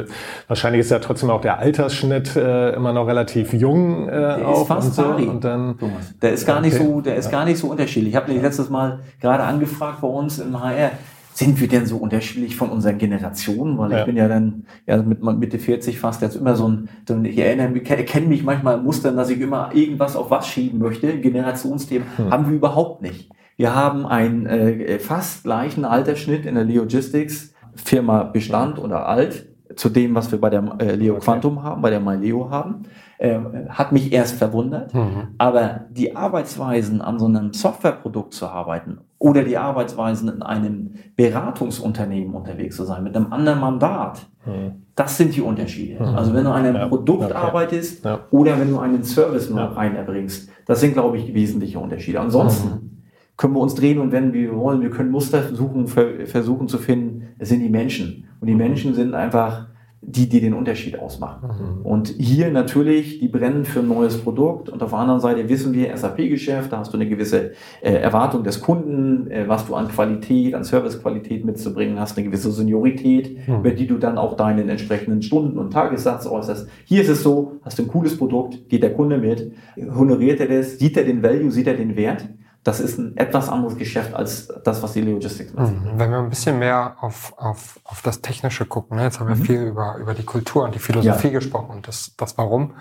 wahrscheinlich 0.47 0.81
ist 0.81 0.91
ja 0.91 0.99
trotzdem 0.99 1.29
auch 1.29 1.41
der 1.41 1.59
Altersschnitt 1.59 2.35
äh, 2.35 2.73
immer 2.73 2.93
noch 2.93 3.07
relativ 3.07 3.53
jung 3.53 4.07
äh, 4.07 4.11
der 4.11 4.47
auch. 4.47 4.61
Ist 4.61 4.67
fast 4.67 4.99
und, 4.99 5.19
so. 5.19 5.29
und 5.31 5.43
dann, 5.43 5.77
Thomas. 5.77 6.17
Der 6.21 6.31
ist 6.31 6.45
gar 6.45 6.57
okay. 6.57 6.67
nicht 6.67 6.77
so, 6.77 7.01
der 7.01 7.15
ist 7.15 7.31
gar 7.31 7.45
nicht 7.45 7.57
so 7.57 7.67
unterschiedlich. 7.67 8.13
Ich 8.13 8.15
habe 8.15 8.31
letztes 8.31 8.69
Mal 8.69 8.99
gerade 9.21 9.43
angefragt 9.43 10.01
bei 10.01 10.07
uns 10.07 10.39
im 10.39 10.59
HR 10.59 10.91
sind 11.37 11.61
wir 11.61 11.67
denn 11.67 11.85
so 11.85 11.97
unterschiedlich 11.97 12.55
von 12.55 12.69
unseren 12.69 12.97
Generationen? 12.97 13.77
Weil 13.77 13.91
ja. 13.91 13.99
ich 13.99 14.05
bin 14.05 14.17
ja 14.17 14.27
dann 14.27 14.65
ja, 14.87 14.97
mit 14.97 15.21
Mitte 15.21 15.59
40 15.59 15.99
fast 15.99 16.23
jetzt 16.23 16.35
immer 16.35 16.55
so 16.55 16.67
ein, 16.67 16.89
so 17.07 17.13
ein 17.13 17.25
ich 17.25 17.37
erinnere 17.37 17.69
mich, 17.69 17.87
erkenne 17.87 18.25
mich 18.25 18.43
manchmal 18.43 18.81
Mustern, 18.81 19.15
dass 19.15 19.29
ich 19.29 19.39
immer 19.39 19.69
irgendwas 19.71 20.15
auf 20.15 20.31
was 20.31 20.47
schieben 20.47 20.79
möchte. 20.79 21.19
Generationsthemen 21.19 22.07
hm. 22.17 22.31
haben 22.31 22.49
wir 22.49 22.55
überhaupt 22.55 23.03
nicht. 23.03 23.29
Wir 23.55 23.75
haben 23.75 24.07
einen 24.07 24.47
äh, 24.47 24.97
fast 24.97 25.43
gleichen 25.43 25.85
Altersschnitt 25.85 26.47
in 26.47 26.55
der 26.55 26.63
Leogistics, 26.63 27.53
Firma 27.75 28.23
Bestand 28.23 28.79
oder 28.79 29.07
alt, 29.07 29.47
zu 29.75 29.89
dem, 29.89 30.15
was 30.15 30.31
wir 30.31 30.41
bei 30.41 30.49
der 30.49 30.63
äh, 30.79 30.95
Leo 30.95 31.17
okay. 31.17 31.25
Quantum 31.25 31.61
haben, 31.61 31.83
bei 31.83 31.91
der 31.91 31.99
MyLeo 31.99 32.49
haben. 32.49 32.83
Äh, 33.19 33.37
hat 33.69 33.91
mich 33.91 34.11
erst 34.11 34.37
verwundert. 34.37 34.91
Mhm. 34.91 35.35
Aber 35.37 35.81
die 35.91 36.15
Arbeitsweisen 36.15 36.99
an 36.99 37.19
so 37.19 37.25
einem 37.25 37.53
Softwareprodukt 37.53 38.33
zu 38.33 38.47
arbeiten 38.47 39.01
oder 39.19 39.43
die 39.43 39.57
Arbeitsweisen 39.57 40.29
in 40.29 40.41
einem 40.41 40.91
Beratungsunternehmen 41.15 42.33
unterwegs 42.33 42.75
zu 42.75 42.83
sein, 42.83 43.03
mit 43.03 43.15
einem 43.15 43.33
anderen 43.33 43.59
Mandat, 43.59 44.27
mhm. 44.45 44.83
das 44.95 45.17
sind 45.17 45.35
die 45.35 45.41
Unterschiede. 45.41 46.03
Mhm. 46.03 46.15
Also 46.15 46.33
wenn 46.33 46.43
du 46.43 46.51
an 46.51 46.65
einem 46.65 46.75
ja. 46.75 46.87
Produkt 46.87 47.25
okay. 47.25 47.33
arbeitest 47.33 48.05
ja. 48.05 48.19
oder 48.31 48.59
wenn 48.59 48.69
du 48.69 48.79
einen 48.79 49.03
Service 49.03 49.49
nur 49.49 49.59
ja. 49.59 49.65
rein 49.67 49.95
erbringst, 49.95 50.49
das 50.65 50.81
sind, 50.81 50.93
glaube 50.93 51.17
ich, 51.17 51.33
wesentliche 51.33 51.79
Unterschiede. 51.79 52.19
Ansonsten 52.19 52.67
mhm. 52.67 53.01
können 53.37 53.53
wir 53.53 53.61
uns 53.61 53.73
drehen 53.73 53.99
und 53.99 54.11
wenden, 54.11 54.33
wie 54.33 54.43
wir 54.43 54.55
wollen. 54.55 54.81
Wir 54.81 54.91
können 54.91 55.09
Muster 55.09 55.55
suchen, 55.55 55.87
versuchen 55.87 56.67
zu 56.67 56.77
finden. 56.77 57.29
Es 57.39 57.49
sind 57.49 57.61
die 57.61 57.69
Menschen. 57.69 58.25
Und 58.39 58.47
die 58.47 58.53
mhm. 58.53 58.59
Menschen 58.59 58.93
sind 58.93 59.15
einfach 59.15 59.67
die, 60.01 60.29
die 60.29 60.39
den 60.41 60.53
Unterschied 60.53 60.99
ausmachen. 60.99 61.49
Mhm. 61.49 61.85
Und 61.85 62.07
hier 62.17 62.51
natürlich, 62.51 63.19
die 63.19 63.27
brennen 63.27 63.65
für 63.65 63.79
ein 63.79 63.87
neues 63.87 64.17
Produkt 64.17 64.69
und 64.69 64.81
auf 64.83 64.91
der 64.91 64.99
anderen 64.99 65.19
Seite 65.19 65.49
wissen 65.49 65.73
wir, 65.73 65.95
SAP-Geschäft, 65.95 66.71
da 66.71 66.79
hast 66.79 66.93
du 66.93 66.97
eine 66.97 67.09
gewisse 67.09 67.51
äh, 67.81 67.93
Erwartung 67.93 68.43
des 68.43 68.61
Kunden, 68.61 69.29
äh, 69.31 69.47
was 69.47 69.65
du 69.65 69.75
an 69.75 69.87
Qualität, 69.87 70.53
an 70.53 70.63
Servicequalität 70.63 71.45
mitzubringen 71.45 71.99
hast, 71.99 72.17
eine 72.17 72.27
gewisse 72.27 72.51
Seniorität, 72.51 73.47
mhm. 73.47 73.55
über 73.55 73.71
die 73.71 73.87
du 73.87 73.97
dann 73.97 74.17
auch 74.17 74.35
deinen 74.37 74.69
entsprechenden 74.69 75.21
Stunden- 75.23 75.57
und 75.57 75.71
Tagessatz 75.71 76.27
äußerst. 76.27 76.69
Hier 76.85 77.01
ist 77.01 77.09
es 77.09 77.23
so, 77.23 77.53
hast 77.63 77.79
du 77.79 77.83
ein 77.83 77.87
cooles 77.87 78.17
Produkt, 78.17 78.69
geht 78.69 78.83
der 78.83 78.93
Kunde 78.93 79.17
mit, 79.17 79.51
honoriert 79.95 80.39
er 80.39 80.47
das, 80.47 80.77
sieht 80.77 80.95
er 80.95 81.05
den 81.05 81.23
Value, 81.23 81.51
sieht 81.51 81.67
er 81.67 81.75
den 81.75 81.95
Wert 81.95 82.27
das 82.67 82.81
ist 82.81 82.97
ein 82.97 83.15
etwas 83.15 83.47
anderes 83.47 83.77
Geschäft 83.77 84.13
als 84.13 84.49
das, 84.65 84.83
was 84.83 84.91
die 84.91 85.01
Logistics 85.01 85.53
macht. 85.53 85.71
Mhm. 85.71 85.91
Wenn 85.95 86.11
wir 86.11 86.17
ein 86.17 86.29
bisschen 86.29 86.59
mehr 86.59 86.97
auf, 86.99 87.33
auf, 87.37 87.79
auf 87.85 88.01
das 88.01 88.21
Technische 88.21 88.65
gucken, 88.65 88.97
ne? 88.97 89.03
jetzt 89.03 89.21
haben 89.21 89.29
wir 89.29 89.37
mhm. 89.37 89.43
viel 89.43 89.61
über, 89.61 89.95
über 89.95 90.13
die 90.13 90.25
Kultur 90.25 90.65
und 90.65 90.75
die 90.75 90.79
Philosophie 90.79 91.27
ja. 91.27 91.33
gesprochen 91.39 91.69
und 91.69 91.87
das, 91.87 92.13
das 92.17 92.37
Warum. 92.37 92.73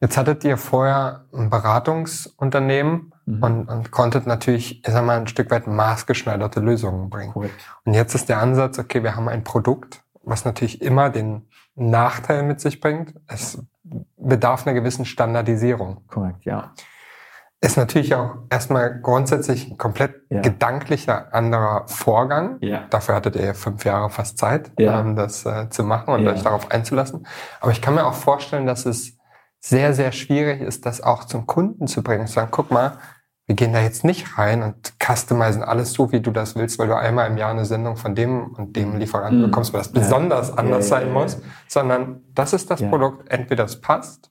Jetzt 0.00 0.16
hattet 0.16 0.44
ihr 0.44 0.56
vorher 0.56 1.24
ein 1.34 1.50
Beratungsunternehmen 1.50 3.12
mhm. 3.26 3.42
und, 3.42 3.68
und 3.68 3.90
konntet 3.90 4.28
natürlich, 4.28 4.86
ich 4.86 4.92
sag 4.92 5.04
mal, 5.04 5.18
ein 5.18 5.26
Stück 5.26 5.50
weit 5.50 5.66
maßgeschneiderte 5.66 6.60
Lösungen 6.60 7.10
bringen. 7.10 7.32
Correct. 7.32 7.54
Und 7.84 7.94
jetzt 7.94 8.14
ist 8.14 8.28
der 8.28 8.38
Ansatz, 8.38 8.78
okay, 8.78 9.02
wir 9.02 9.16
haben 9.16 9.28
ein 9.28 9.42
Produkt, 9.42 10.04
was 10.22 10.44
natürlich 10.44 10.80
immer 10.80 11.10
den 11.10 11.48
Nachteil 11.74 12.44
mit 12.44 12.60
sich 12.60 12.80
bringt. 12.80 13.14
Es 13.26 13.60
bedarf 14.16 14.64
einer 14.64 14.74
gewissen 14.74 15.06
Standardisierung. 15.06 16.06
Korrekt, 16.06 16.44
ja 16.44 16.72
ist 17.60 17.76
natürlich 17.76 18.14
auch 18.14 18.36
erstmal 18.50 19.00
grundsätzlich 19.00 19.70
ein 19.70 19.78
komplett 19.78 20.14
ja. 20.30 20.40
gedanklicher 20.40 21.34
anderer 21.34 21.88
Vorgang. 21.88 22.58
Ja. 22.60 22.84
Dafür 22.90 23.16
hattet 23.16 23.34
ihr 23.34 23.54
fünf 23.54 23.84
Jahre 23.84 24.10
fast 24.10 24.38
Zeit, 24.38 24.70
ja. 24.78 25.00
um 25.00 25.16
das 25.16 25.44
äh, 25.44 25.68
zu 25.68 25.82
machen 25.82 26.14
und 26.14 26.26
euch 26.26 26.42
darauf 26.42 26.70
einzulassen. 26.70 27.26
Aber 27.60 27.72
ich 27.72 27.82
kann 27.82 27.94
mir 27.94 28.06
auch 28.06 28.14
vorstellen, 28.14 28.66
dass 28.66 28.86
es 28.86 29.18
sehr, 29.60 29.92
sehr 29.92 30.12
schwierig 30.12 30.60
ist, 30.60 30.86
das 30.86 31.00
auch 31.00 31.24
zum 31.24 31.46
Kunden 31.46 31.88
zu 31.88 32.04
bringen. 32.04 32.28
Zu 32.28 32.34
sagen, 32.34 32.50
guck 32.52 32.70
mal, 32.70 32.98
wir 33.46 33.56
gehen 33.56 33.72
da 33.72 33.80
jetzt 33.80 34.04
nicht 34.04 34.38
rein 34.38 34.62
und 34.62 34.92
customizen 35.02 35.64
alles 35.64 35.94
so, 35.94 36.12
wie 36.12 36.20
du 36.20 36.30
das 36.30 36.54
willst, 36.54 36.78
weil 36.78 36.86
du 36.86 36.96
einmal 36.96 37.28
im 37.28 37.38
Jahr 37.38 37.50
eine 37.50 37.64
Sendung 37.64 37.96
von 37.96 38.14
dem 38.14 38.54
und 38.54 38.76
dem 38.76 38.98
Lieferanten 38.98 39.40
mhm. 39.40 39.46
bekommst, 39.46 39.72
weil 39.72 39.80
das 39.80 39.90
besonders 39.90 40.56
anders 40.56 40.88
sein 40.88 41.10
muss, 41.12 41.40
sondern 41.66 42.20
das 42.34 42.52
ist 42.52 42.70
das 42.70 42.82
Produkt, 42.82 43.32
entweder 43.32 43.64
es 43.64 43.80
passt 43.80 44.30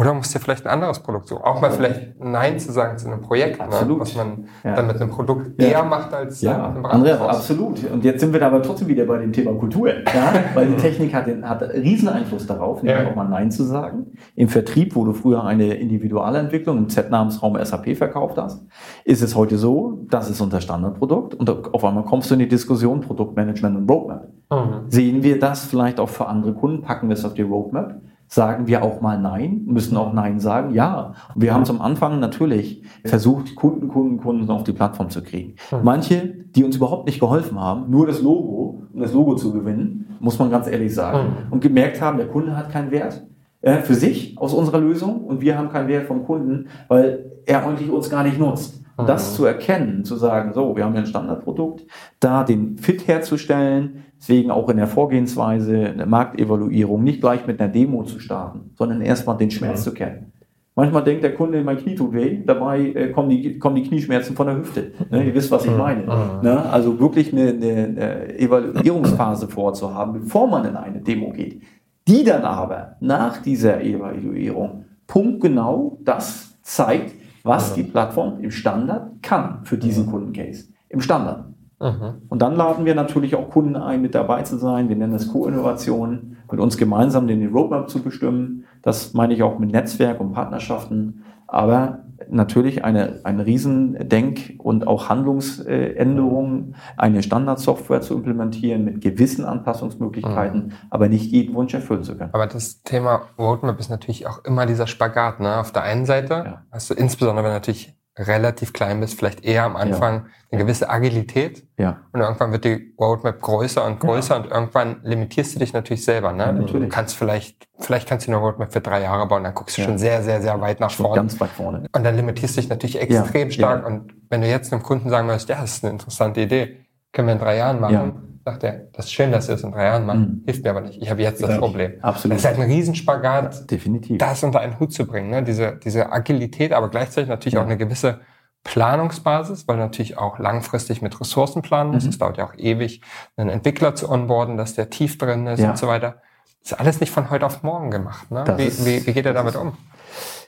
oder 0.00 0.14
musst 0.14 0.34
du 0.34 0.38
vielleicht 0.38 0.66
ein 0.66 0.72
anderes 0.72 1.00
Produkt 1.00 1.28
suchen. 1.28 1.42
Auch 1.42 1.60
mal 1.60 1.70
vielleicht 1.70 2.18
Nein 2.18 2.58
zu 2.58 2.72
sagen 2.72 2.96
zu 2.96 3.06
einem 3.06 3.20
Projekt, 3.20 3.58
ne? 3.58 3.66
was 3.70 4.16
man 4.16 4.46
ja. 4.64 4.74
dann 4.74 4.86
mit 4.86 4.96
einem 4.96 5.10
Produkt 5.10 5.60
eher 5.60 5.82
macht 5.84 6.14
als 6.14 6.40
ja. 6.40 6.68
mit 6.68 6.76
einem 6.76 6.86
Andrea, 6.86 7.26
absolut. 7.26 7.84
Und 7.84 8.02
jetzt 8.02 8.20
sind 8.20 8.32
wir 8.32 8.40
da 8.40 8.46
aber 8.46 8.62
trotzdem 8.62 8.88
wieder 8.88 9.04
bei 9.04 9.18
dem 9.18 9.30
Thema 9.30 9.52
Kultur. 9.52 9.88
Ja? 9.88 10.32
Weil 10.54 10.68
die 10.68 10.76
Technik 10.76 11.12
hat, 11.12 11.26
den, 11.26 11.46
hat 11.46 11.60
riesen 11.62 12.08
Einfluss 12.08 12.46
darauf, 12.46 12.82
nämlich 12.82 13.08
auch 13.08 13.14
mal 13.14 13.28
Nein 13.28 13.50
zu 13.50 13.62
sagen. 13.64 14.06
Im 14.36 14.48
Vertrieb, 14.48 14.96
wo 14.96 15.04
du 15.04 15.12
früher 15.12 15.44
eine 15.44 15.74
Individualentwicklung 15.74 16.78
im 16.78 16.88
Z-Namensraum 16.88 17.62
SAP 17.62 17.94
verkauft 17.94 18.38
hast, 18.38 18.64
ist 19.04 19.20
es 19.20 19.36
heute 19.36 19.58
so, 19.58 20.06
das 20.08 20.30
ist 20.30 20.40
unser 20.40 20.62
Standardprodukt 20.62 21.34
und 21.34 21.74
auf 21.74 21.84
einmal 21.84 22.04
kommst 22.04 22.30
du 22.30 22.34
in 22.34 22.40
die 22.40 22.48
Diskussion 22.48 23.02
Produktmanagement 23.02 23.76
und 23.76 23.90
Roadmap. 23.90 24.28
Mhm. 24.50 24.88
Sehen 24.88 25.22
wir 25.22 25.38
das 25.38 25.66
vielleicht 25.66 26.00
auch 26.00 26.08
für 26.08 26.26
andere 26.26 26.54
Kunden? 26.54 26.80
Packen 26.80 27.08
wir 27.08 27.14
es 27.14 27.24
auf 27.26 27.34
die 27.34 27.42
Roadmap? 27.42 28.00
Sagen 28.30 28.68
wir 28.68 28.84
auch 28.84 29.00
mal 29.00 29.18
Nein, 29.18 29.62
müssen 29.66 29.96
auch 29.96 30.12
Nein 30.12 30.38
sagen, 30.38 30.72
ja. 30.72 31.14
Und 31.34 31.42
wir 31.42 31.52
haben 31.52 31.64
zum 31.64 31.82
Anfang 31.82 32.20
natürlich 32.20 32.84
versucht, 33.04 33.56
Kunden, 33.56 33.88
Kunden, 33.88 34.18
Kunden 34.18 34.48
auf 34.50 34.62
die 34.62 34.72
Plattform 34.72 35.10
zu 35.10 35.22
kriegen. 35.22 35.56
Hm. 35.70 35.80
Manche, 35.82 36.34
die 36.54 36.62
uns 36.62 36.76
überhaupt 36.76 37.06
nicht 37.06 37.18
geholfen 37.18 37.60
haben, 37.60 37.90
nur 37.90 38.06
das 38.06 38.22
Logo, 38.22 38.84
um 38.92 39.00
das 39.00 39.12
Logo 39.12 39.34
zu 39.34 39.52
gewinnen, 39.52 40.16
muss 40.20 40.38
man 40.38 40.48
ganz 40.48 40.68
ehrlich 40.68 40.94
sagen, 40.94 41.18
hm. 41.18 41.52
und 41.52 41.60
gemerkt 41.60 42.00
haben, 42.00 42.18
der 42.18 42.28
Kunde 42.28 42.56
hat 42.56 42.70
keinen 42.70 42.92
Wert 42.92 43.26
äh, 43.62 43.78
für 43.78 43.94
sich 43.94 44.38
aus 44.38 44.54
unserer 44.54 44.78
Lösung 44.78 45.24
und 45.24 45.40
wir 45.40 45.58
haben 45.58 45.68
keinen 45.68 45.88
Wert 45.88 46.06
vom 46.06 46.24
Kunden, 46.24 46.68
weil 46.86 47.32
er 47.46 47.66
eigentlich 47.66 47.90
uns 47.90 48.08
gar 48.10 48.22
nicht 48.22 48.38
nutzt. 48.38 48.80
Das 48.96 49.30
hm. 49.30 49.36
zu 49.36 49.44
erkennen, 49.44 50.04
zu 50.04 50.14
sagen, 50.14 50.52
so, 50.52 50.76
wir 50.76 50.84
haben 50.84 50.94
ja 50.94 51.00
ein 51.00 51.06
Standardprodukt, 51.06 51.84
da 52.20 52.44
den 52.44 52.78
Fit 52.78 53.08
herzustellen, 53.08 54.04
Deswegen 54.20 54.50
auch 54.50 54.68
in 54.68 54.76
der 54.76 54.86
Vorgehensweise, 54.86 55.76
in 55.76 55.96
der 55.96 56.06
Marktevaluierung 56.06 57.02
nicht 57.02 57.22
gleich 57.22 57.46
mit 57.46 57.58
einer 57.58 57.72
Demo 57.72 58.02
zu 58.04 58.20
starten, 58.20 58.70
sondern 58.76 59.00
erstmal 59.00 59.38
den 59.38 59.50
Schmerz 59.50 59.84
ja. 59.84 59.90
zu 59.90 59.94
kennen. 59.94 60.32
Manchmal 60.76 61.02
denkt 61.02 61.24
der 61.24 61.34
Kunde, 61.34 61.62
mein 61.64 61.78
Knie 61.78 61.94
tut 61.94 62.12
weh, 62.12 62.42
dabei 62.44 62.80
äh, 62.80 63.08
kommen, 63.12 63.30
die, 63.30 63.58
kommen 63.58 63.76
die 63.76 63.82
Knieschmerzen 63.82 64.36
von 64.36 64.46
der 64.46 64.56
Hüfte. 64.56 64.92
Ne? 65.10 65.24
Ihr 65.24 65.34
wisst, 65.34 65.50
was 65.50 65.64
ich 65.64 65.76
meine. 65.76 66.04
Ne? 66.42 66.64
Also 66.70 67.00
wirklich 67.00 67.32
eine, 67.32 67.48
eine, 67.48 67.72
eine 67.72 68.38
Evaluierungsphase 68.38 69.48
vorzuhaben, 69.48 70.20
bevor 70.20 70.46
man 70.46 70.66
in 70.66 70.76
eine 70.76 71.00
Demo 71.00 71.30
geht. 71.30 71.62
Die 72.06 72.22
dann 72.22 72.42
aber 72.42 72.96
nach 73.00 73.42
dieser 73.42 73.82
Evaluierung 73.82 74.84
punktgenau 75.06 75.98
das 76.04 76.58
zeigt, 76.62 77.14
was 77.42 77.74
die 77.74 77.84
Plattform 77.84 78.40
im 78.40 78.50
Standard 78.50 79.22
kann 79.22 79.64
für 79.64 79.78
diesen 79.78 80.06
Kundencase. 80.06 80.68
Im 80.88 81.00
Standard. 81.00 81.46
Mhm. 81.80 82.22
Und 82.28 82.42
dann 82.42 82.56
laden 82.56 82.84
wir 82.84 82.94
natürlich 82.94 83.34
auch 83.34 83.50
Kunden 83.50 83.76
ein, 83.76 84.02
mit 84.02 84.14
dabei 84.14 84.42
zu 84.42 84.58
sein. 84.58 84.88
Wir 84.88 84.96
nennen 84.96 85.14
es 85.14 85.32
Co-Innovation, 85.32 86.36
mit 86.50 86.60
uns 86.60 86.76
gemeinsam 86.76 87.26
den 87.26 87.52
Roadmap 87.52 87.88
zu 87.88 88.02
bestimmen. 88.02 88.64
Das 88.82 89.14
meine 89.14 89.32
ich 89.32 89.42
auch 89.42 89.58
mit 89.58 89.72
Netzwerk 89.72 90.20
und 90.20 90.32
Partnerschaften. 90.32 91.24
Aber 91.46 92.00
natürlich 92.28 92.84
eine, 92.84 93.20
eine 93.24 93.46
riesen 93.46 93.96
Denk- 94.08 94.54
und 94.58 94.86
auch 94.86 95.08
Handlungsänderung, 95.08 96.74
eine 96.96 97.22
Standardsoftware 97.22 98.02
zu 98.02 98.14
implementieren 98.14 98.84
mit 98.84 99.00
gewissen 99.00 99.44
Anpassungsmöglichkeiten, 99.44 100.66
mhm. 100.66 100.72
aber 100.90 101.08
nicht 101.08 101.32
jeden 101.32 101.54
Wunsch 101.54 101.72
erfüllen 101.72 102.04
zu 102.04 102.16
können. 102.16 102.30
Aber 102.32 102.46
das 102.46 102.82
Thema 102.82 103.22
Roadmap 103.38 103.80
ist 103.80 103.88
natürlich 103.88 104.26
auch 104.26 104.44
immer 104.44 104.66
dieser 104.66 104.86
Spagat. 104.86 105.40
Ne? 105.40 105.58
Auf 105.58 105.72
der 105.72 105.82
einen 105.82 106.04
Seite 106.04 106.34
ja. 106.34 106.62
hast 106.70 106.90
du 106.90 106.94
insbesondere, 106.94 107.44
wenn 107.44 107.52
natürlich 107.52 107.94
relativ 108.18 108.72
klein 108.72 109.00
bist, 109.00 109.18
vielleicht 109.18 109.44
eher 109.44 109.64
am 109.64 109.76
Anfang 109.76 110.26
eine 110.50 110.60
gewisse 110.60 110.90
Agilität. 110.90 111.66
Ja. 111.78 112.00
Und 112.12 112.20
irgendwann 112.20 112.52
wird 112.52 112.64
die 112.64 112.94
Roadmap 112.98 113.40
größer 113.40 113.84
und 113.84 114.00
größer 114.00 114.34
ja. 114.34 114.42
und 114.42 114.50
irgendwann 114.50 115.00
limitierst 115.02 115.54
du 115.54 115.58
dich 115.60 115.72
natürlich 115.72 116.04
selber. 116.04 116.32
Ne? 116.32 116.52
Natürlich. 116.52 116.72
Du 116.72 116.88
kannst 116.88 117.16
vielleicht, 117.16 117.68
vielleicht 117.78 118.08
kannst 118.08 118.26
du 118.26 118.32
eine 118.32 118.40
Roadmap 118.40 118.72
für 118.72 118.80
drei 118.80 119.02
Jahre 119.02 119.26
bauen, 119.26 119.44
dann 119.44 119.54
guckst 119.54 119.78
du 119.78 119.82
schon 119.82 119.98
sehr, 119.98 120.22
sehr, 120.22 120.42
sehr 120.42 120.60
weit 120.60 120.80
nach 120.80 120.90
vorne. 120.90 121.16
Ganz 121.16 121.40
weit 121.40 121.50
vorne. 121.50 121.86
Und 121.92 122.04
dann 122.04 122.16
limitierst 122.16 122.56
du 122.56 122.60
dich 122.60 122.70
natürlich 122.70 123.00
extrem 123.00 123.50
stark. 123.50 123.86
Und 123.86 124.12
wenn 124.28 124.40
du 124.40 124.48
jetzt 124.48 124.72
einem 124.72 124.82
Kunden 124.82 125.08
sagen 125.08 125.28
würdest, 125.28 125.48
ja, 125.48 125.60
das 125.60 125.76
ist 125.76 125.84
eine 125.84 125.92
interessante 125.92 126.40
Idee, 126.40 126.76
können 127.12 127.28
wir 127.28 127.32
in 127.32 127.40
drei 127.40 127.56
Jahren 127.56 127.80
machen, 127.80 128.29
sagt 128.44 128.64
er, 128.64 128.86
das 128.92 129.06
ist 129.06 129.12
schön, 129.12 129.32
dass 129.32 129.48
ihr 129.48 129.54
es 129.54 129.62
in 129.62 129.72
drei 129.72 129.84
Jahren 129.84 130.06
macht, 130.06 130.18
mhm. 130.18 130.42
hilft 130.44 130.64
mir 130.64 130.70
aber 130.70 130.80
nicht. 130.80 131.00
Ich 131.00 131.10
habe 131.10 131.22
jetzt 131.22 131.42
das 131.42 131.58
Problem. 131.58 131.94
Absolut. 132.02 132.34
Das 132.34 132.42
ist 132.42 132.46
halt 132.46 132.58
ein 132.58 132.70
Riesenspagat, 132.70 133.70
definitiv. 133.70 134.18
das 134.18 134.42
unter 134.42 134.60
einen 134.60 134.80
Hut 134.80 134.92
zu 134.92 135.06
bringen. 135.06 135.30
Ne? 135.30 135.42
Diese, 135.42 135.76
diese 135.76 136.12
Agilität, 136.12 136.72
aber 136.72 136.88
gleichzeitig 136.88 137.28
natürlich 137.28 137.54
ja. 137.54 137.60
auch 137.60 137.66
eine 137.66 137.76
gewisse 137.76 138.20
Planungsbasis, 138.64 139.68
weil 139.68 139.76
natürlich 139.76 140.18
auch 140.18 140.38
langfristig 140.38 141.00
mit 141.02 141.18
Ressourcen 141.20 141.62
planen 141.62 141.92
muss. 141.92 142.04
Es 142.04 142.16
mhm. 142.16 142.20
dauert 142.20 142.38
ja 142.38 142.46
auch 142.46 142.54
ewig, 142.56 143.00
einen 143.36 143.50
Entwickler 143.50 143.94
zu 143.94 144.10
onboarden, 144.10 144.56
dass 144.56 144.74
der 144.74 144.90
tief 144.90 145.18
drin 145.18 145.46
ist 145.46 145.60
ja. 145.60 145.70
und 145.70 145.78
so 145.78 145.86
weiter. 145.86 146.20
Das 146.62 146.72
ist 146.72 146.78
alles 146.78 147.00
nicht 147.00 147.10
von 147.10 147.30
heute 147.30 147.46
auf 147.46 147.62
morgen 147.62 147.90
gemacht. 147.90 148.30
Ne? 148.30 148.44
Wie, 148.56 148.70
wie, 148.84 149.06
wie 149.06 149.12
geht 149.12 149.24
er 149.24 149.32
damit 149.32 149.56
um? 149.56 149.78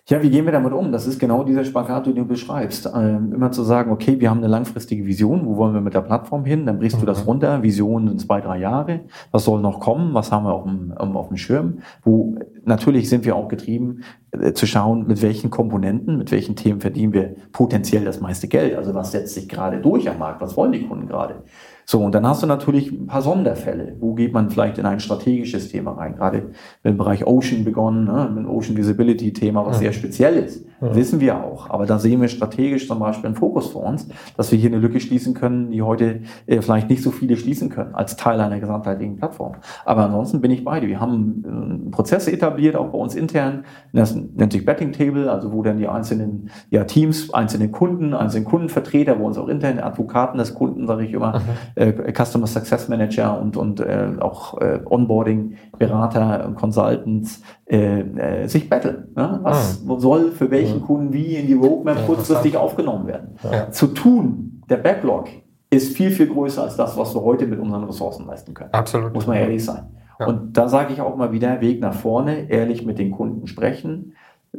Ja, 0.08 0.20
wie 0.20 0.30
gehen 0.30 0.44
wir 0.46 0.52
damit 0.52 0.72
um? 0.72 0.90
Das 0.90 1.06
ist 1.06 1.20
genau 1.20 1.44
dieser 1.44 1.64
Spagat, 1.64 2.06
den 2.06 2.16
du 2.16 2.24
beschreibst. 2.24 2.90
Ähm, 2.92 3.32
immer 3.32 3.52
zu 3.52 3.62
sagen, 3.62 3.92
okay, 3.92 4.18
wir 4.18 4.30
haben 4.30 4.38
eine 4.38 4.48
langfristige 4.48 5.06
Vision, 5.06 5.46
wo 5.46 5.56
wollen 5.56 5.74
wir 5.74 5.80
mit 5.80 5.94
der 5.94 6.00
Plattform 6.00 6.44
hin? 6.44 6.66
Dann 6.66 6.80
brichst 6.80 6.96
mhm. 6.96 7.02
du 7.02 7.06
das 7.06 7.20
mhm. 7.20 7.28
runter. 7.28 7.62
Visionen 7.62 8.08
sind 8.08 8.20
zwei, 8.20 8.40
drei 8.40 8.58
Jahre. 8.58 9.02
Was 9.30 9.44
soll 9.44 9.60
noch 9.60 9.78
kommen? 9.78 10.12
Was 10.12 10.32
haben 10.32 10.44
wir 10.44 10.54
auf 10.54 10.64
dem, 10.64 10.90
auf 10.92 11.28
dem 11.28 11.36
Schirm? 11.36 11.78
Wo 12.02 12.36
natürlich 12.64 13.08
sind 13.08 13.24
wir 13.24 13.36
auch 13.36 13.46
getrieben, 13.46 14.02
äh, 14.32 14.52
zu 14.54 14.66
schauen, 14.66 15.06
mit 15.06 15.22
welchen 15.22 15.50
Komponenten, 15.50 16.18
mit 16.18 16.32
welchen 16.32 16.56
Themen 16.56 16.80
verdienen 16.80 17.12
wir 17.12 17.36
potenziell 17.52 18.04
das 18.04 18.20
meiste 18.20 18.48
Geld. 18.48 18.74
Also 18.76 18.94
was 18.94 19.12
setzt 19.12 19.34
sich 19.34 19.48
gerade 19.48 19.80
durch 19.80 20.10
am 20.10 20.18
Markt? 20.18 20.40
Was 20.40 20.56
wollen 20.56 20.72
die 20.72 20.84
Kunden 20.84 21.06
gerade? 21.06 21.44
So, 21.84 22.00
und 22.00 22.14
dann 22.14 22.26
hast 22.26 22.42
du 22.42 22.46
natürlich 22.46 22.92
ein 22.92 23.06
paar 23.06 23.22
Sonderfälle. 23.22 23.96
Wo 24.00 24.14
geht 24.14 24.32
man 24.32 24.50
vielleicht 24.50 24.78
in 24.78 24.86
ein 24.86 25.00
strategisches 25.00 25.68
Thema 25.68 25.92
rein? 25.92 26.16
Gerade 26.16 26.50
im 26.84 26.96
Bereich 26.96 27.26
Ocean 27.26 27.64
begonnen, 27.64 28.04
ne, 28.04 28.30
mit 28.32 28.46
Ocean 28.46 28.76
Visibility 28.76 29.32
Thema, 29.32 29.66
was 29.66 29.76
ja. 29.76 29.82
sehr 29.82 29.92
speziell 29.92 30.36
ist. 30.36 30.64
Ja. 30.80 30.94
Wissen 30.94 31.20
wir 31.20 31.42
auch. 31.42 31.70
Aber 31.70 31.86
da 31.86 31.98
sehen 31.98 32.20
wir 32.20 32.28
strategisch 32.28 32.86
zum 32.86 32.98
Beispiel 32.98 33.26
einen 33.26 33.34
Fokus 33.36 33.68
für 33.68 33.78
uns, 33.78 34.08
dass 34.36 34.52
wir 34.52 34.58
hier 34.58 34.70
eine 34.70 34.78
Lücke 34.78 35.00
schließen 35.00 35.34
können, 35.34 35.70
die 35.70 35.82
heute 35.82 36.20
äh, 36.46 36.60
vielleicht 36.60 36.88
nicht 36.88 37.02
so 37.02 37.10
viele 37.10 37.36
schließen 37.36 37.68
können, 37.68 37.94
als 37.94 38.16
Teil 38.16 38.40
einer 38.40 38.60
gesamtheitlichen 38.60 39.16
Plattform. 39.16 39.56
Aber 39.84 40.04
ansonsten 40.04 40.40
bin 40.40 40.50
ich 40.50 40.64
bei 40.64 40.80
dir. 40.80 40.88
Wir 40.88 41.00
haben 41.00 41.88
äh, 41.88 41.90
Prozesse 41.90 42.32
etabliert, 42.32 42.76
auch 42.76 42.90
bei 42.90 42.98
uns 42.98 43.14
intern. 43.14 43.64
Das 43.92 44.14
nennt 44.14 44.52
sich 44.52 44.64
Betting 44.64 44.92
Table, 44.92 45.30
also 45.30 45.52
wo 45.52 45.62
dann 45.62 45.78
die 45.78 45.88
einzelnen 45.88 46.50
ja, 46.70 46.84
Teams, 46.84 47.32
einzelne 47.34 47.70
Kunden, 47.70 48.14
einzelne 48.14 48.44
Kundenvertreter, 48.44 49.18
wo 49.18 49.26
uns 49.26 49.38
auch 49.38 49.48
intern 49.48 49.78
Advokaten 49.78 50.38
des 50.38 50.54
Kunden, 50.54 50.86
sage 50.86 51.04
ich 51.04 51.12
immer, 51.12 51.38
mhm 51.38 51.71
äh, 51.74 52.12
Customer 52.12 52.46
Success 52.46 52.88
Manager 52.88 53.40
und, 53.40 53.56
und 53.56 53.80
äh, 53.80 54.08
auch 54.20 54.60
äh, 54.60 54.80
Onboarding-Berater 54.84 56.46
und 56.46 56.56
Consultants 56.56 57.42
äh, 57.66 58.00
äh, 58.00 58.46
sich 58.48 58.68
battlen. 58.68 59.08
Ne? 59.16 59.40
Was 59.42 59.82
ah. 59.86 59.98
soll 59.98 60.30
für 60.32 60.50
welchen 60.50 60.80
mhm. 60.80 60.84
Kunden 60.84 61.12
wie 61.12 61.36
in 61.36 61.46
die 61.46 61.54
Roadmap 61.54 61.98
ja, 61.98 62.06
kurzfristig 62.06 62.56
aufgenommen 62.56 63.06
werden? 63.06 63.36
Ja. 63.50 63.70
Zu 63.70 63.88
tun, 63.88 64.62
der 64.68 64.78
Backlog 64.78 65.28
ist 65.70 65.96
viel, 65.96 66.10
viel 66.10 66.26
größer 66.26 66.62
als 66.62 66.76
das, 66.76 66.96
was 66.96 67.14
wir 67.14 67.22
heute 67.22 67.46
mit 67.46 67.58
unseren 67.58 67.84
Ressourcen 67.84 68.26
leisten 68.26 68.52
können. 68.52 68.72
Absolut. 68.72 69.14
Muss 69.14 69.26
man 69.26 69.36
ehrlich 69.36 69.64
sein. 69.64 69.84
Ja. 70.20 70.26
Und 70.26 70.56
da 70.56 70.68
sage 70.68 70.92
ich 70.92 71.00
auch 71.00 71.16
mal 71.16 71.32
wieder, 71.32 71.60
Weg 71.60 71.80
nach 71.80 71.94
vorne, 71.94 72.50
ehrlich 72.50 72.84
mit 72.84 72.98
den 72.98 73.10
Kunden 73.10 73.46
sprechen, 73.46 74.12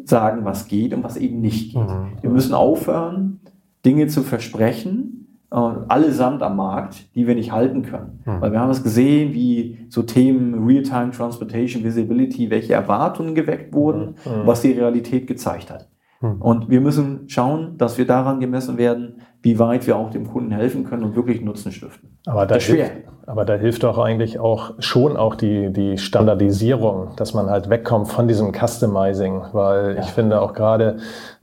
sagen, 0.04 0.44
was 0.44 0.68
geht 0.68 0.94
und 0.94 1.04
was 1.04 1.18
eben 1.18 1.40
nicht 1.40 1.74
geht. 1.74 1.88
Mhm. 1.88 2.14
Wir 2.22 2.30
müssen 2.32 2.54
aufhören, 2.54 3.40
Dinge 3.86 4.08
zu 4.08 4.24
versprechen, 4.24 5.23
allesamt 5.54 6.42
am 6.42 6.56
Markt, 6.56 7.14
die 7.16 7.28
wir 7.28 7.36
nicht 7.36 7.52
halten 7.52 7.84
können. 7.84 8.22
Hm. 8.24 8.42
Weil 8.42 8.52
wir 8.52 8.60
haben 8.60 8.72
es 8.72 8.82
gesehen, 8.82 9.34
wie 9.34 9.86
so 9.90 10.02
Themen 10.02 10.66
Real-Time 10.66 11.12
Transportation, 11.12 11.84
Visibility, 11.84 12.50
welche 12.50 12.74
Erwartungen 12.74 13.36
geweckt 13.36 13.74
wurden, 13.74 14.16
hm. 14.24 14.34
hm. 14.34 14.48
was 14.48 14.62
die 14.62 14.72
Realität 14.72 15.28
gezeigt 15.28 15.70
hat. 15.70 15.88
Hm. 16.22 16.42
Und 16.42 16.70
wir 16.70 16.82
müssen 16.82 17.26
schauen, 17.28 17.78
dass 17.78 17.98
wir 17.98 18.08
daran 18.08 18.40
gemessen 18.40 18.78
werden, 18.78 19.22
wie 19.44 19.60
weit 19.60 19.86
wir 19.86 19.96
auch 19.96 20.10
dem 20.10 20.28
Kunden 20.28 20.52
helfen 20.52 20.86
können 20.86 21.04
und 21.04 21.16
wirklich 21.16 21.42
Nutzen 21.42 21.72
stiften. 21.72 22.18
Aber 22.26 22.46
da, 22.46 22.56
hilft, 22.56 22.92
aber 23.26 23.46
da 23.46 23.56
hilft 23.56 23.84
doch 23.84 23.98
eigentlich 23.98 24.40
auch 24.40 24.72
schon 24.80 25.18
auch 25.18 25.36
die, 25.36 25.72
die 25.72 25.98
Standardisierung, 25.98 27.10
dass 27.16 27.34
man 27.34 27.50
halt 27.50 27.70
wegkommt 27.70 28.10
von 28.10 28.28
diesem 28.28 28.52
Customizing, 28.54 29.42
weil 29.54 29.96
ja. 29.96 30.02
ich 30.02 30.08
finde 30.08 30.42
auch 30.42 30.54
gerade, 30.54 30.98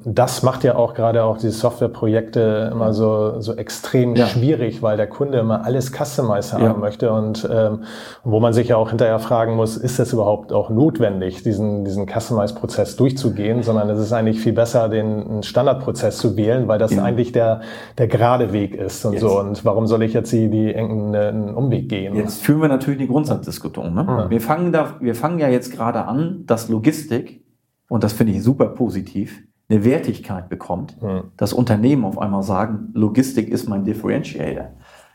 das 0.05 0.43
macht 0.43 0.65
ja 0.65 0.77
auch 0.77 0.95
gerade 0.95 1.25
auch 1.25 1.39
diese 1.39 1.53
Softwareprojekte 1.53 2.71
immer 2.73 2.93
so, 2.93 3.41
so 3.41 3.55
extrem 3.55 4.15
ja. 4.17 4.27
schwierig, 4.27 4.83
weil 4.83 4.97
der 4.97 5.07
Kunde 5.07 5.39
immer 5.39 5.65
alles 5.65 5.91
customized 5.93 6.53
haben 6.53 6.65
ja. 6.65 6.73
möchte 6.75 7.13
und 7.13 7.49
ähm, 7.51 7.85
wo 8.25 8.41
man 8.41 8.53
sich 8.53 8.69
ja 8.69 8.77
auch 8.77 8.91
hinterher 8.91 9.19
fragen 9.19 9.57
muss, 9.57 9.77
ist 9.77 9.99
das 9.99 10.13
überhaupt 10.13 10.53
auch 10.53 10.71
notwendig, 10.71 11.43
diesen, 11.43 11.85
diesen 11.85 12.07
Customize-Prozess 12.07 12.97
durchzugehen, 12.97 13.63
sondern 13.63 13.89
es 13.91 13.99
ist 13.99 14.13
eigentlich 14.13 14.41
viel 14.41 14.53
besser, 14.53 14.89
den 14.89 15.43
Standardprozess 15.43 16.19
zu 16.19 16.37
wählen, 16.37 16.69
weil 16.69 16.79
das 16.79 16.99
eigentlich 16.99 17.33
der 17.33 17.61
der 17.99 18.09
gerade 18.09 18.53
Weg 18.53 18.75
ist 18.75 19.05
und 19.05 19.13
jetzt. 19.13 19.23
so. 19.23 19.39
Und 19.39 19.65
warum 19.65 19.87
soll 19.87 20.03
ich 20.03 20.13
jetzt 20.13 20.33
die, 20.33 20.49
die 20.49 20.75
einen 20.75 21.55
Umweg 21.77 21.89
gehen? 21.89 22.15
Jetzt 22.15 22.43
führen 22.43 22.61
wir 22.61 22.69
natürlich 22.69 23.01
die 23.01 23.07
Grundsatzdiskussion. 23.07 23.95
Ne? 23.95 24.05
Ja. 24.07 24.31
Wir, 24.31 24.41
fangen 24.41 24.73
da, 24.73 24.97
wir 25.01 25.15
fangen 25.15 25.39
ja 25.39 25.49
jetzt 25.49 25.73
gerade 25.73 26.05
an, 26.05 26.45
dass 26.47 26.69
Logistik, 26.69 27.45
und 27.89 28.05
das 28.05 28.13
finde 28.13 28.33
ich 28.33 28.43
super 28.43 28.67
positiv, 28.67 29.43
eine 29.69 29.85
Wertigkeit 29.85 30.49
bekommt, 30.49 30.97
ja. 31.01 31.25
dass 31.37 31.53
Unternehmen 31.53 32.05
auf 32.05 32.19
einmal 32.19 32.43
sagen, 32.43 32.91
Logistik 32.95 33.49
ist 33.49 33.69
mein 33.69 33.85
Differentiator. 33.85 34.73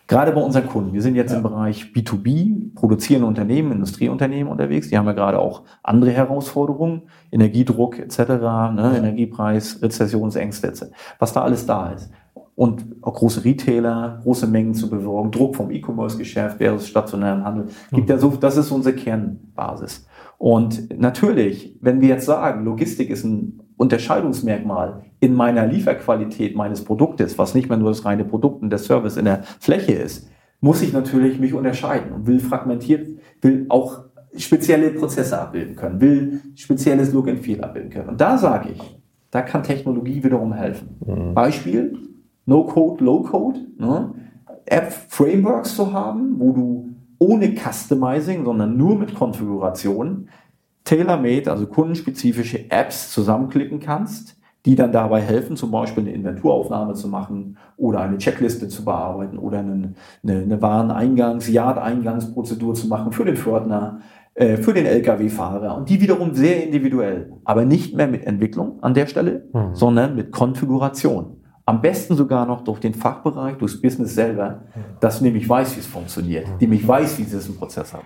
Gerade 0.07 0.31
bei 0.33 0.41
unseren 0.41 0.67
Kunden. 0.67 0.93
Wir 0.93 1.01
sind 1.01 1.15
jetzt 1.15 1.31
ja. 1.31 1.37
im 1.37 1.43
Bereich 1.43 1.85
B2B, 1.85 2.75
produzierende 2.75 3.27
Unternehmen, 3.27 3.71
Industrieunternehmen 3.71 4.51
unterwegs. 4.51 4.89
Die 4.89 4.97
haben 4.97 5.07
ja 5.07 5.13
gerade 5.13 5.39
auch 5.39 5.63
andere 5.81 6.11
Herausforderungen, 6.11 7.03
Energiedruck 7.31 7.97
etc., 7.97 8.19
ne, 8.19 8.93
Energiepreis, 8.97 9.81
Rezessionsängste 9.81 10.67
etc. 10.67 10.85
Was 11.17 11.33
da 11.33 11.41
alles 11.41 11.65
da 11.65 11.89
ist 11.89 12.11
und 12.55 12.85
auch 13.01 13.13
große 13.13 13.43
Retailer, 13.43 14.19
große 14.23 14.47
Mengen 14.47 14.73
zu 14.73 14.89
besorgen, 14.89 15.31
Druck 15.31 15.55
vom 15.55 15.71
E-Commerce-Geschäft 15.71 16.57
versus 16.57 16.87
stationären 16.87 17.43
Handel. 17.43 17.67
Gibt 17.91 18.09
ja 18.09 18.17
so, 18.17 18.29
das 18.29 18.55
ist 18.55 18.71
unsere 18.71 18.95
Kernbasis. 18.95 20.07
Und 20.37 20.97
natürlich, 20.97 21.77
wenn 21.81 22.01
wir 22.01 22.09
jetzt 22.09 22.25
sagen, 22.25 22.63
Logistik 22.63 23.09
ist 23.09 23.25
ein 23.25 23.61
Unterscheidungsmerkmal 23.77 25.03
in 25.19 25.33
meiner 25.33 25.67
Lieferqualität 25.67 26.55
meines 26.55 26.83
Produktes, 26.83 27.37
was 27.37 27.55
nicht 27.55 27.67
mehr 27.67 27.77
nur 27.77 27.89
das 27.89 28.05
reine 28.05 28.23
Produkt 28.23 28.61
und 28.61 28.69
der 28.69 28.79
Service 28.79 29.17
in 29.17 29.25
der 29.25 29.43
Fläche 29.59 29.93
ist, 29.93 30.29
muss 30.61 30.81
ich 30.81 30.93
natürlich 30.93 31.39
mich 31.39 31.53
unterscheiden 31.53 32.13
und 32.13 32.27
will 32.27 32.39
fragmentiert, 32.39 33.07
will 33.41 33.65
auch 33.69 34.05
spezielle 34.37 34.91
Prozesse 34.91 35.39
abbilden 35.39 35.75
können, 35.75 35.99
will 35.99 36.41
spezielles 36.55 37.13
Look 37.13 37.27
and 37.27 37.39
Feel 37.39 37.61
abbilden 37.61 37.89
können. 37.89 38.09
Und 38.09 38.21
da 38.21 38.37
sage 38.37 38.69
ich, 38.73 38.99
da 39.31 39.41
kann 39.41 39.63
Technologie 39.63 40.23
wiederum 40.23 40.53
helfen. 40.53 40.97
Mhm. 41.05 41.33
Beispiel, 41.33 41.97
No-Code, 42.45 43.03
Low-Code, 43.03 43.59
ne? 43.77 44.13
App-Frameworks 44.65 45.75
zu 45.75 45.93
haben, 45.93 46.39
wo 46.39 46.51
du 46.51 46.89
ohne 47.19 47.55
Customizing, 47.55 48.45
sondern 48.45 48.77
nur 48.77 48.97
mit 48.97 49.15
Konfiguration 49.15 50.27
tailor-made, 50.83 51.51
also 51.51 51.67
kundenspezifische 51.67 52.69
Apps 52.71 53.11
zusammenklicken 53.11 53.79
kannst, 53.79 54.37
die 54.65 54.75
dann 54.75 54.91
dabei 54.91 55.21
helfen, 55.21 55.55
zum 55.55 55.71
Beispiel 55.71 56.03
eine 56.03 56.13
Inventuraufnahme 56.13 56.93
zu 56.93 57.07
machen 57.07 57.57
oder 57.77 58.01
eine 58.01 58.17
Checkliste 58.17 58.67
zu 58.67 58.83
bearbeiten 58.83 59.37
oder 59.37 59.59
eine, 59.59 59.93
eine, 60.23 60.41
eine 60.41 60.61
Wareneingangs-, 60.61 61.51
Yard-Eingangsprozedur 61.51 62.73
zu 62.73 62.87
machen 62.87 63.11
für 63.11 63.25
den 63.25 63.37
Fördner, 63.37 63.99
äh, 64.33 64.57
für 64.57 64.73
den 64.73 64.85
Lkw-Fahrer 64.85 65.77
und 65.77 65.89
die 65.89 66.01
wiederum 66.01 66.33
sehr 66.33 66.63
individuell, 66.63 67.33
aber 67.43 67.65
nicht 67.65 67.95
mehr 67.95 68.07
mit 68.07 68.25
Entwicklung 68.25 68.81
an 68.81 68.93
der 68.93 69.05
Stelle, 69.07 69.47
mhm. 69.53 69.75
sondern 69.75 70.15
mit 70.15 70.31
Konfiguration. 70.31 71.37
Am 71.67 71.81
besten 71.81 72.15
sogar 72.15 72.45
noch 72.45 72.63
durch 72.63 72.79
den 72.79 72.93
Fachbereich, 72.93 73.57
durchs 73.57 73.81
Business 73.81 74.13
selber, 74.13 74.61
dass 74.99 75.21
nämlich 75.21 75.49
weiß, 75.49 75.75
wie 75.75 75.79
es 75.79 75.87
funktioniert, 75.87 76.47
mhm. 76.47 76.57
nämlich 76.59 76.87
weiß, 76.87 77.17
wie 77.17 77.23
sie 77.23 77.37
es 77.37 77.47
im 77.47 77.57
Prozess 77.57 77.93
haben. 77.93 78.05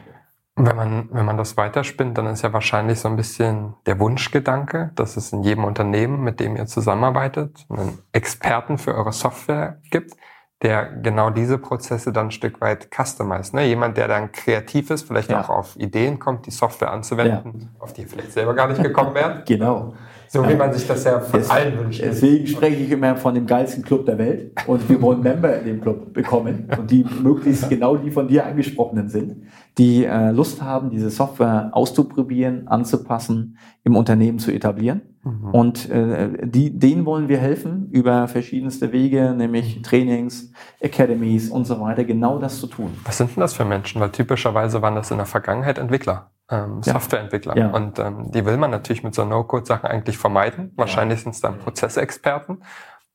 Wenn 0.55 0.75
man, 0.75 1.09
wenn 1.11 1.25
man 1.25 1.37
das 1.37 1.55
weiterspinnt, 1.55 2.17
dann 2.17 2.27
ist 2.27 2.41
ja 2.41 2.51
wahrscheinlich 2.51 2.99
so 2.99 3.07
ein 3.07 3.15
bisschen 3.15 3.75
der 3.85 3.97
Wunschgedanke, 3.99 4.91
dass 4.95 5.15
es 5.15 5.31
in 5.31 5.43
jedem 5.43 5.63
Unternehmen, 5.63 6.21
mit 6.21 6.41
dem 6.41 6.57
ihr 6.57 6.65
zusammenarbeitet, 6.65 7.65
einen 7.69 7.99
Experten 8.11 8.77
für 8.77 8.93
eure 8.93 9.13
Software 9.13 9.79
gibt, 9.89 10.15
der 10.61 10.85
genau 10.85 11.29
diese 11.29 11.57
Prozesse 11.57 12.11
dann 12.11 12.27
ein 12.27 12.31
Stück 12.31 12.59
weit 12.59 12.89
customized. 12.93 13.53
Ne? 13.53 13.65
Jemand, 13.65 13.95
der 13.95 14.09
dann 14.09 14.33
kreativ 14.33 14.89
ist, 14.89 15.07
vielleicht 15.07 15.31
ja. 15.31 15.41
auch 15.41 15.49
auf 15.49 15.77
Ideen 15.77 16.19
kommt, 16.19 16.45
die 16.45 16.51
Software 16.51 16.91
anzuwenden, 16.91 17.59
ja. 17.61 17.81
auf 17.81 17.93
die 17.93 18.01
ihr 18.01 18.07
vielleicht 18.07 18.33
selber 18.33 18.53
gar 18.53 18.67
nicht 18.67 18.83
gekommen 18.83 19.15
wärt. 19.15 19.45
genau. 19.45 19.93
So 20.31 20.47
wie 20.47 20.53
man 20.53 20.71
sich 20.71 20.87
das 20.87 21.03
ja 21.05 21.19
von 21.19 21.39
Des, 21.39 21.49
allen 21.49 21.79
wünscht. 21.79 22.01
Deswegen 22.03 22.45
spreche 22.45 22.83
ich 22.83 22.91
immer 22.91 23.15
von 23.15 23.33
dem 23.33 23.47
geilsten 23.47 23.83
Club 23.83 24.05
der 24.05 24.19
Welt 24.19 24.51
und 24.67 24.87
wir 24.87 25.01
wollen 25.01 25.21
Member 25.21 25.57
in 25.57 25.65
dem 25.65 25.81
Club 25.81 26.13
bekommen 26.13 26.69
und 26.77 26.91
die 26.91 27.03
möglichst 27.23 27.67
genau 27.67 27.97
die 27.97 28.11
von 28.11 28.27
dir 28.27 28.45
angesprochenen 28.45 29.09
sind, 29.09 29.47
die 29.79 30.05
äh, 30.05 30.29
Lust 30.29 30.61
haben, 30.61 30.91
diese 30.91 31.09
Software 31.09 31.71
auszuprobieren, 31.71 32.67
anzupassen, 32.67 33.57
im 33.83 33.95
Unternehmen 33.95 34.37
zu 34.37 34.51
etablieren. 34.51 35.01
Mhm. 35.23 35.49
Und 35.49 35.89
äh, 35.89 36.29
die, 36.43 36.77
denen 36.77 37.05
wollen 37.05 37.27
wir 37.27 37.39
helfen 37.39 37.89
über 37.91 38.27
verschiedenste 38.27 38.91
Wege, 38.91 39.33
nämlich 39.35 39.81
Trainings, 39.81 40.51
Academies 40.83 41.49
und 41.49 41.65
so 41.65 41.81
weiter, 41.81 42.03
genau 42.03 42.37
das 42.37 42.59
zu 42.59 42.67
tun. 42.67 42.91
Was 43.03 43.17
sind 43.17 43.35
denn 43.35 43.41
das 43.41 43.55
für 43.55 43.65
Menschen? 43.65 43.99
Weil 43.99 44.11
typischerweise 44.11 44.83
waren 44.83 44.93
das 44.93 45.09
in 45.09 45.17
der 45.17 45.25
Vergangenheit 45.25 45.79
Entwickler 45.79 46.29
ähm, 46.49 46.81
Softwareentwickler. 46.81 47.57
Ja. 47.57 47.69
Und 47.69 47.99
ähm, 47.99 48.31
die 48.31 48.45
will 48.45 48.57
man 48.57 48.71
natürlich 48.71 49.03
mit 49.03 49.13
so 49.13 49.25
No-Code-Sachen 49.25 49.89
eigentlich 49.89 50.17
vermeiden. 50.17 50.71
Wahrscheinlich 50.75 51.21
sind 51.21 51.35
es 51.35 51.41
dann 51.41 51.59
Prozessexperten. 51.59 52.63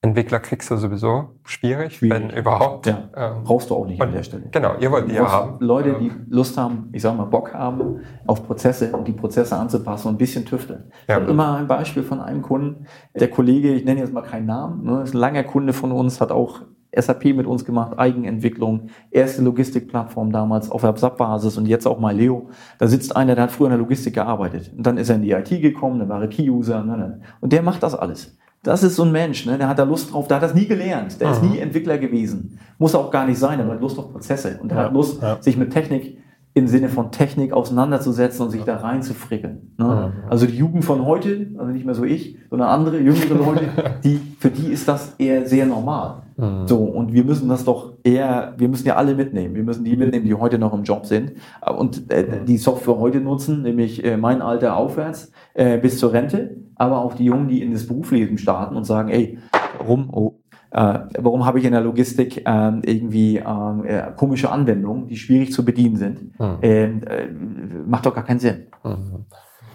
Entwickler 0.05 0.39
kriegst 0.39 0.71
du 0.71 0.77
sowieso 0.77 1.31
schwierig, 1.45 1.97
schwierig. 1.97 2.23
wenn 2.23 2.31
überhaupt. 2.31 2.87
Ja. 2.87 3.09
Ähm, 3.17 3.45
Brauchst 3.45 3.71
du 3.71 3.75
auch 3.75 3.87
nicht 3.87 4.01
an 4.03 4.13
der 4.13 4.23
Stelle. 4.23 4.51
Genau, 4.51 4.75
ihr 4.79 4.93
wollt 4.93 5.11
die 5.11 5.15
ja 5.15 5.33
haben. 5.33 5.57
Leute, 5.61 5.97
die 5.99 6.13
Lust 6.29 6.59
haben, 6.59 6.91
ich 6.93 7.01
sag 7.01 7.17
mal, 7.17 7.25
Bock 7.25 7.55
haben 7.55 8.01
auf 8.27 8.47
Prozesse 8.47 8.93
und 8.93 9.09
die 9.09 9.13
Prozesse 9.13 9.57
anzupassen 9.57 10.09
und 10.09 10.15
ein 10.15 10.19
bisschen 10.19 10.45
tüfteln. 10.45 10.91
Ja. 11.09 11.15
Ich 11.17 11.23
habe 11.23 11.31
immer 11.31 11.57
ein 11.57 11.67
Beispiel 11.67 12.03
von 12.03 12.21
einem 12.21 12.43
Kunden, 12.43 12.87
der 13.15 13.31
Kollege, 13.31 13.73
ich 13.73 13.87
nenne 13.87 14.01
jetzt 14.01 14.13
mal 14.13 14.21
keinen 14.21 14.45
Namen, 14.45 14.85
ne, 14.85 15.03
ist 15.05 15.15
ein 15.15 15.19
langer 15.19 15.45
Kunde 15.45 15.73
von 15.73 15.91
uns, 15.91 16.21
hat 16.21 16.31
auch 16.31 16.61
SAP 16.97 17.25
mit 17.37 17.47
uns 17.47 17.65
gemacht, 17.65 17.99
Eigenentwicklung, 17.99 18.89
erste 19.11 19.43
Logistikplattform 19.43 20.33
damals 20.33 20.71
auf 20.71 20.83
SAP-Basis 20.83 21.57
und 21.59 21.67
jetzt 21.67 21.87
auch 21.87 21.99
mal 21.99 22.15
Leo. 22.15 22.49
Da 22.79 22.87
sitzt 22.87 23.17
einer, 23.17 23.35
der 23.35 23.45
hat 23.45 23.53
früher 23.53 23.67
in 23.67 23.73
der 23.73 23.79
Logistik 23.79 24.15
gearbeitet. 24.15 24.73
Und 24.77 24.87
dann 24.87 24.99
ist 24.99 25.09
er 25.09 25.17
in 25.17 25.23
die 25.23 25.33
IT 25.33 25.51
gekommen, 25.63 25.99
dann 25.99 26.09
war 26.09 26.21
er 26.21 26.29
Key-User. 26.29 26.85
Ne, 26.85 26.97
ne. 26.97 27.21
Und 27.41 27.53
der 27.53 27.63
macht 27.63 27.83
das 27.83 27.95
alles. 27.95 28.37
Das 28.63 28.83
ist 28.83 28.97
so 28.97 29.03
ein 29.03 29.13
Mensch, 29.13 29.45
ne? 29.45 29.59
der 29.59 29.69
hat 29.69 29.79
da 29.79 29.83
Lust 29.83 30.13
drauf, 30.13 30.27
der 30.27 30.39
hat 30.39 30.43
das 30.43 30.55
nie 30.55 30.67
gelernt, 30.67 31.21
der 31.21 31.29
Aha. 31.29 31.35
ist 31.37 31.43
nie 31.43 31.59
Entwickler 31.59 31.99
gewesen. 31.99 32.59
Muss 32.79 32.95
auch 32.95 33.11
gar 33.11 33.27
nicht 33.27 33.39
sein, 33.39 33.61
aber 33.61 33.75
hat 33.75 33.81
Lust 33.83 33.99
auf 33.99 34.11
Prozesse 34.11 34.59
und 34.63 34.71
der 34.71 34.79
ja, 34.79 34.85
hat 34.85 34.95
Lust, 34.95 35.21
ja. 35.21 35.37
sich 35.43 35.59
mit 35.59 35.71
Technik 35.71 36.17
im 36.55 36.69
Sinne 36.69 36.89
von 36.89 37.11
Technik 37.11 37.53
auseinanderzusetzen 37.53 38.47
und 38.47 38.51
sich 38.51 38.63
da 38.63 38.77
rein 38.77 39.03
zu 39.03 39.13
frickeln. 39.13 39.75
Ne? 39.77 40.13
Also 40.31 40.47
die 40.47 40.57
Jugend 40.57 40.85
von 40.85 41.05
heute, 41.05 41.49
also 41.59 41.73
nicht 41.73 41.85
mehr 41.85 41.97
so 41.97 42.05
ich, 42.05 42.39
sondern 42.49 42.69
andere 42.69 43.01
jüngere 43.01 43.35
Leute, 43.35 43.69
die, 44.05 44.21
für 44.39 44.51
die 44.51 44.69
ist 44.69 44.87
das 44.89 45.15
eher 45.19 45.47
sehr 45.47 45.67
normal. 45.67 46.23
Mhm. 46.37 46.67
So, 46.67 46.79
und 46.79 47.13
wir 47.13 47.25
müssen 47.25 47.49
das 47.49 47.65
doch 47.65 47.95
eher, 48.03 48.55
wir 48.57 48.69
müssen 48.69 48.87
ja 48.87 48.97
alle 48.97 49.15
mitnehmen. 49.15 49.55
Wir 49.55 49.63
müssen 49.63 49.85
die 49.85 49.97
mitnehmen, 49.97 50.25
die 50.25 50.35
heute 50.35 50.59
noch 50.59 50.75
im 50.75 50.83
Job 50.83 51.07
sind 51.07 51.33
und 51.77 52.11
äh, 52.11 52.45
die 52.45 52.57
Software 52.57 52.99
heute 52.99 53.21
nutzen, 53.21 53.63
nämlich 53.63 54.05
äh, 54.05 54.17
mein 54.17 54.43
Alter 54.43 54.77
aufwärts 54.77 55.33
äh, 55.55 55.79
bis 55.79 55.99
zur 55.99 56.13
Rente, 56.13 56.57
aber 56.77 57.05
auch 57.05 57.15
die 57.15 57.25
Jungen, 57.25 57.49
die 57.49 57.63
in 57.63 57.73
das 57.73 57.87
Berufsleben 57.87 58.39
starten 58.39 58.77
und 58.77 58.85
sagen, 58.85 59.09
ey, 59.11 59.39
warum, 59.79 60.11
oh, 60.13 60.41
äh, 60.71 60.99
warum 61.19 61.47
habe 61.47 61.61
ich 61.61 61.65
in 61.65 61.73
der 61.73 61.83
Logistik 61.83 62.39
äh, 62.39 62.73
irgendwie 62.85 63.37
ähm, 63.37 63.85
äh, 63.85 64.11
komische 64.17 64.51
Anwendungen, 64.51 65.07
die 65.07 65.17
schwierig 65.17 65.53
zu 65.53 65.65
bedienen 65.65 65.97
sind? 65.97 66.39
Mhm. 66.39 66.59
Ähm, 66.63 67.01
äh, 67.05 67.29
macht 67.87 68.07
doch 68.07 68.15
gar 68.15 68.25
keinen 68.25 68.41
Sinn. 68.41 68.67
Mhm. 68.83 69.27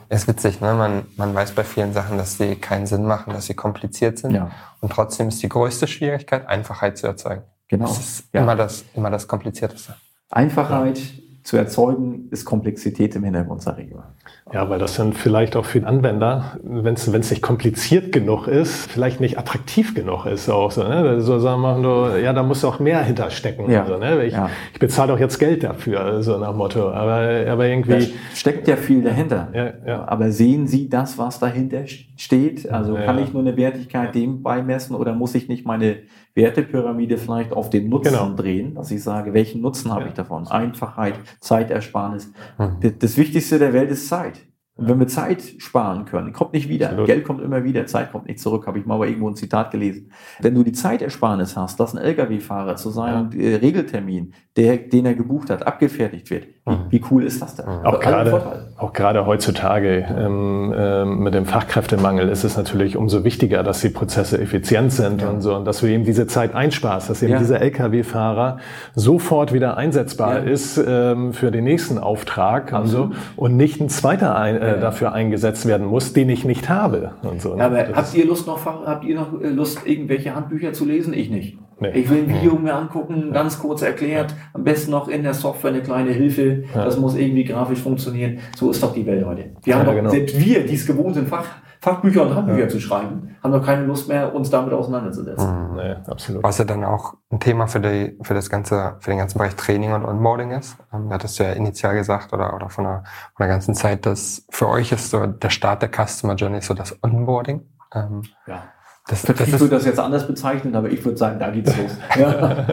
Ist 0.09 0.27
witzig, 0.27 0.59
ne? 0.59 0.73
Man, 0.73 1.05
man 1.17 1.35
weiß 1.35 1.51
bei 1.51 1.63
vielen 1.63 1.93
Sachen, 1.93 2.17
dass 2.17 2.37
sie 2.37 2.55
keinen 2.55 2.87
Sinn 2.87 3.05
machen, 3.05 3.31
dass 3.31 3.45
sie 3.45 3.53
kompliziert 3.53 4.17
sind. 4.17 4.31
Ja. 4.31 4.49
Und 4.81 4.91
trotzdem 4.91 5.27
ist 5.27 5.41
die 5.43 5.49
größte 5.49 5.87
Schwierigkeit, 5.87 6.47
Einfachheit 6.47 6.97
zu 6.97 7.05
erzeugen. 7.05 7.43
Genau. 7.67 7.85
Das 7.85 7.99
ist 7.99 8.23
ja. 8.33 8.41
immer, 8.41 8.55
das, 8.55 8.85
immer 8.95 9.11
das 9.11 9.27
Komplizierteste. 9.27 9.95
Einfachheit 10.31 10.97
ja. 10.97 11.28
Zu 11.49 11.57
erzeugen, 11.57 12.27
ist 12.29 12.45
Komplexität 12.45 13.15
im 13.15 13.23
Hintergrund, 13.23 13.63
sage 13.63 13.81
ich 13.81 13.91
immer. 13.91 14.13
Ja, 14.53 14.69
weil 14.69 14.77
das 14.77 14.95
dann 14.97 15.13
vielleicht 15.13 15.55
auch 15.55 15.65
für 15.65 15.79
den 15.79 15.87
Anwender, 15.87 16.59
wenn 16.61 16.93
es 16.93 17.07
nicht 17.07 17.41
kompliziert 17.41 18.11
genug 18.11 18.47
ist, 18.47 18.91
vielleicht 18.91 19.19
nicht 19.19 19.39
attraktiv 19.39 19.95
genug 19.95 20.27
ist 20.27 20.47
auch 20.47 20.69
so. 20.69 20.83
Ne? 20.83 21.21
So 21.21 21.39
sagen 21.39 21.61
wir, 21.61 21.81
so, 21.81 22.17
ja, 22.17 22.33
da 22.33 22.43
muss 22.43 22.63
auch 22.63 22.79
mehr 22.79 23.01
hinterstecken. 23.01 23.67
Ja. 23.71 23.87
So, 23.87 23.97
ne? 23.97 24.25
ich, 24.25 24.33
ja. 24.33 24.51
ich 24.73 24.79
bezahle 24.79 25.13
doch 25.13 25.19
jetzt 25.19 25.39
Geld 25.39 25.63
dafür, 25.63 26.21
so 26.21 26.37
nach 26.37 26.53
Motto. 26.53 26.91
Aber, 26.91 27.49
aber 27.49 27.67
irgendwie. 27.67 27.93
Da 27.93 28.35
steckt 28.35 28.67
ja 28.67 28.75
viel 28.75 29.01
dahinter. 29.01 29.49
Ja, 29.51 29.73
ja. 29.87 30.07
Aber 30.07 30.31
sehen 30.31 30.67
Sie 30.67 30.87
das, 30.87 31.17
was 31.17 31.39
dahinter 31.39 31.85
steht? 32.15 32.69
Also 32.69 32.95
ja, 32.95 33.05
kann 33.05 33.17
ich 33.17 33.33
nur 33.33 33.41
eine 33.41 33.57
Wertigkeit 33.57 34.13
dem 34.13 34.43
beimessen 34.43 34.95
oder 34.95 35.13
muss 35.13 35.33
ich 35.33 35.49
nicht 35.49 35.65
meine 35.65 35.97
Wertepyramide 36.35 37.17
vielleicht 37.17 37.53
auf 37.53 37.69
den 37.69 37.89
Nutzen 37.89 38.13
genau. 38.13 38.33
drehen, 38.35 38.75
dass 38.75 38.91
ich 38.91 39.03
sage, 39.03 39.33
welchen 39.33 39.61
Nutzen 39.61 39.91
habe 39.91 40.07
ich 40.07 40.13
davon? 40.13 40.47
Einfachheit, 40.47 41.15
Zeitersparnis. 41.41 42.31
Mhm. 42.57 42.99
Das 42.99 43.17
Wichtigste 43.17 43.59
der 43.59 43.73
Welt 43.73 43.91
ist 43.91 44.07
Zeit. 44.07 44.39
Und 44.79 44.87
wenn 44.87 44.97
wir 44.97 45.07
Zeit 45.07 45.43
sparen 45.57 46.05
können, 46.05 46.31
kommt 46.31 46.53
nicht 46.53 46.69
wieder. 46.69 46.87
Absolut. 46.87 47.07
Geld 47.07 47.25
kommt 47.25 47.41
immer 47.41 47.65
wieder, 47.65 47.85
Zeit 47.85 48.13
kommt 48.13 48.27
nicht 48.27 48.39
zurück, 48.39 48.65
habe 48.65 48.79
ich 48.79 48.85
mal 48.85 48.97
bei 48.97 49.07
irgendwo 49.07 49.29
ein 49.29 49.35
Zitat 49.35 49.71
gelesen. 49.71 50.13
Wenn 50.39 50.55
du 50.55 50.63
die 50.63 50.71
Zeitersparnis 50.71 51.57
hast, 51.57 51.81
dass 51.81 51.93
ein 51.93 52.01
Lkw-Fahrer 52.01 52.77
zu 52.77 52.89
seinem 52.89 53.29
ja. 53.33 53.41
Äh, 53.41 53.55
Regeltermin, 53.55 54.33
der, 54.55 54.77
den 54.77 55.05
er 55.05 55.15
gebucht 55.15 55.49
hat, 55.49 55.67
abgefertigt 55.67 56.29
wird. 56.29 56.47
Wie, 56.89 57.01
cool 57.11 57.23
ist 57.23 57.41
das 57.41 57.55
denn? 57.55 57.65
Mhm. 57.65 57.85
Auch 57.85 57.99
gerade, 57.99 58.41
auch 58.77 58.93
gerade 58.93 59.25
heutzutage 59.25 60.05
ähm, 60.17 60.73
ähm, 60.75 61.19
mit 61.19 61.33
dem 61.33 61.45
Fachkräftemangel 61.45 62.29
ist 62.29 62.43
es 62.43 62.57
natürlich 62.57 62.97
umso 62.97 63.23
wichtiger, 63.23 63.63
dass 63.63 63.81
die 63.81 63.89
Prozesse 63.89 64.39
effizient 64.39 64.91
sind 64.91 65.21
ja. 65.21 65.29
und 65.29 65.41
so 65.41 65.55
und 65.55 65.65
dass 65.65 65.79
du 65.79 65.87
eben 65.87 66.03
diese 66.03 66.27
Zeit 66.27 66.55
einsparst, 66.55 67.09
dass 67.09 67.21
eben 67.21 67.33
ja. 67.33 67.39
dieser 67.39 67.61
Lkw-Fahrer 67.61 68.57
sofort 68.95 69.53
wieder 69.53 69.77
einsetzbar 69.77 70.43
ist 70.43 70.81
ähm, 70.85 71.33
für 71.33 71.51
den 71.51 71.63
nächsten 71.63 71.97
Auftrag 71.97 72.73
und 72.73 72.87
so 72.87 73.11
und 73.35 73.57
nicht 73.57 73.81
ein 73.81 73.89
zweiter 73.89 74.35
ein, 74.35 74.55
äh, 74.55 74.75
äh, 74.75 74.79
dafür 74.79 75.13
eingesetzt 75.13 75.65
werden 75.65 75.87
muss, 75.87 76.13
den 76.13 76.29
ich 76.29 76.45
nicht 76.45 76.69
habe. 76.69 77.11
Und 77.21 77.41
so, 77.41 77.55
ne? 77.55 77.63
aber 77.63 77.83
das 77.83 77.95
habt 77.95 78.13
ihr 78.15 78.25
Lust 78.25 78.47
noch, 78.47 78.65
habt 78.65 79.03
ihr 79.03 79.15
noch 79.15 79.41
äh, 79.41 79.47
Lust, 79.47 79.85
irgendwelche 79.85 80.35
Handbücher 80.35 80.73
zu 80.73 80.85
lesen? 80.85 81.13
Ich 81.13 81.29
nicht. 81.29 81.57
Nee. 81.79 81.91
Ich 81.91 82.09
will 82.09 82.23
ein 82.23 82.29
Video 82.29 82.55
mir 82.55 82.75
angucken, 82.75 83.31
ganz 83.31 83.59
kurz 83.59 83.81
erklärt, 83.81 84.33
am 84.53 84.63
besten 84.63 84.91
noch 84.91 85.07
in 85.07 85.23
der 85.23 85.33
Software 85.33 85.71
eine 85.71 85.81
kleine 85.81 86.11
Hilfe. 86.11 86.63
Das 86.73 86.97
muss 86.97 87.15
irgendwie 87.15 87.43
grafisch 87.43 87.79
funktionieren. 87.79 88.39
So 88.57 88.71
ist 88.71 88.83
doch 88.83 88.93
die 88.93 89.05
Welt 89.05 89.25
heute. 89.25 89.51
Wir 89.63 89.75
haben 89.75 89.81
ja, 89.81 89.85
doch, 89.85 89.95
genau. 89.95 90.09
selbst 90.09 90.39
wir, 90.39 90.65
die 90.65 90.75
es 90.75 90.85
gewohnt 90.85 91.15
sind, 91.15 91.29
Fach, 91.29 91.45
Fachbücher 91.81 92.23
und 92.23 92.35
Handbücher 92.35 92.63
ja. 92.63 92.67
zu 92.67 92.79
schreiben, 92.79 93.37
haben 93.41 93.53
doch 93.53 93.65
keine 93.65 93.85
Lust 93.85 94.09
mehr, 94.09 94.35
uns 94.35 94.49
damit 94.49 94.73
auseinanderzusetzen. 94.73 95.69
Mhm. 95.69 95.75
Nee, 95.75 95.95
absolut. 96.07 96.43
Was 96.43 96.57
ja 96.57 96.65
dann 96.65 96.83
auch 96.83 97.13
ein 97.31 97.39
Thema 97.39 97.67
für, 97.67 97.79
die, 97.79 98.17
für 98.21 98.33
das 98.33 98.49
ganze, 98.49 98.97
für 98.99 99.11
den 99.11 99.19
ganzen 99.19 99.37
Bereich 99.37 99.55
Training 99.55 99.93
und 99.93 100.03
Onboarding 100.03 100.51
ist. 100.51 100.75
Ähm, 100.93 101.09
hattest 101.09 101.39
du 101.39 101.43
ja 101.43 101.51
initial 101.51 101.95
gesagt 101.95 102.33
oder, 102.33 102.53
oder 102.53 102.69
von 102.69 102.83
der, 102.83 103.03
von 103.35 103.45
der 103.45 103.47
ganzen 103.47 103.75
Zeit, 103.75 104.05
dass 104.05 104.45
für 104.49 104.67
euch 104.67 104.91
ist 104.91 105.09
so 105.09 105.25
der 105.25 105.49
Start 105.49 105.81
der 105.81 105.89
Customer 105.89 106.35
Journey 106.35 106.61
so 106.61 106.73
das 106.73 107.01
Onboarding. 107.01 107.61
Ähm, 107.95 108.23
ja. 108.45 108.63
Das, 109.07 109.23
das 109.23 109.39
ich 109.39 109.59
würde 109.59 109.75
das 109.75 109.85
jetzt 109.85 109.99
anders 109.99 110.27
bezeichnen, 110.27 110.75
aber 110.75 110.89
ich 110.89 111.03
würde 111.03 111.17
sagen, 111.17 111.39
da 111.39 111.49
geht's 111.49 111.75
los. 111.75 111.91
ja. 112.15 112.65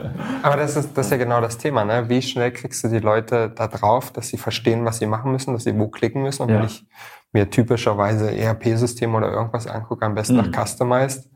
Aber 0.42 0.56
das 0.56 0.76
ist, 0.76 0.96
das 0.96 1.06
ist 1.06 1.12
ja 1.12 1.16
genau 1.16 1.40
das 1.40 1.56
Thema. 1.56 1.84
Ne? 1.84 2.08
Wie 2.08 2.20
schnell 2.20 2.52
kriegst 2.52 2.84
du 2.84 2.88
die 2.88 2.98
Leute 2.98 3.50
da 3.50 3.68
drauf, 3.68 4.12
dass 4.12 4.28
sie 4.28 4.36
verstehen, 4.36 4.84
was 4.84 4.98
sie 4.98 5.06
machen 5.06 5.32
müssen, 5.32 5.54
dass 5.54 5.64
sie 5.64 5.78
wo 5.78 5.88
klicken 5.88 6.22
müssen 6.22 6.42
und 6.42 6.50
ja. 6.50 6.60
nicht 6.60 6.86
mir 7.32 7.48
typischerweise 7.50 8.36
ERP-System 8.36 9.14
oder 9.14 9.30
irgendwas 9.30 9.66
angucke, 9.66 10.04
am 10.04 10.14
besten 10.14 10.36
mhm. 10.36 10.50
nach 10.50 10.66
Customized, 10.66 11.30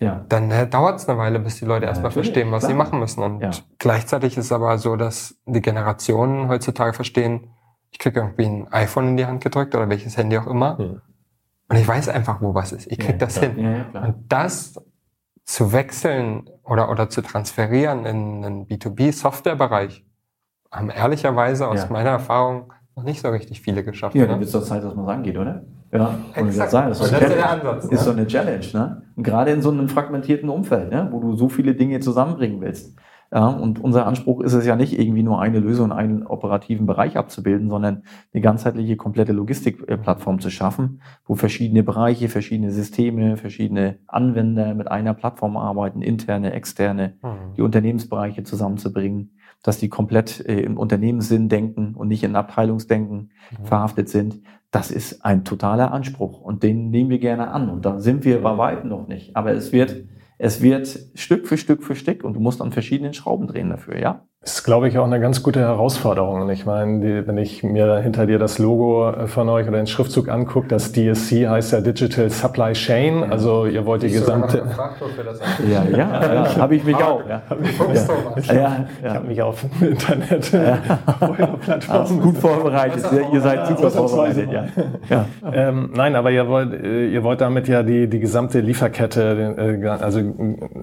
ja. 0.00 0.24
dann 0.28 0.50
äh, 0.50 0.66
dauert 0.66 0.98
es 0.98 1.08
eine 1.08 1.18
Weile, 1.18 1.38
bis 1.38 1.56
die 1.56 1.64
Leute 1.64 1.84
ja, 1.84 1.90
erstmal 1.90 2.10
verstehen, 2.10 2.50
was 2.50 2.60
klar. 2.60 2.70
sie 2.70 2.76
machen 2.76 2.98
müssen. 2.98 3.22
Und 3.22 3.40
ja. 3.40 3.50
gleichzeitig 3.78 4.36
ist 4.36 4.46
es 4.46 4.52
aber 4.52 4.78
so, 4.78 4.96
dass 4.96 5.36
die 5.46 5.60
Generationen 5.60 6.48
heutzutage 6.48 6.92
verstehen, 6.92 7.50
ich 7.92 7.98
kriege 7.98 8.20
irgendwie 8.20 8.44
ein 8.44 8.68
iPhone 8.72 9.08
in 9.08 9.16
die 9.16 9.26
Hand 9.26 9.42
gedrückt 9.42 9.74
oder 9.74 9.88
welches 9.88 10.16
Handy 10.16 10.38
auch 10.38 10.46
immer. 10.46 10.78
Mhm. 10.78 11.02
Und 11.70 11.76
ich 11.76 11.86
weiß 11.86 12.08
einfach, 12.08 12.42
wo 12.42 12.52
was 12.54 12.72
ist. 12.72 12.90
Ich 12.90 12.98
krieg 12.98 13.18
das 13.18 13.38
klar. 13.38 13.52
hin. 13.52 13.84
und 13.94 14.16
das 14.28 14.74
zu 15.44 15.72
wechseln 15.72 16.50
oder, 16.64 16.90
oder 16.90 17.08
zu 17.08 17.22
transferieren 17.22 18.04
in 18.06 18.44
einen 18.44 18.66
B2B-Softwarebereich, 18.66 20.04
haben 20.70 20.90
ehrlicherweise 20.90 21.68
aus 21.68 21.88
meiner 21.88 22.10
Erfahrung 22.10 22.72
noch 22.96 23.04
nicht 23.04 23.20
so 23.20 23.28
richtig 23.28 23.60
viele 23.60 23.84
geschafft. 23.84 24.14
Ja, 24.14 24.22
ne? 24.22 24.28
dann 24.28 24.40
wird 24.40 24.48
es 24.48 24.52
doch 24.52 24.62
Zeit, 24.62 24.82
dass 24.82 24.94
man 24.94 25.04
rangeht, 25.04 25.38
oder? 25.38 25.62
Ja, 25.92 26.18
Exakt. 26.34 26.70
Sagen. 26.70 26.88
Das, 26.88 27.00
ist, 27.00 27.12
das 27.12 27.20
ist 27.20 27.34
der 27.34 27.50
Ansatz. 27.50 27.84
Ist 27.84 27.90
ne? 27.90 27.98
so 27.98 28.10
eine 28.10 28.26
Challenge, 28.26 28.66
ne? 28.72 29.02
Und 29.16 29.22
gerade 29.22 29.50
in 29.50 29.62
so 29.62 29.70
einem 29.70 29.88
fragmentierten 29.88 30.48
Umfeld, 30.48 30.90
ne? 30.90 31.08
wo 31.10 31.20
du 31.20 31.34
so 31.34 31.48
viele 31.48 31.74
Dinge 31.74 32.00
zusammenbringen 32.00 32.60
willst. 32.60 32.96
Ja, 33.32 33.46
und 33.46 33.78
unser 33.78 34.06
Anspruch 34.06 34.40
ist 34.40 34.54
es 34.54 34.66
ja 34.66 34.74
nicht, 34.74 34.98
irgendwie 34.98 35.22
nur 35.22 35.40
eine 35.40 35.60
Lösung, 35.60 35.92
einen 35.92 36.26
operativen 36.26 36.86
Bereich 36.86 37.16
abzubilden, 37.16 37.70
sondern 37.70 38.02
eine 38.34 38.40
ganzheitliche, 38.40 38.96
komplette 38.96 39.32
Logistikplattform 39.32 40.40
zu 40.40 40.50
schaffen, 40.50 41.00
wo 41.24 41.36
verschiedene 41.36 41.84
Bereiche, 41.84 42.28
verschiedene 42.28 42.72
Systeme, 42.72 43.36
verschiedene 43.36 43.98
Anwender 44.08 44.74
mit 44.74 44.90
einer 44.90 45.14
Plattform 45.14 45.56
arbeiten, 45.56 46.02
interne, 46.02 46.52
externe, 46.52 47.14
mhm. 47.22 47.54
die 47.56 47.62
Unternehmensbereiche 47.62 48.42
zusammenzubringen 48.42 49.30
dass 49.62 49.78
die 49.78 49.88
komplett 49.88 50.40
äh, 50.46 50.60
im 50.60 50.78
Unternehmenssinn 50.78 51.48
denken 51.48 51.94
und 51.94 52.08
nicht 52.08 52.22
in 52.22 52.36
Abteilungsdenken 52.36 53.30
mhm. 53.58 53.64
verhaftet 53.64 54.08
sind. 54.08 54.40
Das 54.70 54.90
ist 54.90 55.24
ein 55.24 55.44
totaler 55.44 55.92
Anspruch 55.92 56.40
und 56.40 56.62
den 56.62 56.90
nehmen 56.90 57.10
wir 57.10 57.18
gerne 57.18 57.48
an. 57.48 57.68
Und 57.68 57.84
da 57.84 57.98
sind 57.98 58.24
wir 58.24 58.40
bei 58.40 58.56
weitem 58.56 58.88
noch 58.88 59.08
nicht. 59.08 59.36
Aber 59.36 59.52
es 59.52 59.72
wird, 59.72 60.04
es 60.42 60.62
wird 60.62 61.10
Stück 61.14 61.46
für 61.46 61.58
Stück 61.58 61.84
für 61.84 61.94
Stück 61.94 62.24
und 62.24 62.32
du 62.32 62.40
musst 62.40 62.62
an 62.62 62.72
verschiedenen 62.72 63.12
Schrauben 63.12 63.46
drehen 63.46 63.68
dafür, 63.68 63.98
ja. 63.98 64.26
Das 64.42 64.54
ist, 64.54 64.64
glaube 64.64 64.88
ich, 64.88 64.96
auch 64.96 65.04
eine 65.04 65.20
ganz 65.20 65.42
gute 65.42 65.60
Herausforderung. 65.60 66.48
Ich 66.48 66.64
meine, 66.64 67.00
die, 67.00 67.26
wenn 67.26 67.36
ich 67.36 67.62
mir 67.62 67.98
hinter 67.98 68.24
dir 68.24 68.38
das 68.38 68.56
Logo 68.58 69.10
äh, 69.10 69.26
von 69.26 69.50
euch 69.50 69.68
oder 69.68 69.76
den 69.76 69.86
Schriftzug 69.86 70.30
angucke, 70.30 70.66
das 70.66 70.92
DSC 70.92 71.46
heißt 71.46 71.72
ja 71.72 71.82
Digital 71.82 72.30
Supply 72.30 72.72
Chain. 72.72 73.30
Also 73.30 73.66
ihr 73.66 73.84
wollt 73.84 74.00
die 74.00 74.06
ich 74.06 74.14
gesamte... 74.14 74.62
ja, 75.70 75.84
ja, 75.84 75.98
ja 76.34 76.56
habe 76.56 76.74
ich 76.74 76.84
mich 76.84 76.96
auch. 76.96 77.20
Ja. 77.28 77.42
Ja, 78.48 78.54
ja, 78.54 78.86
Ich 79.02 79.10
habe 79.10 79.26
mich 79.26 79.42
auf 79.42 79.60
dem 79.60 79.88
Internet 79.88 80.52
ja. 80.52 80.78
Plattformen 81.60 82.22
gut 82.22 82.38
vorbereitet. 82.38 83.04
Ihr 83.34 83.40
seid 83.42 83.66
super 83.66 83.90
vorbereitet. 83.90 84.48
Ja. 84.50 84.64
Ja. 85.10 85.26
Ähm, 85.52 85.90
nein, 85.94 86.16
aber 86.16 86.30
ihr 86.30 86.48
wollt, 86.48 86.72
äh, 86.82 87.08
ihr 87.08 87.22
wollt 87.24 87.42
damit 87.42 87.68
ja 87.68 87.82
die, 87.82 88.08
die 88.08 88.20
gesamte 88.20 88.60
Lieferkette, 88.60 89.80
äh, 89.82 89.86
also, 89.86 90.22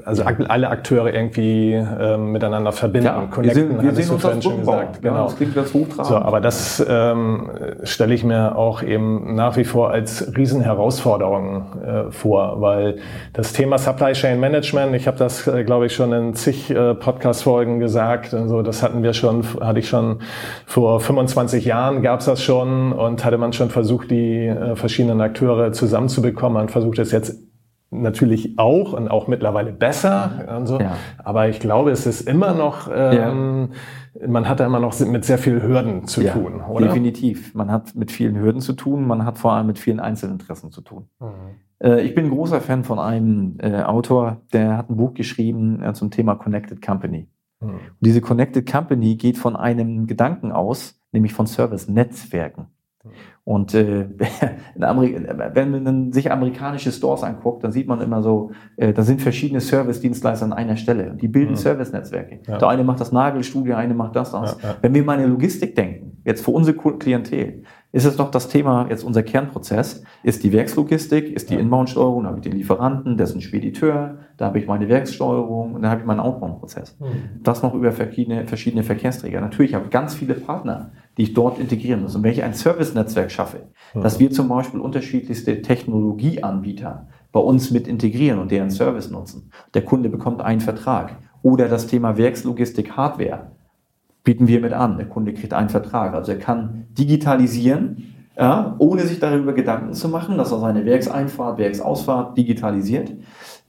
also 0.05 0.23
alle 0.25 0.69
Akteure 0.69 1.11
irgendwie 1.11 1.73
ähm, 1.73 2.31
miteinander 2.31 2.71
verbinden. 2.71 3.07
Ja 3.07 3.46
wir 3.47 3.53
sehen, 3.53 3.81
wir 3.81 3.93
sehen 3.93 4.09
uns 4.09 4.25
als 4.25 4.45
gesagt. 4.45 5.01
Genau. 5.01 5.15
Ja, 5.15 5.23
das 5.23 5.37
klingt 5.37 5.55
ganz 5.55 5.73
hochtrabend. 5.73 6.05
So, 6.05 6.15
aber 6.15 6.41
das 6.41 6.85
ähm, 6.87 7.49
stelle 7.83 8.13
ich 8.13 8.23
mir 8.23 8.55
auch 8.55 8.83
eben 8.83 9.35
nach 9.35 9.57
wie 9.57 9.63
vor 9.63 9.91
als 9.91 10.35
Riesenherausforderung 10.35 11.65
äh, 11.81 12.11
vor, 12.11 12.61
weil 12.61 12.97
das 13.33 13.53
Thema 13.53 13.77
Supply 13.77 14.13
Chain 14.13 14.39
Management, 14.39 14.95
ich 14.95 15.07
habe 15.07 15.17
das, 15.17 15.47
äh, 15.47 15.63
glaube 15.63 15.85
ich, 15.87 15.93
schon 15.93 16.13
in 16.13 16.33
zig 16.33 16.69
äh, 16.69 16.93
Podcast-Folgen 16.93 17.79
gesagt, 17.79 18.33
also 18.33 18.61
das 18.61 18.83
hatten 18.83 19.03
wir 19.03 19.13
schon, 19.13 19.43
hatte 19.61 19.79
ich 19.79 19.89
schon 19.89 20.19
vor 20.65 20.99
25 20.99 21.65
Jahren 21.65 22.01
gab 22.01 22.19
es 22.19 22.25
das 22.25 22.41
schon 22.41 22.91
und 22.91 23.23
hatte 23.25 23.37
man 23.37 23.53
schon 23.53 23.69
versucht, 23.69 24.11
die 24.11 24.47
äh, 24.47 24.75
verschiedenen 24.75 25.21
Akteure 25.21 25.71
zusammenzubekommen. 25.71 26.53
Man 26.53 26.69
versucht 26.69 26.99
es 26.99 27.11
jetzt 27.11 27.46
natürlich 27.89 28.57
auch 28.59 28.93
und 28.93 29.09
auch 29.09 29.27
mittlerweile 29.27 29.71
besser 29.71 30.57
und 30.57 30.67
so. 30.67 30.79
Ja. 30.79 30.97
Aber 31.23 31.49
ich 31.49 31.59
glaube, 31.59 31.91
es 31.91 32.05
ist 32.05 32.21
immer 32.21 32.53
noch, 32.53 32.89
ähm, 32.93 33.69
ja. 34.13 34.27
man 34.27 34.49
hat 34.49 34.59
da 34.59 34.65
immer 34.65 34.79
noch 34.79 34.99
mit 34.99 35.25
sehr 35.25 35.37
vielen 35.37 35.61
Hürden 35.61 36.05
zu 36.07 36.21
ja, 36.21 36.33
tun, 36.33 36.61
oder? 36.61 36.87
Definitiv. 36.87 37.53
Man 37.55 37.71
hat 37.71 37.95
mit 37.95 38.11
vielen 38.11 38.37
Hürden 38.37 38.61
zu 38.61 38.73
tun, 38.73 39.07
man 39.07 39.25
hat 39.25 39.37
vor 39.37 39.53
allem 39.53 39.67
mit 39.67 39.79
vielen 39.79 39.99
Einzelinteressen 39.99 40.71
zu 40.71 40.81
tun. 40.81 41.07
Mhm. 41.19 41.27
Äh, 41.79 42.01
ich 42.01 42.13
bin 42.13 42.25
ein 42.25 42.31
großer 42.31 42.61
Fan 42.61 42.83
von 42.83 42.99
einem 42.99 43.57
äh, 43.59 43.83
Autor, 43.83 44.41
der 44.53 44.77
hat 44.77 44.89
ein 44.89 44.97
Buch 44.97 45.13
geschrieben 45.13 45.81
äh, 45.81 45.93
zum 45.93 46.11
Thema 46.11 46.35
Connected 46.35 46.81
Company. 46.81 47.27
Mhm. 47.59 47.69
Und 47.69 47.79
diese 48.01 48.21
Connected 48.21 48.69
Company 48.69 49.15
geht 49.15 49.37
von 49.37 49.55
einem 49.55 50.07
Gedanken 50.07 50.51
aus, 50.51 50.99
nämlich 51.11 51.33
von 51.33 51.47
Service-Netzwerken. 51.47 52.67
Und 53.47 53.73
äh, 53.73 54.07
wenn 54.75 55.83
man 55.83 56.11
sich 56.11 56.29
amerikanische 56.29 56.91
Stores 56.91 57.23
anguckt, 57.23 57.63
dann 57.63 57.71
sieht 57.71 57.87
man 57.87 58.01
immer 58.01 58.21
so, 58.21 58.51
äh, 58.75 58.91
da 58.91 59.03
sind 59.03 59.21
verschiedene 59.21 59.61
Service-Dienstleister 59.61 60.43
an 60.43 60.51
einer 60.51 60.75
Stelle. 60.75 61.15
Die 61.15 61.29
bilden 61.29 61.51
mhm. 61.51 61.55
Service-Netzwerke. 61.55 62.41
Ja. 62.45 62.57
Der 62.57 62.67
eine 62.67 62.83
macht 62.83 62.99
das 62.99 63.13
Nagelstudio, 63.13 63.67
der 63.67 63.77
eine 63.77 63.93
macht 63.93 64.17
das, 64.17 64.33
das. 64.33 64.57
Ja, 64.61 64.71
ja. 64.71 64.75
Wenn 64.81 64.93
wir 64.93 65.01
mal 65.01 65.17
in 65.21 65.29
Logistik 65.29 65.77
denken, 65.77 66.17
jetzt 66.25 66.43
für 66.43 66.51
unsere 66.51 66.75
Klientel, 66.75 67.63
ist 67.93 68.03
es 68.03 68.17
doch 68.17 68.31
das 68.31 68.49
Thema, 68.49 68.87
jetzt 68.89 69.05
unser 69.05 69.23
Kernprozess, 69.23 70.03
ist 70.21 70.43
die 70.43 70.51
Werkslogistik, 70.51 71.31
ist 71.31 71.49
die 71.49 71.55
Inbound-Steuerung, 71.55 72.23
da 72.23 72.29
habe 72.29 72.39
ich 72.39 72.43
den 72.43 72.51
Lieferanten, 72.51 73.15
der 73.15 73.27
ist 73.27 73.33
ein 73.33 73.39
Spediteur, 73.39 74.17
da 74.35 74.47
habe 74.47 74.59
ich 74.59 74.67
meine 74.67 74.89
Werkssteuerung 74.89 75.73
und 75.73 75.83
dann 75.83 75.91
habe 75.91 76.01
ich 76.01 76.05
meinen 76.05 76.19
Outbound-Prozess. 76.19 76.97
Mhm. 76.99 77.41
Das 77.43 77.63
noch 77.63 77.73
über 77.73 77.93
verschiedene, 77.93 78.45
verschiedene 78.45 78.83
Verkehrsträger. 78.83 79.39
Natürlich 79.39 79.73
habe 79.73 79.85
ich 79.85 79.89
ganz 79.89 80.15
viele 80.15 80.33
Partner, 80.33 80.91
die 81.17 81.23
ich 81.23 81.33
dort 81.33 81.59
integrieren 81.59 82.01
muss. 82.01 82.15
Und 82.15 82.23
wenn 82.23 82.31
ich 82.31 82.43
ein 82.43 82.53
Service-Netzwerk 82.53 83.31
schaffe, 83.37 83.67
mhm. 83.93 84.01
dass 84.01 84.19
wir 84.19 84.31
zum 84.31 84.49
Beispiel 84.49 84.81
unterschiedlichste 84.81 85.61
Technologieanbieter 85.61 87.07
bei 87.31 87.39
uns 87.39 87.71
mit 87.71 87.87
integrieren 87.87 88.39
und 88.39 88.51
deren 88.51 88.71
Service 88.71 89.09
nutzen, 89.09 89.51
der 89.73 89.85
Kunde 89.85 90.09
bekommt 90.09 90.41
einen 90.41 90.61
Vertrag. 90.61 91.17
Oder 91.43 91.69
das 91.69 91.87
Thema 91.87 92.17
Werkslogistik 92.17 92.97
Hardware 92.97 93.51
bieten 94.23 94.47
wir 94.47 94.59
mit 94.59 94.73
an. 94.73 94.97
Der 94.97 95.07
Kunde 95.07 95.33
kriegt 95.33 95.53
einen 95.53 95.69
Vertrag. 95.69 96.13
Also 96.13 96.31
er 96.31 96.39
kann 96.39 96.87
digitalisieren, 96.89 98.15
ja, 98.37 98.75
ohne 98.79 99.03
sich 99.03 99.19
darüber 99.19 99.53
Gedanken 99.53 99.93
zu 99.93 100.09
machen, 100.09 100.37
dass 100.37 100.51
er 100.51 100.59
seine 100.59 100.85
Werkseinfahrt, 100.85 101.57
Werksausfahrt 101.57 102.37
digitalisiert. 102.37 103.13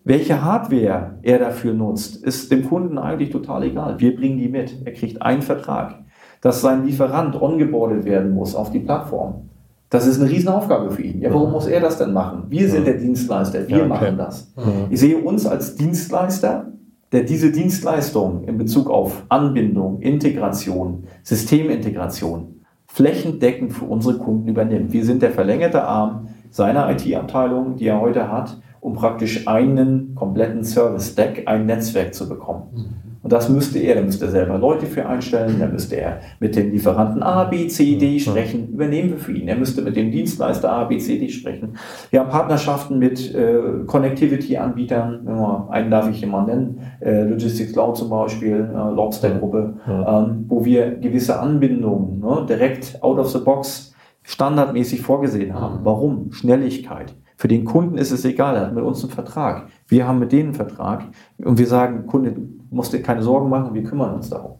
Welche 0.04 0.42
Hardware 0.42 1.18
er 1.22 1.38
dafür 1.38 1.74
nutzt, 1.74 2.24
ist 2.24 2.50
dem 2.50 2.66
Kunden 2.66 2.98
eigentlich 2.98 3.30
total 3.30 3.64
egal. 3.64 4.00
Wir 4.00 4.16
bringen 4.16 4.38
die 4.38 4.48
mit. 4.48 4.74
Er 4.84 4.92
kriegt 4.92 5.20
einen 5.20 5.42
Vertrag. 5.42 6.04
Dass 6.40 6.60
sein 6.60 6.86
Lieferant 6.86 7.40
ongeboardet 7.40 8.04
werden 8.04 8.32
muss 8.32 8.54
auf 8.54 8.70
die 8.70 8.80
Plattform. 8.80 9.48
Das 9.90 10.06
ist 10.06 10.20
eine 10.20 10.30
Riesenaufgabe 10.30 10.90
für 10.90 11.02
ihn. 11.02 11.20
Ja, 11.20 11.32
warum 11.32 11.52
muss 11.52 11.66
er 11.66 11.80
das 11.80 11.96
denn 11.96 12.12
machen? 12.12 12.44
Wir 12.48 12.68
sind 12.68 12.86
der 12.86 12.94
Dienstleister, 12.94 13.66
wir 13.66 13.76
ja, 13.78 13.84
okay. 13.84 13.88
machen 13.88 14.18
das. 14.18 14.52
Ich 14.90 15.00
sehe 15.00 15.16
uns 15.16 15.46
als 15.46 15.76
Dienstleister 15.76 16.72
der 17.12 17.22
diese 17.22 17.50
Dienstleistung 17.50 18.44
in 18.44 18.58
Bezug 18.58 18.90
auf 18.90 19.24
Anbindung, 19.28 20.00
Integration, 20.00 21.04
Systemintegration 21.22 22.58
flächendeckend 22.86 23.72
für 23.72 23.84
unsere 23.84 24.18
Kunden 24.18 24.48
übernimmt. 24.48 24.92
Wir 24.92 25.04
sind 25.04 25.22
der 25.22 25.30
verlängerte 25.30 25.84
Arm 25.84 26.28
seiner 26.50 26.90
IT-Abteilung, 26.90 27.76
die 27.76 27.86
er 27.86 28.00
heute 28.00 28.32
hat, 28.32 28.58
um 28.80 28.94
praktisch 28.94 29.46
einen 29.46 30.14
kompletten 30.14 30.64
Service-Stack, 30.64 31.42
ein 31.46 31.66
Netzwerk 31.66 32.14
zu 32.14 32.28
bekommen. 32.28 32.96
Mhm. 33.18 33.24
Und 33.24 33.32
das 33.32 33.48
müsste 33.48 33.78
er, 33.78 33.96
da 33.96 34.02
müsste 34.02 34.26
er 34.26 34.30
selber 34.30 34.58
Leute 34.58 34.86
für 34.86 35.06
einstellen, 35.06 35.56
da 35.58 35.66
müsste 35.66 35.96
er 35.96 36.20
mit 36.40 36.56
dem 36.56 36.70
Lieferanten 36.70 37.22
A, 37.22 37.44
B, 37.44 37.68
C, 37.68 37.96
D 37.96 38.18
sprechen, 38.18 38.68
übernehmen 38.72 39.10
wir 39.10 39.18
für 39.18 39.32
ihn. 39.32 39.48
Er 39.48 39.56
müsste 39.56 39.82
mit 39.82 39.96
dem 39.96 40.10
Dienstleister 40.10 40.72
A, 40.72 40.84
B, 40.84 40.98
C, 40.98 41.18
D 41.18 41.28
sprechen. 41.28 41.76
Wir 42.10 42.20
haben 42.20 42.30
Partnerschaften 42.30 42.98
mit 42.98 43.34
äh, 43.34 43.60
Connectivity-Anbietern, 43.86 45.28
einen 45.70 45.90
darf 45.90 46.08
ich 46.10 46.18
hier 46.18 46.28
mal 46.28 46.46
nennen, 46.46 46.80
äh, 47.00 47.22
Logistics 47.22 47.72
Cloud 47.72 47.96
zum 47.96 48.10
Beispiel, 48.10 48.70
äh, 48.72 48.94
Lobster-Gruppe, 48.94 49.74
ja. 49.86 50.24
ähm, 50.24 50.44
wo 50.48 50.64
wir 50.64 50.92
gewisse 50.96 51.38
Anbindungen 51.38 52.20
ne, 52.20 52.46
direkt 52.48 53.02
out 53.02 53.18
of 53.18 53.28
the 53.28 53.38
box 53.38 53.94
standardmäßig 54.22 55.00
vorgesehen 55.00 55.54
haben. 55.54 55.80
Warum? 55.84 56.32
Schnelligkeit. 56.32 57.14
Für 57.38 57.46
den 57.46 57.64
Kunden 57.64 57.98
ist 57.98 58.10
es 58.10 58.24
egal, 58.24 58.56
er 58.56 58.66
hat 58.66 58.74
mit 58.74 58.82
uns 58.82 59.00
einen 59.04 59.12
Vertrag. 59.12 59.68
Wir 59.86 60.08
haben 60.08 60.18
mit 60.18 60.32
denen 60.32 60.48
einen 60.48 60.54
Vertrag 60.54 61.04
und 61.38 61.56
wir 61.56 61.68
sagen, 61.68 62.04
Kunde, 62.08 62.32
du 62.32 62.42
musst 62.68 62.92
dir 62.92 63.00
keine 63.00 63.22
Sorgen 63.22 63.48
machen, 63.48 63.74
wir 63.74 63.84
kümmern 63.84 64.12
uns 64.12 64.28
darum. 64.28 64.56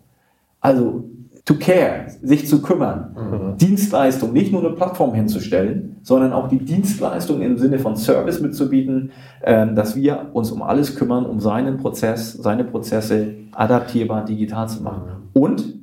Also, 0.60 1.02
to 1.44 1.54
care, 1.54 2.06
sich 2.22 2.46
zu 2.46 2.62
kümmern, 2.62 3.16
mhm. 3.16 3.56
Dienstleistung, 3.56 4.32
nicht 4.32 4.52
nur 4.52 4.64
eine 4.64 4.76
Plattform 4.76 5.12
hinzustellen, 5.12 5.96
sondern 6.02 6.32
auch 6.32 6.46
die 6.46 6.60
Dienstleistung 6.60 7.42
im 7.42 7.58
Sinne 7.58 7.80
von 7.80 7.96
Service 7.96 8.40
mitzubieten, 8.40 9.10
äh, 9.40 9.66
dass 9.74 9.96
wir 9.96 10.30
uns 10.32 10.52
um 10.52 10.62
alles 10.62 10.94
kümmern, 10.94 11.26
um 11.26 11.40
seinen 11.40 11.78
Prozess, 11.78 12.34
seine 12.34 12.62
Prozesse 12.62 13.34
adaptierbar 13.50 14.24
digital 14.24 14.68
zu 14.68 14.84
machen. 14.84 15.02
Mhm. 15.34 15.42
Und 15.42 15.74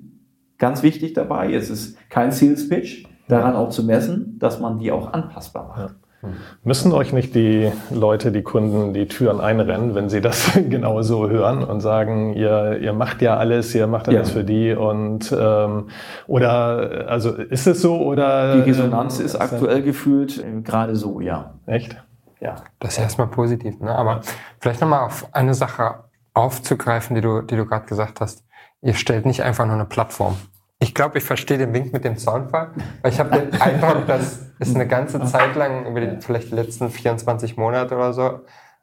ganz 0.58 0.82
wichtig 0.82 1.12
dabei, 1.12 1.54
es 1.54 1.70
ist 1.70 1.98
kein 2.10 2.32
Sales 2.32 2.70
Pitch, 2.70 3.06
daran 3.28 3.54
auch 3.54 3.70
zu 3.70 3.84
messen, 3.84 4.40
dass 4.40 4.62
man 4.62 4.80
die 4.80 4.94
auch 4.94 5.12
anpassbar 5.12 5.68
macht. 5.68 5.90
Ja. 5.90 6.05
Müssen 6.64 6.92
euch 6.92 7.14
nicht 7.14 7.36
die 7.36 7.72
Leute, 7.92 8.32
die 8.32 8.42
Kunden, 8.42 8.94
die 8.94 9.08
Türen 9.08 9.40
einrennen, 9.40 9.96
wenn 9.96 10.10
sie 10.10 10.22
das 10.22 10.52
genau 10.70 11.02
so 11.02 11.30
hören 11.30 11.64
und 11.64 11.82
sagen, 11.82 12.34
ihr, 12.34 12.80
ihr 12.80 12.94
macht 12.94 13.22
ja 13.22 13.38
alles, 13.38 13.74
ihr 13.76 13.88
macht 13.88 14.08
alles 14.08 14.30
ja. 14.30 14.34
für 14.34 14.44
die 14.44 14.74
und 14.74 15.36
ähm, 15.38 15.90
oder 16.28 17.06
also 17.08 17.34
ist 17.34 17.68
es 17.68 17.82
so 17.82 18.02
oder 18.02 18.56
die 18.56 18.62
Resonanz 18.62 19.20
ist 19.20 19.36
aktuell 19.36 19.82
gefühlt 19.82 20.44
äh, 20.44 20.62
gerade 20.62 20.96
so, 20.96 21.20
ja. 21.20 21.56
Echt? 21.66 21.96
Ja. 22.40 22.56
Das 22.80 22.94
ist 22.94 23.00
erstmal 23.00 23.28
positiv, 23.28 23.80
ne? 23.80 23.96
Aber 23.96 24.22
vielleicht 24.60 24.82
nochmal 24.82 25.06
auf 25.06 25.28
eine 25.34 25.54
Sache 25.54 26.04
aufzugreifen, 26.34 27.16
die 27.16 27.22
du, 27.22 27.42
die 27.42 27.56
du 27.56 27.66
gerade 27.66 27.86
gesagt 27.86 28.22
hast. 28.22 28.44
Ihr 28.82 28.94
stellt 28.94 29.26
nicht 29.26 29.42
einfach 29.42 29.66
nur 29.66 29.76
eine 29.76 29.86
Plattform 29.86 30.36
ich 30.86 30.94
glaube, 30.94 31.18
ich 31.18 31.24
verstehe 31.24 31.58
den 31.58 31.74
Wink 31.74 31.92
mit 31.94 32.06
dem 32.06 32.16
Zaunfall, 32.16 32.70
weil 33.02 33.12
ich 33.12 33.20
habe 33.20 33.40
den 33.40 33.60
Eindruck, 33.62 34.06
dass 34.06 34.52
es 34.60 34.76
eine 34.76 34.88
ganze 34.88 35.20
Zeit 35.26 35.56
lang, 35.56 35.88
über 35.88 36.00
die, 36.00 36.22
vielleicht 36.22 36.52
die 36.52 36.56
letzten 36.56 36.92
24 36.92 37.58
Monate 37.58 37.96
oder 37.96 38.14
so, 38.14 38.42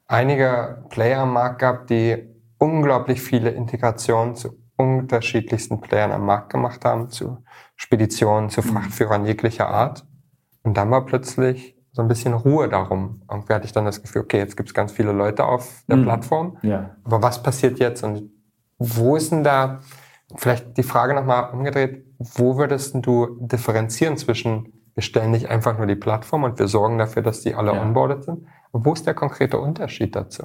einige 0.08 0.84
Player 0.88 1.20
am 1.20 1.32
Markt 1.32 1.60
gab, 1.60 1.86
die 1.86 2.28
unglaublich 2.58 3.22
viele 3.22 3.50
Integrationen 3.50 4.34
zu 4.34 4.58
unterschiedlichsten 4.76 5.80
Playern 5.80 6.10
am 6.10 6.26
Markt 6.26 6.50
gemacht 6.50 6.84
haben, 6.84 7.08
zu 7.08 7.38
Speditionen, 7.76 8.50
zu 8.50 8.62
mhm. 8.62 8.72
Frachtführern 8.72 9.24
jeglicher 9.24 9.68
Art. 9.68 10.04
Und 10.64 10.76
dann 10.76 10.90
war 10.90 11.06
plötzlich 11.06 11.76
so 11.92 12.02
ein 12.02 12.08
bisschen 12.08 12.34
Ruhe 12.34 12.68
darum. 12.68 13.22
Irgendwie 13.30 13.54
hatte 13.54 13.66
ich 13.66 13.72
dann 13.72 13.84
das 13.84 14.02
Gefühl, 14.02 14.22
okay, 14.22 14.38
jetzt 14.38 14.56
gibt 14.56 14.70
es 14.70 14.74
ganz 14.74 14.90
viele 14.90 15.12
Leute 15.12 15.44
auf 15.44 15.84
der 15.86 15.98
mhm. 15.98 16.04
Plattform. 16.04 16.58
Ja. 16.62 16.96
Aber 17.04 17.22
was 17.22 17.44
passiert 17.44 17.78
jetzt 17.78 18.02
und 18.02 18.28
wo 18.78 19.14
ist 19.14 19.30
denn 19.30 19.44
da 19.44 19.78
Vielleicht 20.36 20.76
die 20.76 20.82
Frage 20.82 21.14
nochmal 21.14 21.50
umgedreht, 21.52 22.04
wo 22.18 22.56
würdest 22.56 22.94
du 23.00 23.38
differenzieren 23.40 24.16
zwischen, 24.16 24.72
wir 24.94 25.02
stellen 25.02 25.30
nicht 25.30 25.48
einfach 25.48 25.76
nur 25.78 25.86
die 25.86 25.96
Plattform 25.96 26.44
und 26.44 26.58
wir 26.58 26.68
sorgen 26.68 26.98
dafür, 26.98 27.22
dass 27.22 27.40
die 27.40 27.54
alle 27.54 27.74
ja. 27.74 27.82
onboarded 27.82 28.24
sind? 28.24 28.46
wo 28.72 28.92
ist 28.92 29.06
der 29.06 29.14
konkrete 29.14 29.58
Unterschied 29.58 30.16
dazu? 30.16 30.44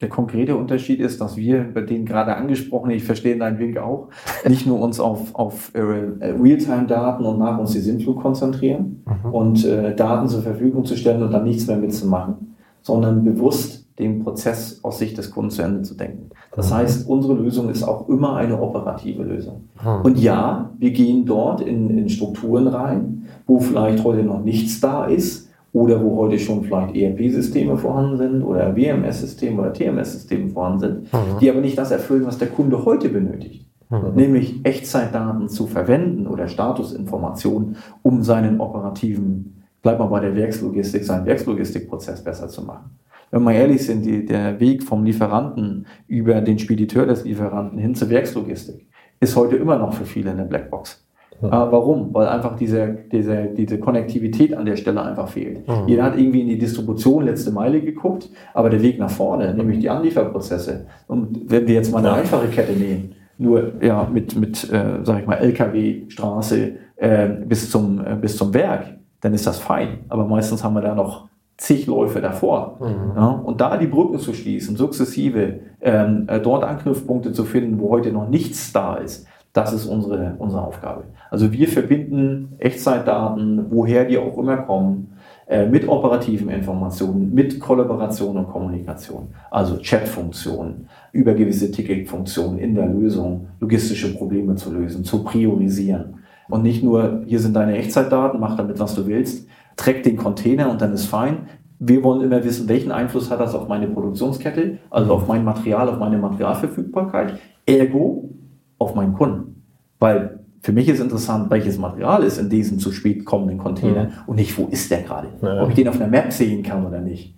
Der 0.00 0.08
konkrete 0.08 0.56
Unterschied 0.56 0.98
ist, 0.98 1.20
dass 1.20 1.36
wir 1.36 1.74
bei 1.74 1.82
den 1.82 2.06
gerade 2.06 2.34
angesprochenen, 2.34 2.96
ich 2.96 3.04
verstehe 3.04 3.36
deinen 3.36 3.58
Wink 3.58 3.76
auch, 3.76 4.08
nicht 4.48 4.66
nur 4.66 4.80
uns 4.80 4.98
auf, 4.98 5.34
auf 5.34 5.74
äh, 5.74 5.80
Realtime-Daten 5.80 7.26
und 7.26 7.38
nach 7.38 7.58
uns 7.58 7.72
die 7.72 7.80
Sinnflug 7.80 8.22
konzentrieren 8.22 9.04
mhm. 9.04 9.30
und 9.30 9.64
äh, 9.66 9.94
Daten 9.94 10.26
zur 10.26 10.40
Verfügung 10.40 10.86
zu 10.86 10.96
stellen 10.96 11.22
und 11.22 11.32
dann 11.32 11.44
nichts 11.44 11.66
mehr 11.66 11.76
mitzumachen, 11.76 12.56
sondern 12.80 13.24
bewusst 13.24 13.79
den 13.98 14.24
Prozess 14.24 14.80
aus 14.82 14.98
Sicht 14.98 15.18
des 15.18 15.30
Kunden 15.30 15.50
zu 15.50 15.62
Ende 15.62 15.82
zu 15.82 15.94
denken. 15.94 16.30
Das 16.54 16.70
mhm. 16.70 16.74
heißt, 16.74 17.08
unsere 17.08 17.34
Lösung 17.34 17.68
ist 17.68 17.82
auch 17.82 18.08
immer 18.08 18.36
eine 18.36 18.60
operative 18.60 19.22
Lösung. 19.22 19.68
Mhm. 19.82 20.04
Und 20.04 20.18
ja, 20.18 20.70
wir 20.78 20.90
gehen 20.90 21.26
dort 21.26 21.60
in, 21.60 21.90
in 21.90 22.08
Strukturen 22.08 22.66
rein, 22.66 23.26
wo 23.46 23.60
vielleicht 23.60 24.02
heute 24.02 24.22
noch 24.22 24.42
nichts 24.42 24.80
da 24.80 25.04
ist 25.04 25.48
oder 25.72 26.02
wo 26.02 26.16
heute 26.16 26.38
schon 26.38 26.64
vielleicht 26.64 26.96
ERP-Systeme 26.96 27.76
vorhanden 27.76 28.16
sind 28.16 28.42
oder 28.42 28.74
WMS-Systeme 28.74 29.60
oder 29.60 29.72
TMS-Systeme 29.72 30.48
vorhanden 30.48 30.80
sind, 30.80 31.12
mhm. 31.12 31.38
die 31.40 31.50
aber 31.50 31.60
nicht 31.60 31.78
das 31.78 31.90
erfüllen, 31.90 32.26
was 32.26 32.38
der 32.38 32.48
Kunde 32.48 32.84
heute 32.84 33.08
benötigt. 33.08 33.66
Mhm. 33.90 34.14
Nämlich 34.14 34.60
Echtzeitdaten 34.64 35.48
zu 35.48 35.66
verwenden 35.66 36.26
oder 36.26 36.48
Statusinformationen, 36.48 37.76
um 38.02 38.22
seinen 38.22 38.60
operativen, 38.60 39.62
bleib 39.82 39.98
mal 39.98 40.06
bei 40.06 40.20
der 40.20 40.34
Werkslogistik, 40.34 41.04
seinen 41.04 41.26
Werkslogistikprozess 41.26 42.24
besser 42.24 42.48
zu 42.48 42.62
machen 42.62 42.90
wenn 43.30 43.42
wir 43.44 43.52
ehrlich 43.52 43.84
sind, 43.84 44.04
die, 44.04 44.24
der 44.24 44.58
Weg 44.60 44.82
vom 44.82 45.04
Lieferanten 45.04 45.86
über 46.08 46.40
den 46.40 46.58
Spediteur 46.58 47.06
des 47.06 47.24
Lieferanten 47.24 47.78
hin 47.78 47.94
zur 47.94 48.10
Werkslogistik 48.10 48.86
ist 49.20 49.36
heute 49.36 49.56
immer 49.56 49.76
noch 49.76 49.92
für 49.92 50.04
viele 50.04 50.30
eine 50.30 50.44
Blackbox. 50.44 51.04
Ja. 51.42 51.48
Äh, 51.48 51.72
warum? 51.72 52.12
Weil 52.12 52.28
einfach 52.28 52.56
diese, 52.56 52.98
diese, 53.12 53.46
diese 53.56 53.78
Konnektivität 53.78 54.54
an 54.54 54.66
der 54.66 54.76
Stelle 54.76 55.02
einfach 55.02 55.28
fehlt. 55.28 55.66
Mhm. 55.66 55.86
Jeder 55.86 56.04
hat 56.04 56.18
irgendwie 56.18 56.40
in 56.40 56.48
die 56.48 56.58
Distribution 56.58 57.24
letzte 57.24 57.50
Meile 57.50 57.80
geguckt, 57.80 58.30
aber 58.52 58.70
der 58.70 58.82
Weg 58.82 58.98
nach 58.98 59.10
vorne, 59.10 59.54
nämlich 59.54 59.78
die 59.78 59.88
Anlieferprozesse. 59.88 60.86
Und 61.06 61.50
wenn 61.50 61.66
wir 61.66 61.74
jetzt 61.74 61.92
mal 61.92 61.98
eine 61.98 62.12
einfache 62.12 62.48
Kette 62.48 62.72
nehmen, 62.72 63.14
nur 63.38 63.72
ja 63.82 64.08
mit, 64.12 64.36
mit 64.36 64.70
äh, 64.70 65.02
sag 65.02 65.20
ich 65.20 65.26
mal, 65.26 65.36
LKW, 65.36 66.02
Straße 66.08 66.72
äh, 66.96 67.28
bis, 67.46 67.70
zum, 67.70 68.04
äh, 68.04 68.16
bis 68.20 68.36
zum 68.36 68.52
Werk, 68.52 68.98
dann 69.22 69.32
ist 69.32 69.46
das 69.46 69.58
fein. 69.58 70.00
Aber 70.08 70.26
meistens 70.26 70.62
haben 70.62 70.74
wir 70.74 70.82
da 70.82 70.94
noch 70.94 71.28
zig 71.60 71.86
Läufe 71.86 72.20
davor. 72.22 72.78
Mhm. 72.80 73.16
Ja, 73.16 73.28
und 73.28 73.60
da 73.60 73.76
die 73.76 73.86
Brücken 73.86 74.18
zu 74.18 74.32
schließen, 74.32 74.76
sukzessive 74.76 75.60
ähm, 75.82 76.24
äh, 76.26 76.40
dort 76.40 76.64
Anknüpfpunkte 76.64 77.32
zu 77.32 77.44
finden, 77.44 77.78
wo 77.78 77.90
heute 77.90 78.12
noch 78.12 78.28
nichts 78.28 78.72
da 78.72 78.94
ist, 78.94 79.26
das 79.52 79.72
ist 79.72 79.86
unsere, 79.86 80.36
unsere 80.38 80.62
Aufgabe. 80.62 81.04
Also 81.28 81.52
wir 81.52 81.68
verbinden 81.68 82.54
Echtzeitdaten, 82.58 83.66
woher 83.68 84.06
die 84.06 84.16
auch 84.16 84.38
immer 84.38 84.58
kommen, 84.58 85.12
äh, 85.46 85.66
mit 85.66 85.86
operativen 85.86 86.48
Informationen, 86.48 87.34
mit 87.34 87.60
Kollaboration 87.60 88.38
und 88.38 88.48
Kommunikation. 88.48 89.28
Also 89.50 89.76
Chatfunktionen, 89.82 90.88
über 91.12 91.34
gewisse 91.34 91.70
Ticketfunktionen 91.70 92.58
in 92.58 92.74
der 92.74 92.86
Lösung, 92.86 93.48
logistische 93.60 94.14
Probleme 94.14 94.54
zu 94.54 94.72
lösen, 94.72 95.04
zu 95.04 95.24
priorisieren 95.24 96.20
und 96.48 96.62
nicht 96.62 96.82
nur, 96.82 97.22
hier 97.26 97.38
sind 97.38 97.54
deine 97.54 97.76
Echtzeitdaten, 97.76 98.40
mach 98.40 98.56
damit, 98.56 98.78
was 98.78 98.94
du 98.94 99.06
willst, 99.06 99.46
track 99.76 100.02
den 100.02 100.16
Container 100.16 100.70
und 100.70 100.80
dann 100.80 100.92
ist 100.92 101.06
fein. 101.06 101.48
Wir 101.78 102.02
wollen 102.02 102.20
immer 102.20 102.44
wissen, 102.44 102.68
welchen 102.68 102.92
Einfluss 102.92 103.30
hat 103.30 103.40
das 103.40 103.54
auf 103.54 103.66
meine 103.68 103.88
Produktionskette, 103.88 104.78
also 104.90 105.14
auf 105.14 105.26
mein 105.26 105.44
Material, 105.44 105.88
auf 105.88 105.98
meine 105.98 106.18
Materialverfügbarkeit, 106.18 107.38
ergo 107.64 108.30
auf 108.78 108.94
meinen 108.94 109.14
Kunden. 109.14 109.62
Weil 109.98 110.40
für 110.62 110.72
mich 110.72 110.88
ist 110.88 111.00
interessant, 111.00 111.50
welches 111.50 111.78
Material 111.78 112.22
ist 112.22 112.38
in 112.38 112.50
diesem 112.50 112.78
zu 112.78 112.92
spät 112.92 113.24
kommenden 113.24 113.58
Container 113.58 114.04
mhm. 114.04 114.10
und 114.26 114.36
nicht, 114.36 114.56
wo 114.58 114.66
ist 114.66 114.90
der 114.90 115.02
gerade. 115.02 115.28
Ja. 115.40 115.62
Ob 115.62 115.70
ich 115.70 115.74
den 115.74 115.88
auf 115.88 115.96
einer 115.96 116.08
Map 116.08 116.32
sehen 116.32 116.62
kann 116.62 116.86
oder 116.86 117.00
nicht. 117.00 117.34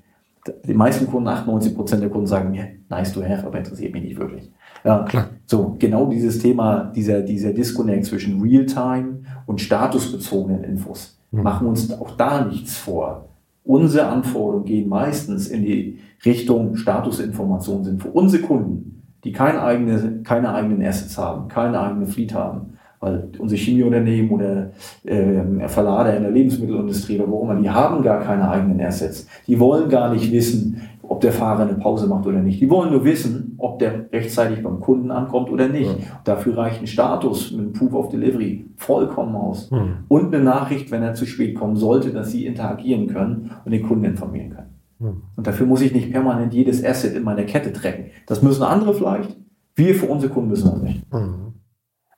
Die 0.66 0.74
meisten 0.74 1.06
Kunden, 1.06 1.28
98 1.28 1.74
Prozent 1.74 2.02
der 2.02 2.10
Kunden 2.10 2.26
sagen 2.26 2.50
mir, 2.50 2.66
nice 2.88 3.12
to 3.12 3.22
have, 3.22 3.46
aber 3.46 3.58
interessiert 3.58 3.92
mich 3.92 4.02
nicht 4.02 4.18
wirklich. 4.18 4.50
Ja, 4.84 5.04
Klar. 5.04 5.28
so 5.46 5.76
genau 5.78 6.06
dieses 6.06 6.40
Thema, 6.40 6.90
dieser, 6.96 7.22
dieser 7.22 7.52
Disconnect 7.52 8.06
zwischen 8.06 8.40
Realtime 8.40 9.20
und 9.46 9.60
statusbezogenen 9.60 10.64
Infos. 10.64 11.21
Mhm. 11.32 11.42
Machen 11.42 11.66
uns 11.66 11.92
auch 11.92 12.16
da 12.16 12.44
nichts 12.44 12.76
vor. 12.76 13.28
Unsere 13.64 14.06
Anforderungen 14.06 14.64
gehen 14.64 14.88
meistens 14.88 15.48
in 15.48 15.62
die 15.62 15.98
Richtung 16.24 16.76
Statusinformationen 16.76 17.84
sind 17.84 18.02
für 18.02 18.10
unsere 18.10 18.42
Kunden, 18.42 19.02
die 19.24 19.32
keine, 19.32 19.62
eigene, 19.62 20.22
keine 20.22 20.52
eigenen 20.52 20.84
Assets 20.84 21.16
haben, 21.18 21.48
keine 21.48 21.80
eigene 21.80 22.06
Fleet 22.06 22.34
haben, 22.34 22.74
weil 23.00 23.30
unsere 23.38 23.60
Chemieunternehmen 23.60 24.30
oder 24.30 24.70
äh, 25.04 25.68
Verlader 25.68 26.16
in 26.16 26.22
der 26.22 26.32
Lebensmittelindustrie 26.32 27.18
oder 27.18 27.30
wo 27.30 27.42
immer, 27.42 27.56
die 27.56 27.70
haben 27.70 28.02
gar 28.02 28.20
keine 28.20 28.48
eigenen 28.48 28.80
Assets. 28.80 29.26
Die 29.46 29.58
wollen 29.58 29.88
gar 29.88 30.12
nicht 30.12 30.30
wissen, 30.30 30.82
ob 31.02 31.20
der 31.20 31.32
Fahrer 31.32 31.62
eine 31.62 31.74
Pause 31.74 32.06
macht 32.06 32.26
oder 32.26 32.40
nicht. 32.40 32.60
Die 32.60 32.70
wollen 32.70 32.92
nur 32.92 33.04
wissen, 33.04 33.54
ob 33.58 33.78
der 33.78 34.12
rechtzeitig 34.12 34.62
beim 34.62 34.80
Kunden 34.80 35.10
ankommt 35.10 35.50
oder 35.50 35.68
nicht. 35.68 35.90
Ja. 35.90 36.20
Dafür 36.24 36.56
reicht 36.56 36.80
ein 36.80 36.86
Status 36.86 37.50
mit 37.50 37.60
einem 37.60 37.72
Proof 37.72 37.92
of 37.94 38.08
Delivery 38.08 38.66
vollkommen 38.76 39.34
aus. 39.34 39.70
Mhm. 39.70 40.04
Und 40.08 40.34
eine 40.34 40.42
Nachricht, 40.42 40.90
wenn 40.90 41.02
er 41.02 41.14
zu 41.14 41.26
spät 41.26 41.56
kommen 41.56 41.76
sollte, 41.76 42.10
dass 42.12 42.30
sie 42.30 42.46
interagieren 42.46 43.08
können 43.08 43.50
und 43.64 43.72
den 43.72 43.82
Kunden 43.82 44.04
informieren 44.04 44.50
können. 44.50 44.78
Mhm. 44.98 45.22
Und 45.36 45.46
dafür 45.46 45.66
muss 45.66 45.80
ich 45.80 45.92
nicht 45.92 46.12
permanent 46.12 46.54
jedes 46.54 46.84
Asset 46.84 47.14
in 47.14 47.24
meiner 47.24 47.44
Kette 47.44 47.72
tracken. 47.72 48.06
Das 48.26 48.42
müssen 48.42 48.62
andere 48.62 48.94
vielleicht. 48.94 49.36
Wir 49.74 49.94
für 49.94 50.06
unsere 50.06 50.32
Kunden 50.32 50.50
müssen 50.50 50.70
das 50.70 50.82
nicht. 50.82 51.12
Mhm. 51.12 51.54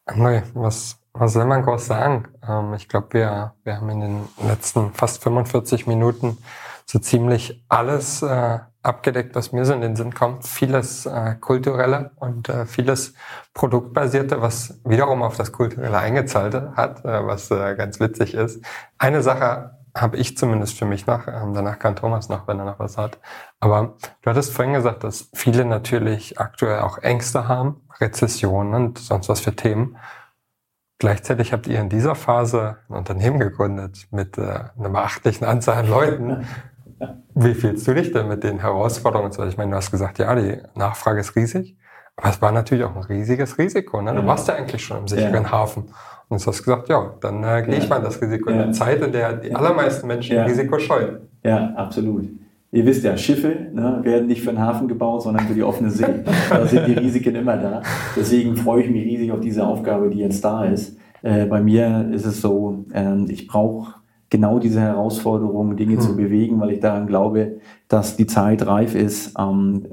André, 0.07 0.43
was, 0.53 1.01
was 1.15 1.33
soll 1.33 1.47
man 1.47 1.63
groß 1.63 1.87
sagen? 1.87 2.25
Ähm, 2.47 2.75
ich 2.75 2.89
glaube, 2.89 3.09
wir, 3.13 3.55
wir 3.65 3.77
haben 3.77 3.89
in 3.89 4.01
den 4.01 4.17
letzten 4.47 4.93
fast 4.93 5.23
45 5.23 5.87
Minuten 5.87 6.37
so 6.85 6.99
ziemlich 6.99 7.65
alles 7.69 8.23
äh, 8.23 8.59
abgedeckt, 8.85 9.35
was 9.35 9.53
mir 9.53 9.65
so 9.65 9.73
in 9.73 9.81
den 9.81 9.97
Sinn 9.97 10.15
kommt. 10.15 10.47
Vieles 10.47 11.07
äh, 11.07 11.35
kulturelle 11.41 12.11
und 12.17 12.49
äh, 12.49 12.67
vieles 12.67 13.15
produktbasierte, 13.55 14.43
was 14.43 14.81
wiederum 14.85 15.23
auf 15.23 15.37
das 15.37 15.53
kulturelle 15.53 15.99
eingezahlt 15.99 16.55
hat, 16.77 17.05
äh, 17.05 17.27
was 17.27 17.51
äh, 17.51 17.75
ganz 17.77 18.01
witzig 18.01 18.35
ist. 18.35 18.65
Eine 18.99 19.23
Sache 19.23 19.79
habe 19.97 20.17
ich 20.17 20.37
zumindest 20.37 20.77
für 20.77 20.87
mich 20.87 21.07
noch, 21.07 21.29
ähm, 21.29 21.55
danach 21.55 21.79
kann 21.79 21.97
Thomas 21.97 22.29
noch, 22.29 22.49
wenn 22.49 22.59
er 22.59 22.65
noch 22.65 22.79
was 22.79 22.99
hat. 22.99 23.19
Aber 23.61 23.97
du 24.23 24.31
hattest 24.31 24.53
vorhin 24.53 24.75
gesagt, 24.75 25.05
dass 25.05 25.31
viele 25.35 25.65
natürlich 25.65 26.39
aktuell 26.41 26.81
auch 26.81 26.99
Ängste 26.99 27.49
haben 27.49 27.81
Rezession 28.01 28.75
und 28.75 28.99
sonst 28.99 29.29
was 29.29 29.41
für 29.41 29.55
Themen. 29.55 29.97
Gleichzeitig 30.99 31.53
habt 31.53 31.67
ihr 31.67 31.81
in 31.81 31.89
dieser 31.89 32.15
Phase 32.15 32.79
ein 32.89 32.97
Unternehmen 32.97 33.39
gegründet 33.39 34.07
mit 34.11 34.39
äh, 34.39 34.65
einer 34.79 34.91
beachtlichen 34.91 35.45
Anzahl 35.45 35.79
an 35.79 35.89
Leuten. 35.89 36.47
Wie 37.35 37.55
fühlst 37.55 37.87
du 37.87 37.95
dich 37.95 38.13
denn 38.13 38.29
mit 38.29 38.45
den 38.45 38.61
Herausforderungen? 38.61 39.31
Ich 39.49 39.57
meine, 39.57 39.71
du 39.71 39.77
hast 39.77 39.91
gesagt, 39.91 40.19
ja, 40.19 40.35
die 40.35 40.59
Nachfrage 40.75 41.21
ist 41.21 41.37
riesig, 41.37 41.77
aber 42.17 42.31
es 42.31 42.41
war 42.41 42.53
natürlich 42.53 42.85
auch 42.85 42.95
ein 42.95 43.03
riesiges 43.03 43.59
Risiko. 43.59 44.01
Ne? 44.03 44.15
Du 44.15 44.27
warst 44.27 44.49
ja 44.49 44.55
eigentlich 44.55 44.85
schon 44.85 44.99
im 44.99 45.09
sicheren 45.09 45.45
ja. 45.45 45.51
Hafen. 45.51 45.85
Und 46.29 46.43
du 46.43 46.47
hast 46.47 46.63
gesagt, 46.63 46.89
ja, 46.89 47.15
dann 47.21 47.45
äh, 47.45 47.63
gehe 47.63 47.77
ich 47.77 47.89
mal 47.89 48.01
das 48.01 48.21
Risiko 48.21 48.51
in 48.51 48.59
der 48.59 48.73
Zeit, 48.73 49.03
in 49.03 49.13
der 49.13 49.35
die 49.35 49.55
allermeisten 49.55 50.07
Menschen 50.07 50.39
Risiko 50.39 50.79
scheuen. 50.79 51.19
Ja, 51.43 51.75
absolut 51.77 52.29
ihr 52.75 52.85
wisst 52.85 53.05
ja, 53.05 53.17
Schiffe 53.17 53.69
ne, 53.73 54.01
werden 54.03 54.27
nicht 54.27 54.43
für 54.43 54.51
den 54.51 54.61
Hafen 54.61 54.89
gebaut, 54.89 55.23
sondern 55.23 55.47
für 55.47 55.55
die 55.55 55.63
offene 55.63 55.91
See. 55.91 56.07
Da 56.51 56.67
sind 56.67 56.87
die 56.89 56.93
Risiken 56.95 57.37
immer 57.37 57.57
da. 57.57 57.83
Deswegen 58.17 58.57
freue 58.57 58.83
ich 58.83 58.91
mich 58.91 59.05
riesig 59.05 59.31
auf 59.31 59.41
diese 59.41 59.65
Aufgabe, 59.65 60.11
die 60.11 60.19
jetzt 60.19 60.45
da 60.45 60.65
ist. 60.65 60.99
Äh, 61.23 61.47
bei 61.47 61.61
mir 61.61 62.11
ist 62.13 62.27
es 62.27 62.41
so, 62.41 62.85
äh, 62.93 63.25
ich 63.29 63.47
brauche 63.47 63.95
genau 64.35 64.59
diese 64.59 64.81
Herausforderung, 64.81 65.77
Dinge 65.77 65.95
hm. 65.95 66.01
zu 66.01 66.17
bewegen, 66.17 66.59
weil 66.59 66.73
ich 66.73 66.81
daran 66.81 67.07
glaube, 67.07 67.61
dass 67.87 68.17
die 68.17 68.27
Zeit 68.27 68.67
reif 68.67 68.97
ist, 68.97 69.39
ähm, 69.39 69.85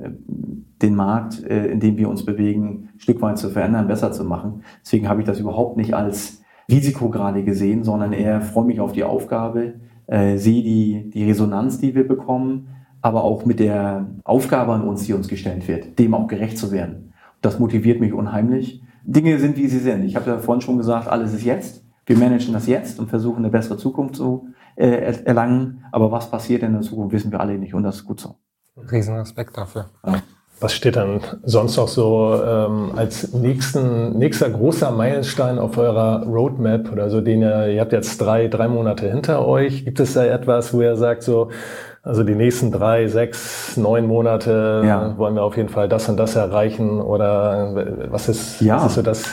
den 0.82 0.96
Markt, 0.96 1.44
äh, 1.44 1.68
in 1.68 1.80
dem 1.80 1.96
wir 1.98 2.10
uns 2.10 2.26
bewegen, 2.26 2.89
ein 2.96 3.00
Stück 3.00 3.22
weit 3.22 3.38
zu 3.38 3.52
verändern, 3.52 3.88
besser 3.88 4.12
zu 4.12 4.24
machen. 4.24 4.64
Deswegen 4.84 5.08
habe 5.08 5.22
ich 5.22 5.28
das 5.28 5.39
überhaupt 5.39 5.78
nicht 5.78 5.94
als 5.94 6.42
Risiko 6.68 7.10
gerade 7.10 7.44
gesehen, 7.44 7.84
sondern 7.84 8.14
eher 8.14 8.42
freue 8.42 8.66
mich 8.66 8.80
auf 8.80 8.94
die 8.94 9.04
Aufgabe, 9.04 9.76
äh, 10.08 10.38
sehe 10.38 10.64
die, 10.64 11.12
die 11.12 11.26
Resonanz, 11.26 11.78
die 11.78 11.94
wir 11.94 12.08
bekommen, 12.08 12.70
aber 13.04 13.24
auch 13.24 13.46
mit 13.46 13.60
der 13.60 14.08
Aufgabe 14.24 14.74
an 14.74 14.82
uns, 14.82 15.04
die 15.04 15.14
uns 15.14 15.28
gestellt 15.28 15.68
wird, 15.68 16.00
dem 16.00 16.16
auch 16.16 16.26
gerecht 16.26 16.58
zu 16.58 16.72
werden. 16.72 17.14
Das 17.44 17.60
motiviert 17.60 18.00
mich 18.00 18.12
unheimlich. 18.12 18.82
Dinge 19.04 19.38
sind, 19.38 19.56
wie 19.56 19.68
sie 19.68 19.78
sind. 19.78 20.04
Ich 20.04 20.16
habe 20.16 20.32
ja 20.32 20.39
vorhin 20.39 20.62
schon 20.62 20.78
gesagt, 20.78 21.08
alles 21.08 21.32
ist 21.32 21.46
jetzt. 21.46 21.81
Wir 22.06 22.18
managen 22.18 22.54
das 22.54 22.68
jetzt 22.68 22.99
und 22.99 23.10
versuchen 23.10 23.39
eine 23.39 23.49
bessere 23.49 23.78
Zukunft 23.78 24.16
zu 24.16 24.49
äh, 24.76 25.14
erlangen. 25.26 25.84
Aber 25.91 26.12
was 26.12 26.30
passiert 26.30 26.64
in 26.64 26.74
der 26.74 26.82
Zukunft, 26.82 27.14
wissen 27.14 27.32
wir 27.32 27.39
alle 27.39 27.58
nicht 27.58 27.74
und 27.74 27.84
das 27.84 27.97
ist 27.97 28.06
gut 28.06 28.20
so. 28.20 28.36
Riesenrespekt 28.78 29.58
dafür. 29.58 29.89
Ja. 30.06 30.22
Was 30.62 30.74
steht 30.74 30.95
dann 30.95 31.22
sonst 31.43 31.76
noch 31.78 31.88
so 31.88 32.39
ähm, 32.45 32.91
als 32.95 33.34
nächsten, 33.34 34.20
nächster 34.20 34.47
großer 34.47 34.91
Meilenstein 34.91 35.58
auf 35.58 35.76
eurer 35.76 36.24
Roadmap 36.24 36.91
oder 36.91 37.10
so, 37.10 37.20
den 37.20 37.41
ihr, 37.41 37.70
ihr 37.70 37.82
habt 37.82 37.93
jetzt 37.93 38.22
drei, 38.22 38.47
drei 38.47 38.68
Monate 38.68 39.10
hinter 39.10 39.43
euch. 39.47 39.86
Gibt 39.86 39.99
es 39.99 40.14
da 40.14 40.24
etwas, 40.24 40.72
wo 40.72 40.82
ihr 40.82 40.95
sagt 40.97 41.24
so, 41.24 41.49
also 42.04 42.24
die 42.24 42.34
nächsten 42.34 42.72
drei, 42.72 43.08
sechs, 43.08 43.78
neun 43.78 44.08
Monate 44.08 44.82
ja. 44.84 45.16
wollen 45.20 45.36
wir 45.36 45.43
auf 45.43 45.56
jeden 45.56 45.70
Fall 45.70 45.88
das 45.88 46.10
und 46.10 46.18
das 46.18 46.36
erreichen 46.36 46.99
oder 46.99 48.10
was 48.10 48.28
ist, 48.28 48.60
ja. 48.60 48.78
was 48.78 48.88
ist 48.88 48.95
so 48.95 49.02
das 49.04 49.26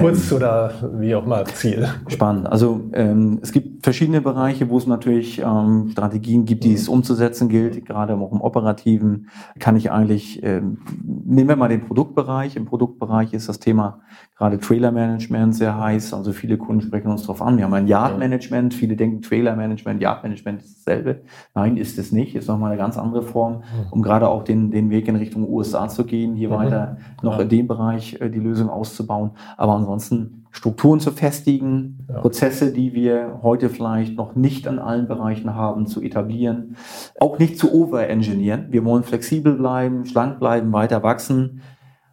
kurz- 0.00 0.30
ähm, 0.30 0.36
oder 0.38 0.72
wie 0.94 1.14
auch 1.14 1.26
mal 1.26 1.44
Ziel? 1.44 1.86
Spannend. 2.08 2.46
Also 2.46 2.80
ähm, 2.94 3.40
es 3.42 3.52
gibt 3.52 3.84
verschiedene 3.84 4.22
Bereiche, 4.22 4.70
wo 4.70 4.78
es 4.78 4.86
natürlich 4.86 5.38
ähm, 5.40 5.90
Strategien 5.92 6.46
gibt, 6.46 6.64
die 6.64 6.72
es 6.72 6.88
umzusetzen 6.88 7.50
gilt. 7.50 7.84
Gerade 7.84 8.14
auch 8.14 8.32
im 8.32 8.40
Operativen 8.40 9.28
kann 9.58 9.76
ich 9.76 9.92
eigentlich, 9.92 10.42
ähm, 10.42 10.78
nehmen 11.04 11.50
wir 11.50 11.56
mal 11.56 11.68
den 11.68 11.84
Produktbereich. 11.84 12.56
Im 12.56 12.64
Produktbereich 12.64 13.34
ist 13.34 13.50
das 13.50 13.58
Thema 13.58 14.00
gerade 14.38 14.58
Trailer-Management 14.58 15.54
sehr 15.54 15.78
heiß. 15.78 16.14
Also 16.14 16.32
viele 16.32 16.56
Kunden 16.56 16.80
sprechen 16.80 17.08
uns 17.08 17.22
darauf 17.22 17.42
an. 17.42 17.58
Wir 17.58 17.64
haben 17.64 17.74
ein 17.74 17.86
Yard-Management. 17.86 18.72
Viele 18.72 18.96
denken 18.96 19.20
Trailer-Management, 19.20 20.00
Yard-Management 20.00 20.62
ist 20.62 20.78
dasselbe. 20.78 21.20
Nein, 21.54 21.76
ist 21.76 21.98
es 21.98 22.13
nicht, 22.14 22.34
ist 22.34 22.48
nochmal 22.48 22.70
eine 22.70 22.78
ganz 22.78 22.96
andere 22.96 23.22
Form, 23.22 23.62
um 23.90 24.02
gerade 24.02 24.28
auch 24.28 24.44
den, 24.44 24.70
den 24.70 24.90
Weg 24.90 25.08
in 25.08 25.16
Richtung 25.16 25.48
USA 25.48 25.88
zu 25.88 26.04
gehen, 26.04 26.34
hier 26.34 26.48
mhm. 26.48 26.54
weiter 26.54 26.96
noch 27.22 27.36
ja. 27.36 27.42
in 27.42 27.48
dem 27.48 27.66
Bereich 27.66 28.20
äh, 28.20 28.30
die 28.30 28.38
Lösung 28.38 28.70
auszubauen. 28.70 29.32
Aber 29.56 29.74
ansonsten 29.74 30.44
Strukturen 30.54 31.00
zu 31.00 31.10
festigen, 31.10 32.06
ja. 32.08 32.20
Prozesse, 32.20 32.72
die 32.72 32.94
wir 32.94 33.40
heute 33.42 33.68
vielleicht 33.68 34.16
noch 34.16 34.36
nicht 34.36 34.68
an 34.68 34.78
allen 34.78 35.08
Bereichen 35.08 35.56
haben, 35.56 35.86
zu 35.86 36.00
etablieren, 36.00 36.76
auch 37.18 37.40
nicht 37.40 37.58
zu 37.58 37.74
overengineeren. 37.74 38.66
Wir 38.70 38.84
wollen 38.84 39.02
flexibel 39.02 39.54
bleiben, 39.54 40.04
schlank 40.06 40.38
bleiben, 40.38 40.72
weiter 40.72 41.02
wachsen. 41.02 41.60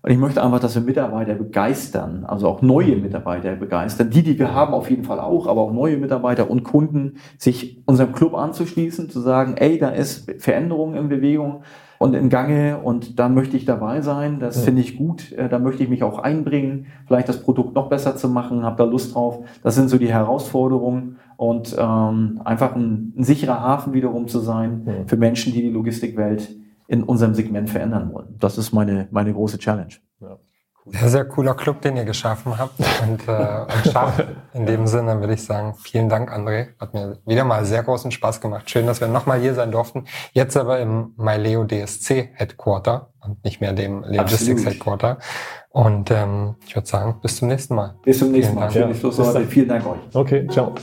Und 0.03 0.09
ich 0.09 0.17
möchte 0.17 0.43
einfach, 0.43 0.59
dass 0.59 0.73
wir 0.73 0.81
Mitarbeiter 0.81 1.35
begeistern, 1.35 2.25
also 2.25 2.47
auch 2.47 2.63
neue 2.63 2.95
Mitarbeiter 2.95 3.55
begeistern. 3.55 4.09
Die, 4.09 4.23
die 4.23 4.39
wir 4.39 4.53
haben, 4.53 4.73
auf 4.73 4.89
jeden 4.89 5.03
Fall 5.03 5.19
auch, 5.19 5.45
aber 5.45 5.61
auch 5.61 5.71
neue 5.71 5.97
Mitarbeiter 5.97 6.49
und 6.49 6.63
Kunden, 6.63 7.17
sich 7.37 7.83
unserem 7.85 8.11
Club 8.11 8.33
anzuschließen, 8.33 9.11
zu 9.11 9.19
sagen, 9.19 9.57
ey, 9.57 9.77
da 9.77 9.89
ist 9.89 10.31
Veränderung 10.39 10.95
in 10.95 11.07
Bewegung 11.07 11.61
und 11.99 12.15
in 12.15 12.29
Gange 12.29 12.79
und 12.79 13.19
da 13.19 13.29
möchte 13.29 13.55
ich 13.55 13.65
dabei 13.65 14.01
sein. 14.01 14.39
Das 14.39 14.55
ja. 14.55 14.61
finde 14.63 14.81
ich 14.81 14.97
gut. 14.97 15.33
Äh, 15.33 15.49
da 15.49 15.59
möchte 15.59 15.83
ich 15.83 15.89
mich 15.89 16.01
auch 16.01 16.17
einbringen, 16.17 16.87
vielleicht 17.05 17.29
das 17.29 17.43
Produkt 17.43 17.75
noch 17.75 17.87
besser 17.87 18.15
zu 18.15 18.27
machen, 18.27 18.63
habe 18.63 18.77
da 18.77 18.85
Lust 18.85 19.13
drauf. 19.13 19.45
Das 19.61 19.75
sind 19.75 19.87
so 19.87 19.99
die 19.99 20.11
Herausforderungen 20.11 21.17
und 21.37 21.75
ähm, 21.77 22.41
einfach 22.43 22.75
ein, 22.75 23.13
ein 23.15 23.23
sicherer 23.23 23.61
Hafen 23.61 23.93
wiederum 23.93 24.27
zu 24.27 24.39
sein 24.39 24.81
ja. 24.87 24.93
für 25.05 25.17
Menschen, 25.17 25.53
die 25.53 25.61
die 25.61 25.69
Logistikwelt 25.69 26.60
in 26.91 27.03
unserem 27.03 27.33
Segment 27.33 27.69
verändern 27.69 28.11
wollen. 28.13 28.35
Das 28.37 28.57
ist 28.57 28.73
meine, 28.73 29.07
meine 29.11 29.33
große 29.33 29.57
Challenge. 29.57 29.93
Ja. 30.19 30.37
Sehr, 30.85 31.09
sehr 31.09 31.25
cooler 31.25 31.53
Club, 31.53 31.81
den 31.81 31.95
ihr 31.95 32.03
geschaffen 32.03 32.57
habt 32.57 32.79
und, 32.79 33.27
äh, 33.27 33.65
und 33.75 33.93
schafft. 33.93 34.25
In 34.53 34.65
dem 34.65 34.87
Sinne 34.87 35.19
würde 35.19 35.35
ich 35.35 35.43
sagen, 35.43 35.75
vielen 35.75 36.09
Dank, 36.09 36.33
André. 36.33 36.69
Hat 36.79 36.93
mir 36.93 37.19
wieder 37.25 37.45
mal 37.45 37.63
sehr 37.65 37.83
großen 37.83 38.11
Spaß 38.11 38.41
gemacht. 38.41 38.69
Schön, 38.69 38.87
dass 38.87 38.99
wir 38.99 39.07
nochmal 39.07 39.39
hier 39.39 39.53
sein 39.53 39.71
durften. 39.71 40.05
Jetzt 40.33 40.57
aber 40.57 40.79
im 40.79 41.13
MyLeo 41.17 41.65
DSC 41.65 42.31
Headquarter 42.33 43.13
und 43.23 43.41
nicht 43.45 43.61
mehr 43.61 43.73
dem 43.73 44.03
Logistics 44.03 44.65
Headquarter. 44.65 45.19
Und 45.69 46.11
ähm, 46.11 46.55
ich 46.65 46.75
würde 46.75 46.87
sagen, 46.87 47.19
bis 47.21 47.37
zum 47.37 47.47
nächsten 47.47 47.75
Mal. 47.75 47.95
Bis 48.03 48.19
zum 48.19 48.31
nächsten 48.31 48.55
Mal. 48.55 48.73
Ja. 48.73 48.89
Vielen 49.47 49.69
Dank 49.69 49.85
euch. 49.85 49.99
Okay, 50.13 50.47
ciao. 50.47 50.73